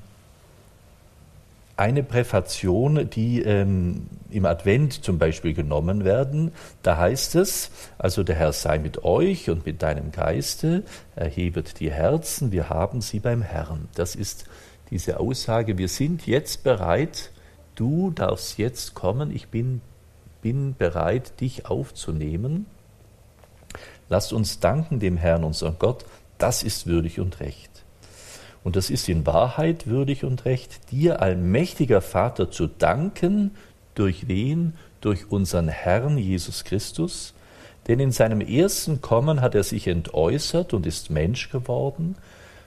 eine 1.76 2.02
Präfation, 2.02 3.10
die 3.10 3.42
ähm, 3.42 4.06
im 4.30 4.46
Advent 4.46 5.04
zum 5.04 5.18
Beispiel 5.18 5.52
genommen 5.52 6.04
werden. 6.04 6.52
Da 6.82 6.96
heißt 6.96 7.34
es, 7.34 7.70
also 7.98 8.22
der 8.22 8.36
Herr 8.36 8.52
sei 8.52 8.78
mit 8.78 9.04
euch 9.04 9.50
und 9.50 9.66
mit 9.66 9.82
deinem 9.82 10.10
Geiste, 10.10 10.84
erhebet 11.14 11.80
die 11.80 11.90
Herzen, 11.90 12.50
wir 12.50 12.70
haben 12.70 13.02
sie 13.02 13.20
beim 13.20 13.42
Herrn. 13.42 13.88
Das 13.94 14.14
ist 14.14 14.46
diese 14.90 15.20
Aussage, 15.20 15.76
wir 15.76 15.88
sind 15.88 16.26
jetzt 16.26 16.64
bereit, 16.64 17.30
du 17.74 18.10
darfst 18.10 18.56
jetzt 18.56 18.94
kommen, 18.94 19.34
ich 19.34 19.48
bin, 19.48 19.82
bin 20.40 20.74
bereit, 20.76 21.40
dich 21.40 21.66
aufzunehmen. 21.66 22.66
Lasst 24.08 24.32
uns 24.32 24.60
danken 24.60 24.98
dem 24.98 25.18
Herrn, 25.18 25.44
unserem 25.44 25.78
Gott, 25.78 26.06
das 26.38 26.62
ist 26.62 26.86
würdig 26.86 27.20
und 27.20 27.40
recht. 27.40 27.85
Und 28.66 28.74
das 28.74 28.90
ist 28.90 29.08
in 29.08 29.24
Wahrheit 29.26 29.86
würdig 29.86 30.24
und 30.24 30.44
recht, 30.44 30.90
dir, 30.90 31.22
allmächtiger 31.22 32.00
Vater, 32.00 32.50
zu 32.50 32.66
danken, 32.66 33.52
durch 33.94 34.26
wen? 34.26 34.72
Durch 35.00 35.30
unseren 35.30 35.68
Herrn 35.68 36.18
Jesus 36.18 36.64
Christus. 36.64 37.32
Denn 37.86 38.00
in 38.00 38.10
seinem 38.10 38.40
ersten 38.40 39.00
Kommen 39.00 39.40
hat 39.40 39.54
er 39.54 39.62
sich 39.62 39.86
entäußert 39.86 40.74
und 40.74 40.84
ist 40.84 41.10
Mensch 41.10 41.50
geworden. 41.50 42.16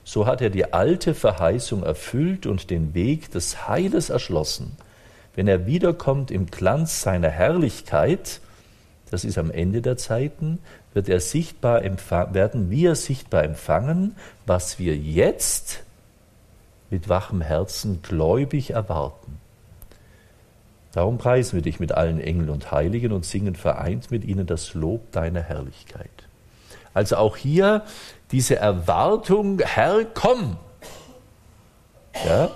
So 0.02 0.24
hat 0.24 0.40
er 0.40 0.48
die 0.48 0.72
alte 0.72 1.12
Verheißung 1.12 1.82
erfüllt 1.82 2.46
und 2.46 2.70
den 2.70 2.94
Weg 2.94 3.30
des 3.32 3.68
Heiles 3.68 4.08
erschlossen. 4.08 4.78
Wenn 5.34 5.48
er 5.48 5.66
wiederkommt 5.66 6.30
im 6.30 6.46
Glanz 6.46 7.02
seiner 7.02 7.28
Herrlichkeit, 7.28 8.40
das 9.10 9.26
ist 9.26 9.36
am 9.36 9.50
Ende 9.50 9.82
der 9.82 9.98
Zeiten, 9.98 10.60
wird 10.94 11.10
er 11.10 11.20
sichtbar 11.20 11.82
werden 11.82 12.70
wir 12.70 12.94
sichtbar 12.94 13.44
empfangen, 13.44 14.16
was 14.46 14.78
wir 14.78 14.96
jetzt 14.96 15.84
mit 16.90 17.08
wachem 17.08 17.40
Herzen 17.40 18.02
gläubig 18.02 18.70
erwarten. 18.70 19.38
Darum 20.92 21.18
preisen 21.18 21.54
wir 21.54 21.62
dich 21.62 21.78
mit 21.78 21.92
allen 21.92 22.20
Engeln 22.20 22.50
und 22.50 22.72
Heiligen 22.72 23.12
und 23.12 23.24
singen 23.24 23.54
vereint 23.54 24.10
mit 24.10 24.24
ihnen 24.24 24.46
das 24.46 24.74
Lob 24.74 25.12
deiner 25.12 25.40
Herrlichkeit. 25.40 26.10
Also 26.92 27.16
auch 27.16 27.36
hier 27.36 27.84
diese 28.32 28.56
Erwartung, 28.56 29.60
Herr, 29.60 30.04
komm. 30.04 30.56
Ja, 32.26 32.50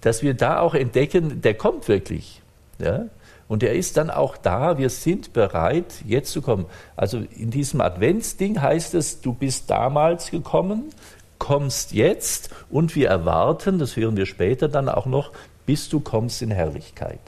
dass 0.00 0.22
wir 0.22 0.34
da 0.34 0.58
auch 0.58 0.74
entdecken, 0.74 1.40
der 1.40 1.54
kommt 1.54 1.86
wirklich. 1.86 2.42
Ja, 2.80 3.06
und 3.46 3.62
er 3.62 3.72
ist 3.72 3.96
dann 3.96 4.10
auch 4.10 4.36
da, 4.36 4.76
wir 4.76 4.90
sind 4.90 5.32
bereit, 5.32 6.02
jetzt 6.04 6.32
zu 6.32 6.42
kommen. 6.42 6.66
Also 6.96 7.18
in 7.18 7.50
diesem 7.50 7.80
Adventsding 7.80 8.60
heißt 8.60 8.94
es, 8.94 9.20
du 9.20 9.32
bist 9.32 9.70
damals 9.70 10.30
gekommen, 10.30 10.90
kommst 11.38 11.92
jetzt 11.92 12.50
und 12.70 12.94
wir 12.96 13.08
erwarten, 13.08 13.78
das 13.78 13.96
hören 13.96 14.16
wir 14.16 14.26
später 14.26 14.68
dann 14.68 14.88
auch 14.88 15.06
noch, 15.06 15.32
bis 15.66 15.88
du 15.88 16.00
kommst 16.00 16.42
in 16.42 16.50
Herrlichkeit. 16.50 17.20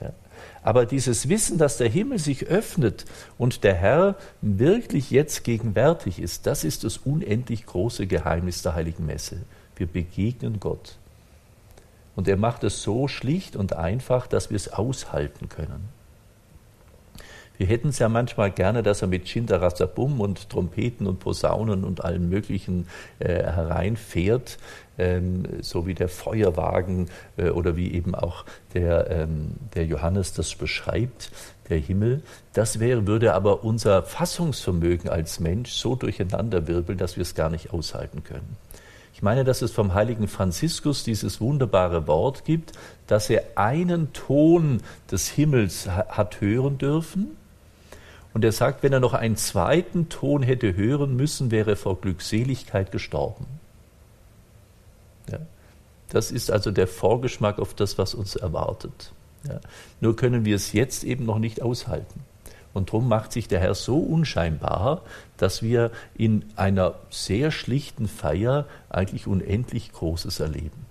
Ja. 0.00 0.10
Aber 0.62 0.86
dieses 0.86 1.28
Wissen, 1.28 1.58
dass 1.58 1.76
der 1.76 1.88
Himmel 1.88 2.18
sich 2.18 2.46
öffnet 2.46 3.04
und 3.38 3.64
der 3.64 3.74
Herr 3.74 4.16
wirklich 4.40 5.10
jetzt 5.10 5.44
gegenwärtig 5.44 6.20
ist, 6.20 6.46
das 6.46 6.64
ist 6.64 6.84
das 6.84 6.98
unendlich 6.98 7.66
große 7.66 8.06
Geheimnis 8.06 8.62
der 8.62 8.74
heiligen 8.74 9.06
Messe. 9.06 9.38
Wir 9.76 9.86
begegnen 9.86 10.58
Gott. 10.60 10.96
Und 12.14 12.28
er 12.28 12.38
macht 12.38 12.64
es 12.64 12.82
so 12.82 13.08
schlicht 13.08 13.56
und 13.56 13.74
einfach, 13.74 14.26
dass 14.26 14.48
wir 14.48 14.56
es 14.56 14.72
aushalten 14.72 15.50
können. 15.50 15.95
Wir 17.58 17.66
hätten 17.66 17.88
es 17.88 17.98
ja 17.98 18.08
manchmal 18.08 18.50
gerne, 18.50 18.82
dass 18.82 19.02
er 19.02 19.08
mit 19.08 19.28
Schinderasabum 19.28 20.20
und 20.20 20.50
Trompeten 20.50 21.06
und 21.06 21.20
Posaunen 21.20 21.84
und 21.84 22.04
allem 22.04 22.28
Möglichen 22.28 22.86
äh, 23.18 23.28
hereinfährt, 23.28 24.58
ähm, 24.98 25.44
so 25.60 25.86
wie 25.86 25.94
der 25.94 26.08
Feuerwagen 26.08 27.08
äh, 27.36 27.50
oder 27.50 27.76
wie 27.76 27.92
eben 27.92 28.14
auch 28.14 28.44
der, 28.74 29.10
ähm, 29.10 29.54
der 29.74 29.86
Johannes 29.86 30.32
das 30.32 30.54
beschreibt, 30.54 31.30
der 31.68 31.78
Himmel. 31.78 32.22
Das 32.52 32.78
wäre, 32.80 33.06
würde 33.06 33.34
aber 33.34 33.64
unser 33.64 34.02
Fassungsvermögen 34.02 35.10
als 35.10 35.40
Mensch 35.40 35.72
so 35.72 35.96
durcheinanderwirbeln, 35.96 36.98
dass 36.98 37.16
wir 37.16 37.22
es 37.22 37.34
gar 37.34 37.50
nicht 37.50 37.72
aushalten 37.72 38.22
können. 38.24 38.56
Ich 39.16 39.22
meine, 39.22 39.44
dass 39.44 39.62
es 39.62 39.72
vom 39.72 39.94
heiligen 39.94 40.28
Franziskus 40.28 41.02
dieses 41.02 41.40
wunderbare 41.40 42.06
Wort 42.06 42.44
gibt, 42.44 42.72
dass 43.06 43.30
er 43.30 43.44
einen 43.54 44.12
Ton 44.12 44.82
des 45.10 45.28
Himmels 45.28 45.88
hat 45.88 46.42
hören 46.42 46.76
dürfen. 46.76 47.34
Und 48.36 48.44
er 48.44 48.52
sagt, 48.52 48.82
wenn 48.82 48.92
er 48.92 49.00
noch 49.00 49.14
einen 49.14 49.36
zweiten 49.36 50.10
Ton 50.10 50.42
hätte 50.42 50.76
hören 50.76 51.16
müssen, 51.16 51.50
wäre 51.50 51.70
er 51.70 51.76
vor 51.78 51.98
Glückseligkeit 52.02 52.92
gestorben. 52.92 53.46
Ja. 55.32 55.38
Das 56.10 56.30
ist 56.30 56.50
also 56.50 56.70
der 56.70 56.86
Vorgeschmack 56.86 57.58
auf 57.58 57.72
das, 57.72 57.96
was 57.96 58.12
uns 58.12 58.36
erwartet. 58.36 59.12
Ja. 59.48 59.58
Nur 60.02 60.16
können 60.16 60.44
wir 60.44 60.54
es 60.54 60.74
jetzt 60.74 61.02
eben 61.02 61.24
noch 61.24 61.38
nicht 61.38 61.62
aushalten. 61.62 62.20
Und 62.74 62.90
darum 62.90 63.08
macht 63.08 63.32
sich 63.32 63.48
der 63.48 63.60
Herr 63.60 63.74
so 63.74 63.96
unscheinbar, 64.00 65.00
dass 65.38 65.62
wir 65.62 65.90
in 66.14 66.44
einer 66.56 66.96
sehr 67.08 67.50
schlichten 67.50 68.06
Feier 68.06 68.66
eigentlich 68.90 69.26
unendlich 69.26 69.92
Großes 69.92 70.40
erleben. 70.40 70.84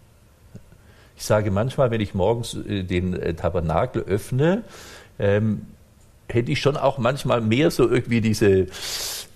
Ich 1.16 1.26
sage 1.26 1.52
manchmal, 1.52 1.91
wenn 1.91 2.02
ich 2.02 2.16
morgens 2.16 2.56
äh, 2.56 2.82
den 2.82 3.14
äh, 3.14 3.36
Tabernakel 3.36 4.02
öffne, 4.02 4.64
ähm, 5.20 5.68
hätte 6.30 6.52
ich 6.52 6.60
schon 6.62 6.78
auch 6.78 6.98
manchmal 6.98 7.42
mehr 7.42 7.72
so 7.72 7.90
irgendwie 7.90 8.22
diese, 8.22 8.68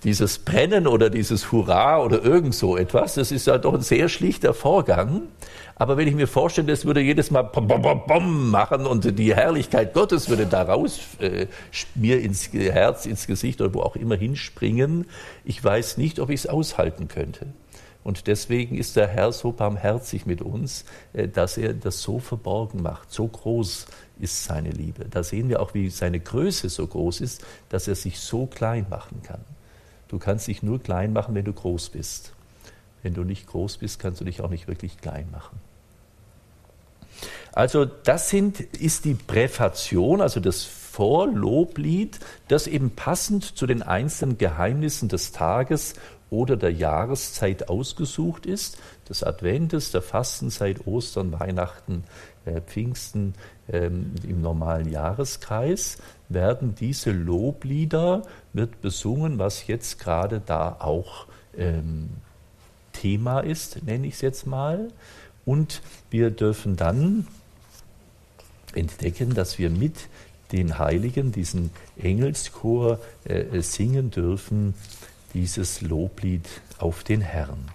dieses 0.04 0.38
Brennen 0.38 0.86
oder 0.86 1.10
dieses 1.10 1.52
Hurra 1.52 2.02
oder 2.02 2.22
irgend 2.24 2.54
so 2.54 2.76
etwas. 2.76 3.14
Das 3.14 3.32
ist 3.32 3.46
ja 3.46 3.58
doch 3.58 3.74
ein 3.74 3.82
sehr 3.82 4.08
schlichter 4.08 4.54
Vorgang. 4.54 5.22
Aber 5.76 5.96
wenn 5.96 6.06
ich 6.06 6.14
mir 6.14 6.26
vorstelle, 6.26 6.66
das 6.66 6.84
würde 6.84 7.00
jedes 7.00 7.30
Mal 7.30 7.42
bom, 7.42 7.66
bom, 7.66 7.80
bom, 7.80 8.02
bom 8.06 8.50
machen 8.50 8.86
und 8.86 9.18
die 9.18 9.34
Herrlichkeit 9.34 9.94
Gottes 9.94 10.28
würde 10.28 10.44
daraus 10.44 11.00
äh, 11.20 11.46
mir 11.94 12.20
ins 12.20 12.52
Herz, 12.52 13.06
ins 13.06 13.26
Gesicht 13.26 13.62
oder 13.62 13.72
wo 13.72 13.80
auch 13.80 13.96
immer 13.96 14.16
hinspringen, 14.16 15.06
ich 15.42 15.64
weiß 15.64 15.96
nicht, 15.96 16.20
ob 16.20 16.28
ich 16.28 16.40
es 16.40 16.46
aushalten 16.46 17.08
könnte. 17.08 17.46
Und 18.02 18.26
deswegen 18.26 18.76
ist 18.76 18.96
der 18.96 19.08
Herr 19.08 19.32
so 19.32 19.52
barmherzig 19.52 20.26
mit 20.26 20.42
uns, 20.42 20.84
äh, 21.12 21.28
dass 21.28 21.56
er 21.56 21.74
das 21.74 22.02
so 22.02 22.18
verborgen 22.18 22.82
macht. 22.82 23.10
So 23.10 23.26
groß 23.26 23.86
ist 24.20 24.44
seine 24.44 24.70
Liebe. 24.70 25.06
Da 25.08 25.22
sehen 25.22 25.48
wir 25.48 25.60
auch, 25.60 25.74
wie 25.74 25.90
seine 25.90 26.20
Größe 26.20 26.68
so 26.68 26.86
groß 26.86 27.20
ist, 27.20 27.44
dass 27.68 27.88
er 27.88 27.94
sich 27.94 28.20
so 28.20 28.46
klein 28.46 28.86
machen 28.88 29.22
kann. 29.22 29.40
Du 30.08 30.18
kannst 30.18 30.48
dich 30.48 30.62
nur 30.62 30.80
klein 30.82 31.12
machen, 31.12 31.34
wenn 31.34 31.44
du 31.44 31.52
groß 31.52 31.90
bist. 31.90 32.32
Wenn 33.02 33.14
du 33.14 33.24
nicht 33.24 33.46
groß 33.46 33.78
bist, 33.78 33.98
kannst 33.98 34.20
du 34.20 34.24
dich 34.24 34.40
auch 34.40 34.50
nicht 34.50 34.68
wirklich 34.68 34.98
klein 34.98 35.28
machen. 35.30 35.60
Also 37.52 37.84
das 37.84 38.28
sind, 38.28 38.60
ist 38.60 39.04
die 39.04 39.14
Präfation, 39.14 40.20
also 40.20 40.40
das 40.40 40.62
Vorloblied, 40.62 42.18
das 42.48 42.66
eben 42.66 42.90
passend 42.90 43.56
zu 43.56 43.66
den 43.66 43.82
einzelnen 43.82 44.38
Geheimnissen 44.38 45.08
des 45.08 45.32
Tages 45.32 45.94
oder 46.30 46.56
der 46.56 46.72
Jahreszeit 46.72 47.68
ausgesucht 47.68 48.46
ist, 48.46 48.78
des 49.08 49.24
Adventes, 49.24 49.90
der 49.90 50.02
Fastenzeit, 50.02 50.86
Ostern, 50.86 51.32
Weihnachten, 51.38 52.04
Pfingsten 52.58 53.34
ähm, 53.70 54.14
im 54.26 54.42
normalen 54.42 54.90
Jahreskreis, 54.90 55.98
werden 56.28 56.74
diese 56.74 57.12
Loblieder, 57.12 58.22
wird 58.52 58.80
besungen, 58.80 59.38
was 59.38 59.66
jetzt 59.66 59.98
gerade 60.00 60.40
da 60.44 60.76
auch 60.80 61.26
ähm, 61.56 62.08
Thema 62.92 63.40
ist, 63.40 63.82
nenne 63.84 64.06
ich 64.06 64.14
es 64.14 64.20
jetzt 64.20 64.46
mal. 64.46 64.88
Und 65.44 65.82
wir 66.10 66.30
dürfen 66.30 66.76
dann 66.76 67.26
entdecken, 68.74 69.34
dass 69.34 69.58
wir 69.58 69.70
mit 69.70 70.08
den 70.52 70.78
Heiligen, 70.78 71.32
diesen 71.32 71.70
Engelschor, 71.96 72.98
äh, 73.24 73.60
singen 73.60 74.10
dürfen, 74.10 74.74
dieses 75.34 75.80
Loblied 75.80 76.48
auf 76.78 77.04
den 77.04 77.20
Herrn. 77.20 77.70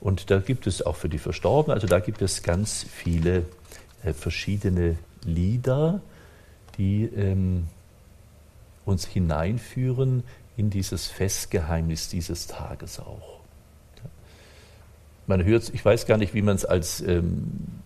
Und 0.00 0.30
da 0.30 0.38
gibt 0.38 0.66
es 0.66 0.82
auch 0.84 0.96
für 0.96 1.08
die 1.08 1.18
Verstorbenen, 1.18 1.74
also 1.74 1.86
da 1.86 2.00
gibt 2.00 2.22
es 2.22 2.42
ganz 2.42 2.86
viele 2.88 3.38
äh, 3.38 3.42
verschiedene 4.14 4.96
Lieder, 5.24 6.00
die 6.78 7.04
ähm, 7.04 7.66
uns 8.84 9.06
hineinführen 9.06 10.22
in 10.56 10.70
dieses 10.70 11.06
Festgeheimnis 11.06 12.08
dieses 12.08 12.46
Tages 12.46 13.00
auch. 13.00 13.40
Man 15.26 15.44
hört, 15.44 15.72
ich 15.74 15.84
weiß 15.84 16.06
gar 16.06 16.18
nicht, 16.18 16.34
wie 16.34 16.42
man 16.42 16.54
es 16.54 16.64
als 16.64 17.00
ähm, 17.00 17.82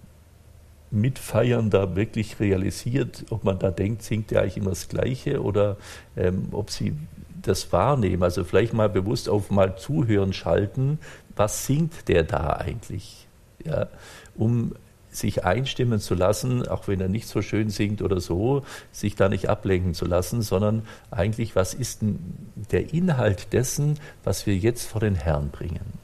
Mitfeiernder 0.90 1.96
wirklich 1.96 2.38
realisiert, 2.38 3.24
ob 3.30 3.44
man 3.44 3.58
da 3.58 3.70
denkt, 3.70 4.02
singt 4.02 4.30
der 4.30 4.42
eigentlich 4.42 4.58
immer 4.58 4.70
das 4.70 4.88
Gleiche 4.88 5.42
oder 5.42 5.76
ähm, 6.16 6.48
ob 6.52 6.70
sie 6.70 6.94
das 7.40 7.72
wahrnehmen. 7.72 8.22
Also 8.22 8.44
vielleicht 8.44 8.74
mal 8.74 8.90
bewusst 8.90 9.28
auf 9.28 9.50
mal 9.50 9.76
zuhören 9.76 10.32
schalten, 10.32 10.98
was 11.34 11.66
singt 11.66 12.08
der 12.08 12.24
da 12.24 12.50
eigentlich? 12.50 13.26
Ja, 13.64 13.88
um 14.34 14.74
sich 15.10 15.44
einstimmen 15.44 16.00
zu 16.00 16.14
lassen, 16.14 16.66
auch 16.68 16.88
wenn 16.88 17.00
er 17.00 17.08
nicht 17.08 17.26
so 17.26 17.42
schön 17.42 17.70
singt 17.70 18.02
oder 18.02 18.20
so, 18.20 18.62
sich 18.92 19.16
da 19.16 19.28
nicht 19.28 19.48
ablenken 19.48 19.94
zu 19.94 20.04
lassen, 20.04 20.42
sondern 20.42 20.86
eigentlich, 21.10 21.56
was 21.56 21.74
ist 21.74 22.02
denn 22.02 22.18
der 22.70 22.92
Inhalt 22.94 23.52
dessen, 23.52 23.98
was 24.24 24.46
wir 24.46 24.56
jetzt 24.56 24.86
vor 24.86 25.00
den 25.00 25.16
Herrn 25.16 25.50
bringen? 25.50 26.00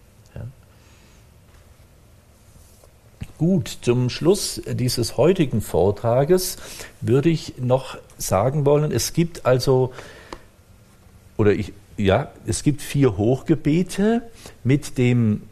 Gut, 3.39 3.79
zum 3.83 4.09
Schluss 4.09 4.63
dieses 4.67 5.19
heutigen 5.19 5.61
Vortrages 5.61 6.57
würde 7.03 7.29
ich 7.29 7.59
noch 7.59 7.99
sagen 8.17 8.65
wollen, 8.65 8.93
es 8.93 9.13
gibt 9.13 9.45
also, 9.45 9.93
oder 11.37 11.53
ich, 11.53 11.75
ja, 11.99 12.33
es 12.47 12.63
gibt 12.63 12.81
vier 12.81 13.19
Hochgebete 13.19 14.23
mit 14.65 14.97
dem, 14.97 15.43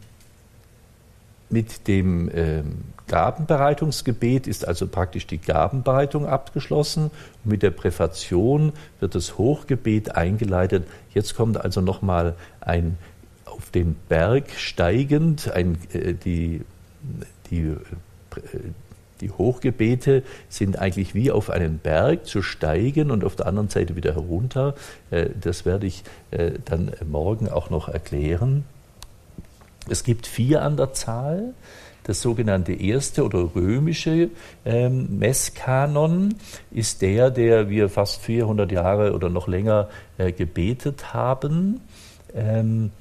mit 1.51 1.87
dem 1.87 2.31
ähm, 2.33 2.77
Gabenbereitungsgebet 3.07 4.47
ist 4.47 4.67
also 4.67 4.87
praktisch 4.87 5.27
die 5.27 5.37
Gabenbereitung 5.37 6.25
abgeschlossen. 6.25 7.11
Und 7.43 7.51
mit 7.51 7.63
der 7.63 7.71
Präfation 7.71 8.73
wird 8.99 9.15
das 9.15 9.37
Hochgebet 9.37 10.15
eingeleitet. 10.15 10.87
Jetzt 11.13 11.35
kommt 11.35 11.57
also 11.57 11.81
nochmal 11.81 12.35
ein 12.61 12.97
auf 13.45 13.69
den 13.71 13.95
Berg 14.09 14.51
steigend, 14.57 15.51
ein, 15.51 15.77
äh, 15.93 16.13
die 16.13 16.61
die, 17.49 17.61
äh, 17.61 17.77
die 19.21 19.31
Hochgebete 19.31 20.23
sind 20.49 20.77
eigentlich 20.77 21.13
wie 21.13 21.31
auf 21.31 21.49
einen 21.49 21.77
Berg 21.77 22.25
zu 22.25 22.41
steigen 22.41 23.11
und 23.11 23.23
auf 23.23 23.35
der 23.35 23.45
anderen 23.45 23.69
Seite 23.69 23.95
wieder 23.95 24.13
herunter. 24.13 24.75
Äh, 25.11 25.29
das 25.39 25.65
werde 25.65 25.87
ich 25.87 26.03
dann 26.65 26.91
morgen 27.07 27.47
auch 27.47 27.69
noch 27.69 27.87
erklären. 27.87 28.65
Es 29.87 30.03
gibt 30.03 30.27
vier 30.27 30.63
an 30.63 30.75
der 30.75 30.91
Zahl. 30.93 31.53
Das 32.05 32.21
sogenannte 32.21 32.73
erste 32.73 33.23
oder 33.23 33.55
römische 33.55 34.29
ähm, 34.63 35.19
Messkanon 35.19 36.35
ist 36.71 37.01
der, 37.01 37.31
der 37.31 37.69
wir 37.69 37.89
fast 37.89 38.21
400 38.21 38.71
Jahre 38.71 39.13
oder 39.13 39.29
noch 39.29 39.47
länger 39.47 39.89
gebetet 40.17 41.13
haben. 41.13 41.81
Ähm, 42.33 42.91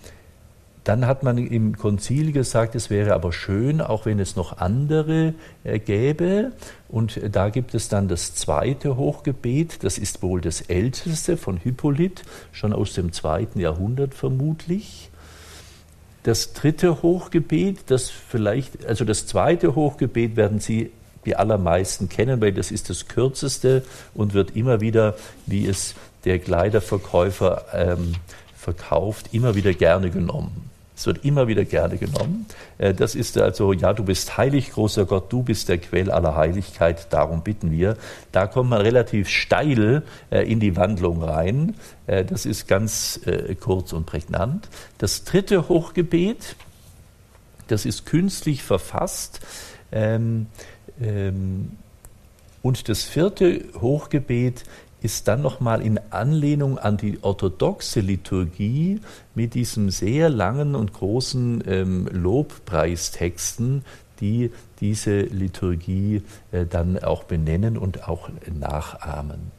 dann 0.85 1.07
hat 1.07 1.23
man 1.23 1.39
im 1.39 1.79
Konzil 1.79 2.33
gesagt, 2.33 2.75
es 2.75 2.91
wäre 2.91 3.15
aber 3.15 3.33
schön, 3.33 3.81
auch 3.81 4.05
wenn 4.05 4.21
es 4.21 4.37
noch 4.37 4.59
andere 4.59 5.33
äh, 5.65 5.79
gäbe. 5.79 6.53
Und 6.89 7.19
da 7.35 7.49
gibt 7.49 7.75
es 7.75 7.89
dann 7.89 8.07
das 8.07 8.35
zweite 8.35 8.97
Hochgebet, 8.97 9.83
das 9.83 9.97
ist 9.97 10.23
wohl 10.23 10.43
das 10.43 10.61
älteste 10.61 11.39
von 11.39 11.57
Hippolyt, 11.57 12.23
schon 12.53 12.75
aus 12.75 12.93
dem 12.93 13.13
zweiten 13.13 13.61
Jahrhundert 13.61 14.15
vermutlich. 14.15 15.11
Das 16.25 16.55
dritte 16.55 17.03
Hochgebet, 17.03 17.79
das 17.87 18.11
vielleicht, 18.11 18.87
also 18.87 19.05
das 19.05 19.27
zweite 19.27 19.75
Hochgebet 19.75 20.37
werden 20.37 20.59
Sie 20.59 20.91
die 21.27 21.37
allermeisten 21.37 22.09
kennen, 22.09 22.41
weil 22.41 22.53
das 22.53 22.71
ist 22.71 22.91
das 22.91 23.09
kürzeste 23.09 23.83
und 24.15 24.35
wird 24.35 24.57
immer 24.57 24.81
wieder, 24.81 25.17
wie 25.47 25.67
es 25.67 25.95
der 26.25 26.39
Kleiderverkäufer 26.39 27.65
ähm, 27.73 28.15
verkauft, 28.57 29.29
immer 29.33 29.55
wieder 29.55 29.75
gerne 29.75 30.11
genommen. 30.11 30.71
Es 30.97 31.07
wird 31.07 31.25
immer 31.25 31.49
wieder 31.49 31.65
gerne 31.65 31.97
genommen. 31.97 32.47
Äh, 32.79 32.95
das 32.95 33.15
ist 33.15 33.37
also, 33.39 33.73
ja, 33.73 33.93
du 33.93 34.05
bist 34.05 34.37
heilig, 34.37 34.73
großer 34.73 35.07
Gott, 35.07 35.33
du 35.33 35.43
bist 35.43 35.69
der 35.69 35.79
Quell 35.79 36.11
aller 36.11 36.37
Heiligkeit, 36.37 37.13
darum 37.13 37.43
bitten 37.43 37.73
wir. 37.73 37.97
Da 38.33 38.47
kommt 38.47 38.71
man 38.71 38.81
relativ 38.81 39.29
steil 39.29 40.03
äh, 40.31 40.51
in 40.51 40.61
die 40.61 40.77
Wandlung 40.77 41.23
rein. 41.23 41.75
Äh, 42.07 42.25
das 42.25 42.47
ist 42.47 42.69
ganz 42.69 43.21
kurz 43.61 43.93
und 43.93 44.07
prägnant. 44.07 44.69
Das 44.99 45.25
dritte 45.25 45.69
Hochgebet, 45.69 46.57
das 47.69 47.87
ist 47.87 48.07
künstlich 48.07 48.63
verfasst. 48.63 49.41
Ähm, 49.93 50.47
ähm, 51.01 51.73
und 52.63 52.89
das 52.89 53.03
vierte 53.03 53.65
Hochgebet 53.81 54.65
ist 55.05 55.29
dann 55.29 55.43
nochmal 55.43 55.83
in 55.83 56.01
Anlehnung 56.09 56.79
an 56.79 56.97
die 56.97 57.19
orthodoxe 57.23 58.01
Liturgie 58.01 59.03
mit 59.35 59.53
diesem 59.53 59.91
sehr 59.91 60.31
langen 60.31 60.75
und 60.75 60.95
großen 60.95 61.63
ähm, 61.67 62.09
Lobpreistexten, 62.11 63.85
die 64.21 64.51
diese 64.81 65.21
Liturgie 65.21 66.23
äh, 66.53 66.65
dann 66.65 66.99
auch 66.99 67.25
benennen 67.25 67.77
und 67.77 68.09
auch 68.09 68.31
nachahmen. 68.51 69.53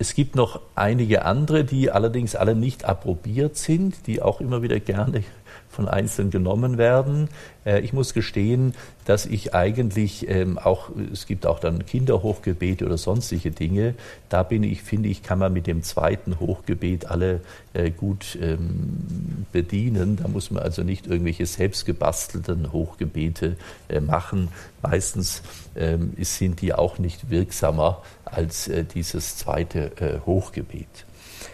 Es 0.00 0.16
gibt 0.16 0.34
noch 0.34 0.60
einige 0.74 1.24
andere, 1.24 1.62
die 1.62 1.92
allerdings 1.92 2.34
alle 2.34 2.56
nicht 2.56 2.86
approbiert 2.86 3.56
sind, 3.56 4.08
die 4.08 4.20
auch 4.20 4.40
immer 4.40 4.62
wieder 4.62 4.80
gerne 4.80 5.22
von 5.72 5.88
Einzelnen 5.88 6.30
genommen 6.30 6.78
werden. 6.78 7.28
Äh, 7.64 7.80
ich 7.80 7.92
muss 7.92 8.14
gestehen, 8.14 8.74
dass 9.04 9.26
ich 9.26 9.54
eigentlich 9.54 10.28
ähm, 10.28 10.58
auch, 10.58 10.90
es 11.12 11.26
gibt 11.26 11.46
auch 11.46 11.58
dann 11.58 11.84
Kinderhochgebete 11.86 12.84
oder 12.84 12.98
sonstige 12.98 13.50
Dinge, 13.50 13.94
da 14.28 14.42
bin 14.42 14.62
ich, 14.62 14.82
finde 14.82 15.08
ich, 15.08 15.22
kann 15.22 15.38
man 15.38 15.52
mit 15.52 15.66
dem 15.66 15.82
zweiten 15.82 16.38
Hochgebet 16.38 17.06
alle 17.06 17.40
äh, 17.72 17.90
gut 17.90 18.38
ähm, 18.40 19.46
bedienen. 19.50 20.16
Da 20.16 20.28
muss 20.28 20.50
man 20.50 20.62
also 20.62 20.82
nicht 20.82 21.06
irgendwelche 21.06 21.46
selbstgebastelten 21.46 22.72
Hochgebete 22.72 23.56
äh, 23.88 24.00
machen. 24.00 24.48
Meistens 24.82 25.42
ähm, 25.74 26.12
sind 26.18 26.60
die 26.60 26.74
auch 26.74 26.98
nicht 26.98 27.30
wirksamer 27.30 28.02
als 28.24 28.70
dieses 28.94 29.36
zweite 29.36 29.92
Hochgebet. 30.24 31.04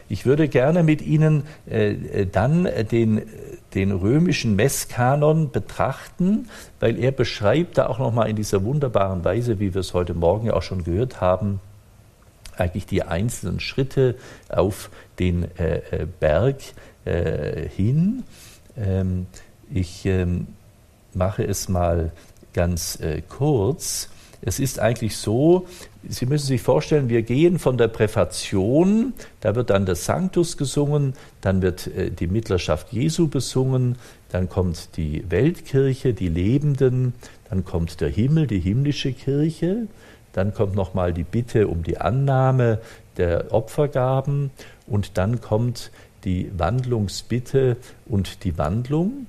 Ich 0.09 0.25
würde 0.25 0.49
gerne 0.49 0.83
mit 0.83 1.03
Ihnen 1.03 1.45
äh, 1.67 2.27
dann 2.27 2.69
den, 2.91 3.23
den 3.75 3.93
römischen 3.93 4.57
Messkanon 4.57 5.51
betrachten, 5.51 6.49
weil 6.81 6.99
er 6.99 7.13
beschreibt 7.13 7.79
da 7.79 7.89
auch 7.89 7.99
nochmal 7.99 8.31
in 8.31 8.37
dieser 8.37 8.65
wunderbaren 8.65 9.25
Weise, 9.25 9.61
wie 9.61 9.75
wir 9.75 9.81
es 9.81 9.95
heute 9.95 10.15
Morgen 10.15 10.47
ja 10.47 10.55
auch 10.55 10.63
schon 10.63 10.85
gehört 10.85 11.21
haben, 11.21 11.61
eigentlich 12.57 12.87
die 12.87 13.03
einzelnen 13.03 13.61
Schritte 13.61 14.17
auf 14.49 14.91
den 15.19 15.45
äh, 15.59 15.79
äh 15.91 16.07
Berg 16.19 16.57
äh, 17.05 17.69
hin. 17.69 18.25
Ähm, 18.77 19.27
ich 19.71 20.07
ähm, 20.07 20.49
mache 21.15 21.45
es 21.45 21.69
mal 21.69 22.13
ganz 22.55 22.99
äh, 23.01 23.23
kurz. 23.29 24.09
Es 24.41 24.59
ist 24.59 24.79
eigentlich 24.79 25.17
so, 25.17 25.67
Sie 26.07 26.27
müssen 26.27 26.47
sich 26.47 26.63
vorstellen, 26.63 27.09
wir 27.09 27.23
gehen 27.23 27.59
von 27.59 27.77
der 27.77 27.89
Präfation, 27.89 29.15
da 29.41 29.57
wird 29.57 29.71
dann 29.71 29.85
das 29.85 30.05
Sanctus 30.05 30.57
gesungen, 30.57 31.15
dann 31.41 31.61
wird 31.61 31.89
äh, 31.89 32.11
die 32.11 32.29
Mittlerschaft 32.29 32.93
Jesu 32.93 33.29
besungen, 33.29 33.97
dann 34.31 34.49
kommt 34.49 34.97
die 34.97 35.25
Weltkirche, 35.29 36.15
die 36.15 36.29
Lebenden, 36.29 37.15
dann 37.51 37.65
kommt 37.65 38.01
der 38.01 38.11
Himmel, 38.11 38.47
die 38.47 38.61
himmlische 38.61 39.13
Kirche, 39.13 39.89
dann 40.33 40.55
kommt 40.55 40.77
nochmal 40.77 41.13
die 41.13 41.25
Bitte 41.25 41.67
um 41.67 41.83
die 41.83 41.99
Annahme 41.99 42.81
der 43.17 43.53
Opfergaben 43.53 44.51
und 44.87 45.19
dann 45.19 45.41
kommt 45.41 45.91
die 46.25 46.51
Wandlungsbitte 46.57 47.77
und 48.07 48.45
die 48.45 48.57
Wandlung 48.57 49.27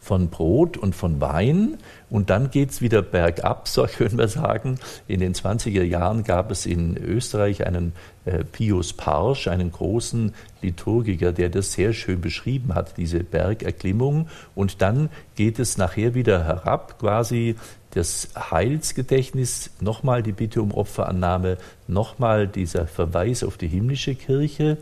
von 0.00 0.30
Brot 0.30 0.78
und 0.78 0.94
von 0.94 1.20
Wein. 1.20 1.76
Und 2.10 2.30
dann 2.30 2.50
geht 2.50 2.70
es 2.70 2.80
wieder 2.80 3.02
bergab, 3.02 3.68
so 3.68 3.86
können 3.86 4.18
wir 4.18 4.28
sagen. 4.28 4.78
In 5.06 5.20
den 5.20 5.34
20er 5.34 5.82
Jahren 5.82 6.24
gab 6.24 6.50
es 6.50 6.66
in 6.66 6.96
Österreich 6.96 7.66
einen 7.66 7.92
äh, 8.24 8.44
Pius 8.44 8.92
Parsch, 8.92 9.48
einen 9.48 9.72
großen 9.72 10.34
Liturgiker, 10.62 11.32
der 11.32 11.48
das 11.48 11.72
sehr 11.72 11.92
schön 11.92 12.20
beschrieben 12.20 12.74
hat, 12.74 12.96
diese 12.96 13.22
Bergerklimmung. 13.24 14.28
Und 14.54 14.82
dann 14.82 15.10
geht 15.36 15.58
es 15.58 15.76
nachher 15.78 16.14
wieder 16.14 16.44
herab, 16.44 16.98
quasi 16.98 17.56
das 17.90 18.28
Heilsgedächtnis, 18.36 19.70
nochmal 19.80 20.22
die 20.22 20.32
Bitte 20.32 20.62
um 20.62 20.72
Opferannahme, 20.72 21.58
nochmal 21.86 22.46
dieser 22.46 22.86
Verweis 22.86 23.42
auf 23.42 23.56
die 23.56 23.68
himmlische 23.68 24.14
Kirche, 24.14 24.76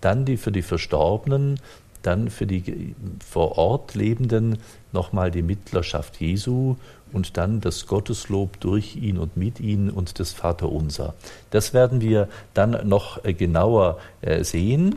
dann 0.00 0.24
die 0.24 0.36
für 0.36 0.52
die 0.52 0.62
Verstorbenen, 0.62 1.60
dann 2.02 2.30
für 2.30 2.46
die 2.46 2.94
vor 3.26 3.58
Ort 3.58 3.94
Lebenden 3.94 4.58
nochmal 4.92 5.30
die 5.30 5.42
Mittlerschaft 5.42 6.20
Jesu 6.20 6.76
und 7.12 7.36
dann 7.36 7.60
das 7.60 7.86
Gotteslob 7.86 8.58
durch 8.60 8.96
ihn 8.96 9.18
und 9.18 9.36
mit 9.36 9.60
ihn 9.60 9.90
und 9.90 10.18
das 10.18 10.32
Vaterunser. 10.32 11.14
Das 11.50 11.74
werden 11.74 12.00
wir 12.00 12.28
dann 12.54 12.88
noch 12.88 13.24
äh, 13.24 13.34
genauer 13.34 13.98
äh, 14.22 14.44
sehen. 14.44 14.96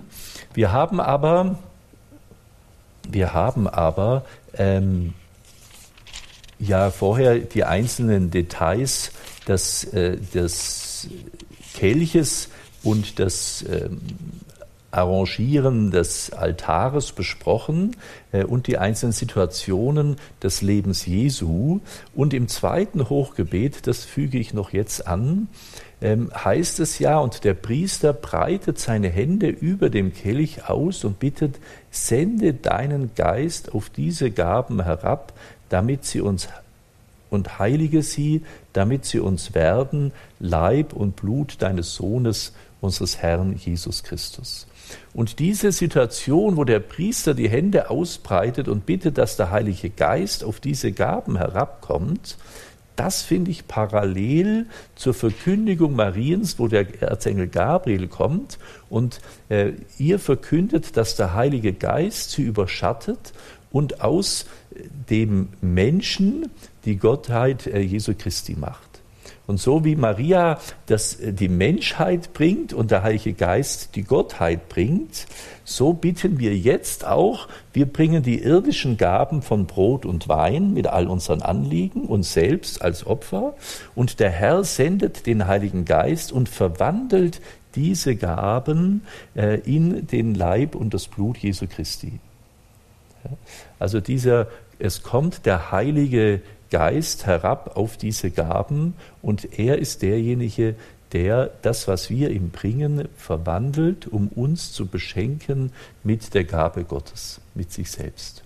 Wir 0.53 0.71
haben 0.71 0.99
aber, 0.99 1.57
wir 3.09 3.33
haben 3.33 3.67
aber 3.67 4.25
ähm, 4.53 5.13
ja 6.59 6.89
vorher 6.89 7.39
die 7.39 7.65
einzelnen 7.65 8.31
Details 8.31 9.11
des, 9.47 9.83
äh, 9.93 10.17
des 10.17 11.09
Kelches 11.73 12.49
und 12.83 13.19
des 13.19 13.65
ähm, 13.69 13.99
Arrangieren 14.95 15.91
des 15.91 16.31
Altares 16.31 17.11
besprochen 17.11 17.95
äh, 18.31 18.43
und 18.43 18.67
die 18.67 18.77
einzelnen 18.77 19.11
Situationen 19.11 20.15
des 20.41 20.61
Lebens 20.61 21.05
Jesu. 21.05 21.81
Und 22.15 22.33
im 22.33 22.47
zweiten 22.47 23.09
Hochgebet, 23.09 23.87
das 23.87 24.05
füge 24.05 24.37
ich 24.37 24.53
noch 24.53 24.71
jetzt 24.71 25.05
an, 25.05 25.49
ähm, 26.01 26.31
heißt 26.33 26.79
es 26.79 26.99
ja, 26.99 27.19
und 27.19 27.43
der 27.43 27.53
Priester 27.53 28.13
breitet 28.13 28.79
seine 28.79 29.09
Hände 29.09 29.47
über 29.47 29.89
dem 29.89 30.13
Kelch 30.13 30.69
aus 30.69 31.03
und 31.03 31.19
bittet, 31.19 31.59
sende 31.91 32.53
deinen 32.53 33.15
Geist 33.15 33.73
auf 33.73 33.89
diese 33.89 34.31
Gaben 34.31 34.83
herab, 34.83 35.33
damit 35.69 36.05
sie 36.05 36.21
uns 36.21 36.47
und 37.29 37.59
heilige 37.59 38.01
sie, 38.01 38.43
damit 38.71 39.05
sie 39.05 39.19
uns 39.19 39.53
werden, 39.53 40.13
Leib 40.39 40.93
und 40.93 41.15
Blut 41.17 41.61
deines 41.61 41.95
Sohnes, 41.95 42.53
unseres 42.81 43.17
Herrn 43.17 43.55
Jesus 43.57 44.03
Christus. 44.03 44.67
Und 45.13 45.39
diese 45.39 45.71
Situation, 45.71 46.57
wo 46.57 46.63
der 46.63 46.79
Priester 46.79 47.33
die 47.33 47.49
Hände 47.49 47.89
ausbreitet 47.89 48.67
und 48.67 48.85
bittet, 48.85 49.17
dass 49.17 49.37
der 49.37 49.51
Heilige 49.51 49.89
Geist 49.89 50.43
auf 50.43 50.59
diese 50.59 50.91
Gaben 50.91 51.37
herabkommt, 51.37 52.37
das 52.95 53.23
finde 53.23 53.51
ich 53.51 53.67
parallel 53.67 54.67
zur 54.95 55.13
Verkündigung 55.13 55.95
Mariens, 55.95 56.59
wo 56.59 56.67
der 56.67 57.01
Erzengel 57.01 57.47
Gabriel 57.47 58.07
kommt 58.07 58.57
und 58.89 59.19
äh, 59.49 59.73
ihr 59.97 60.17
verkündet, 60.17 60.95
dass 60.95 61.15
der 61.15 61.33
Heilige 61.33 61.73
Geist 61.73 62.31
sie 62.31 62.43
überschattet 62.43 63.33
und 63.71 64.01
aus 64.01 64.45
dem 65.09 65.49
Menschen 65.61 66.49
die 66.85 66.95
Gottheit 66.95 67.67
äh, 67.67 67.79
Jesu 67.79 68.13
Christi 68.17 68.55
macht. 68.55 68.84
Und 69.47 69.59
so 69.59 69.85
wie 69.85 69.95
Maria 69.95 70.59
das, 70.87 71.15
äh, 71.15 71.33
die 71.33 71.49
Menschheit 71.49 72.33
bringt 72.33 72.73
und 72.73 72.91
der 72.91 73.03
Heilige 73.03 73.33
Geist 73.33 73.95
die 73.95 74.03
Gottheit 74.03 74.69
bringt, 74.69 75.27
so 75.63 75.93
bitten 75.93 76.39
wir 76.39 76.55
jetzt 76.55 77.05
auch, 77.05 77.47
wir 77.73 77.85
bringen 77.85 78.23
die 78.23 78.41
irdischen 78.41 78.97
Gaben 78.97 79.41
von 79.41 79.65
Brot 79.65 80.05
und 80.05 80.27
Wein 80.29 80.73
mit 80.73 80.87
all 80.87 81.07
unseren 81.07 81.41
Anliegen, 81.41 82.05
uns 82.05 82.33
selbst 82.33 82.81
als 82.81 83.05
Opfer, 83.05 83.55
und 83.95 84.19
der 84.19 84.29
Herr 84.29 84.63
sendet 84.63 85.25
den 85.25 85.47
Heiligen 85.47 85.85
Geist 85.85 86.31
und 86.31 86.49
verwandelt 86.49 87.41
diese 87.75 88.15
Gaben 88.15 89.05
äh, 89.35 89.59
in 89.61 90.07
den 90.07 90.33
Leib 90.33 90.75
und 90.75 90.93
das 90.93 91.07
Blut 91.07 91.37
Jesu 91.37 91.67
Christi. 91.67 92.19
Also 93.79 93.99
dieser, 94.01 94.47
es 94.79 95.03
kommt 95.03 95.45
der 95.45 95.71
Heilige 95.71 96.41
Geist 96.75 97.25
herab 97.25 97.77
auf 97.77 97.95
diese 97.95 98.31
Gaben 98.31 98.95
und 99.21 99.57
er 99.57 99.77
ist 99.77 100.01
derjenige, 100.01 100.75
der 101.13 101.49
das, 101.61 101.87
was 101.87 102.09
wir 102.09 102.31
ihm 102.31 102.49
bringen, 102.49 103.07
verwandelt, 103.15 104.07
um 104.07 104.27
uns 104.27 104.73
zu 104.73 104.85
beschenken 104.85 105.71
mit 106.03 106.33
der 106.33 106.43
Gabe 106.43 106.83
Gottes, 106.83 107.39
mit 107.53 107.71
sich 107.71 107.89
selbst. 107.89 108.43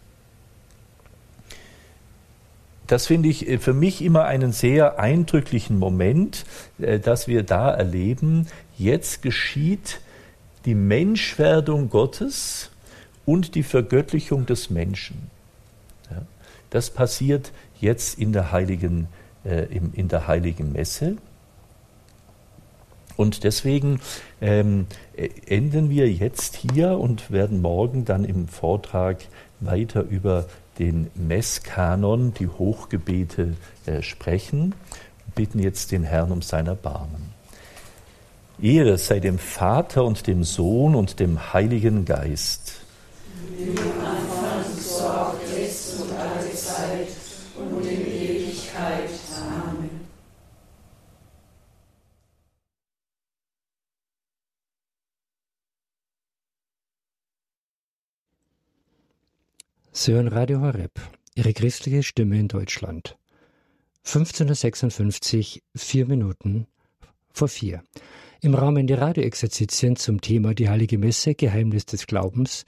Das 2.85 3.07
finde 3.07 3.29
ich 3.29 3.49
äh, 3.49 3.57
für 3.57 3.73
mich 3.73 4.03
immer 4.03 4.25
einen 4.25 4.51
sehr 4.51 4.99
eindrücklichen 4.99 5.79
Moment, 5.79 6.45
äh, 6.77 6.99
dass 6.99 7.27
wir 7.27 7.41
da 7.41 7.71
erleben, 7.71 8.45
jetzt 8.77 9.23
geschieht 9.23 10.01
die 10.65 10.75
Menschwerdung 10.75 11.89
Gottes 11.89 12.69
und 13.25 13.55
die 13.55 13.63
Vergöttlichung 13.63 14.45
des 14.45 14.69
Menschen. 14.69 15.31
Das 16.69 16.91
passiert 16.91 17.51
jetzt 17.79 18.19
in 18.19 18.33
der 18.33 18.51
heiligen, 18.51 19.07
äh, 19.43 19.65
in 19.75 20.07
der 20.07 20.27
heiligen 20.27 20.71
Messe. 20.71 21.17
Und 23.17 23.43
deswegen 23.43 23.99
ähm, 24.39 24.87
enden 25.45 25.89
wir 25.89 26.09
jetzt 26.09 26.55
hier 26.55 26.97
und 26.97 27.31
werden 27.31 27.61
morgen 27.61 28.05
dann 28.05 28.23
im 28.23 28.47
Vortrag 28.47 29.17
weiter 29.59 30.03
über 30.03 30.45
den 30.79 31.11
Messkanon, 31.15 32.33
die 32.33 32.47
Hochgebete 32.47 33.55
äh, 33.85 34.01
sprechen. 34.01 34.73
Bitten 35.35 35.59
jetzt 35.59 35.91
den 35.91 36.03
Herrn 36.03 36.31
um 36.31 36.41
sein 36.41 36.67
Erbarmen. 36.67 37.33
Ehre 38.61 38.97
sei 38.97 39.19
dem 39.19 39.37
Vater 39.37 40.03
und 40.03 40.27
dem 40.27 40.43
Sohn 40.43 40.95
und 40.95 41.19
dem 41.19 41.53
Heiligen 41.53 42.05
Geist. 42.05 42.73
Im 43.57 43.77
Anfang, 43.77 44.63
so 44.77 45.03
auch 45.05 45.35
jetzt 45.57 45.99
und 46.01 46.11
alle 46.13 46.53
Zeit 46.53 47.07
und 47.57 47.85
in 47.85 48.07
Ewigkeit. 48.07 49.09
Amen. 49.37 50.09
Sie 60.01 60.13
hören 60.13 60.29
Radio 60.29 60.61
Horeb, 60.61 60.93
Ihre 61.35 61.51
christliche 61.51 62.03
Stimme 62.03 62.39
in 62.39 62.47
Deutschland. 62.47 63.17
1556, 64.05 65.61
vier 65.75 66.05
Minuten 66.05 66.67
vor 67.33 67.49
vier. 67.49 67.83
Im 68.39 68.55
Rahmen 68.55 68.87
der 68.87 69.01
Radioexerzitien 69.01 69.97
zum 69.97 70.21
Thema 70.21 70.53
die 70.53 70.69
Heilige 70.69 70.97
Messe, 70.97 71.35
Geheimnis 71.35 71.85
des 71.85 72.07
Glaubens, 72.07 72.63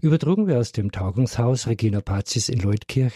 übertrugen 0.00 0.46
wir 0.46 0.60
aus 0.60 0.70
dem 0.70 0.92
Tagungshaus 0.92 1.66
Regina 1.66 2.00
Pazis 2.00 2.48
in 2.48 2.60
Leutkirch 2.60 3.14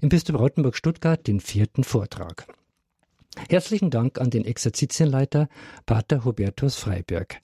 im 0.00 0.08
Bistum 0.08 0.36
Rottenburg-Stuttgart 0.36 1.26
den 1.26 1.40
vierten 1.40 1.84
Vortrag. 1.84 2.46
Herzlichen 3.50 3.90
Dank 3.90 4.18
an 4.18 4.30
den 4.30 4.46
Exerzitienleiter 4.46 5.50
Pater 5.84 6.24
Hubertus 6.24 6.76
Freiberg. 6.76 7.42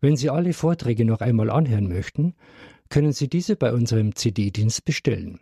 Wenn 0.00 0.16
Sie 0.16 0.30
alle 0.30 0.54
Vorträge 0.54 1.04
noch 1.04 1.20
einmal 1.20 1.50
anhören 1.50 1.88
möchten, 1.88 2.34
können 2.90 3.12
Sie 3.12 3.28
diese 3.28 3.56
bei 3.56 3.72
unserem 3.72 4.14
CD-Dienst 4.14 4.84
bestellen. 4.84 5.40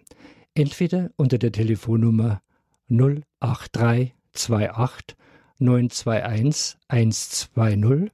Entweder 0.55 1.11
unter 1.17 1.39
der 1.39 1.51
Telefonnummer 1.51 2.41
08328 2.89 5.17
921 5.59 6.79
120. 6.89 8.13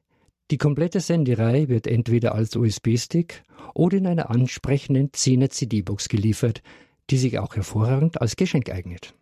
die 0.52 0.60
komplette 0.60 1.00
Senderei 1.00 1.70
wird 1.70 1.88
entweder 1.88 2.36
als 2.36 2.56
USB-Stick 2.56 3.41
oder 3.74 3.98
in 3.98 4.06
einer 4.06 4.30
ansprechenden 4.30 5.10
10er 5.10 5.50
CD-Box 5.50 6.08
geliefert, 6.08 6.62
die 7.10 7.18
sich 7.18 7.39
auch 7.39 7.56
hervorragend 7.56 8.22
als 8.22 8.36
Geschenk 8.36 8.70
eignet. 8.70 9.16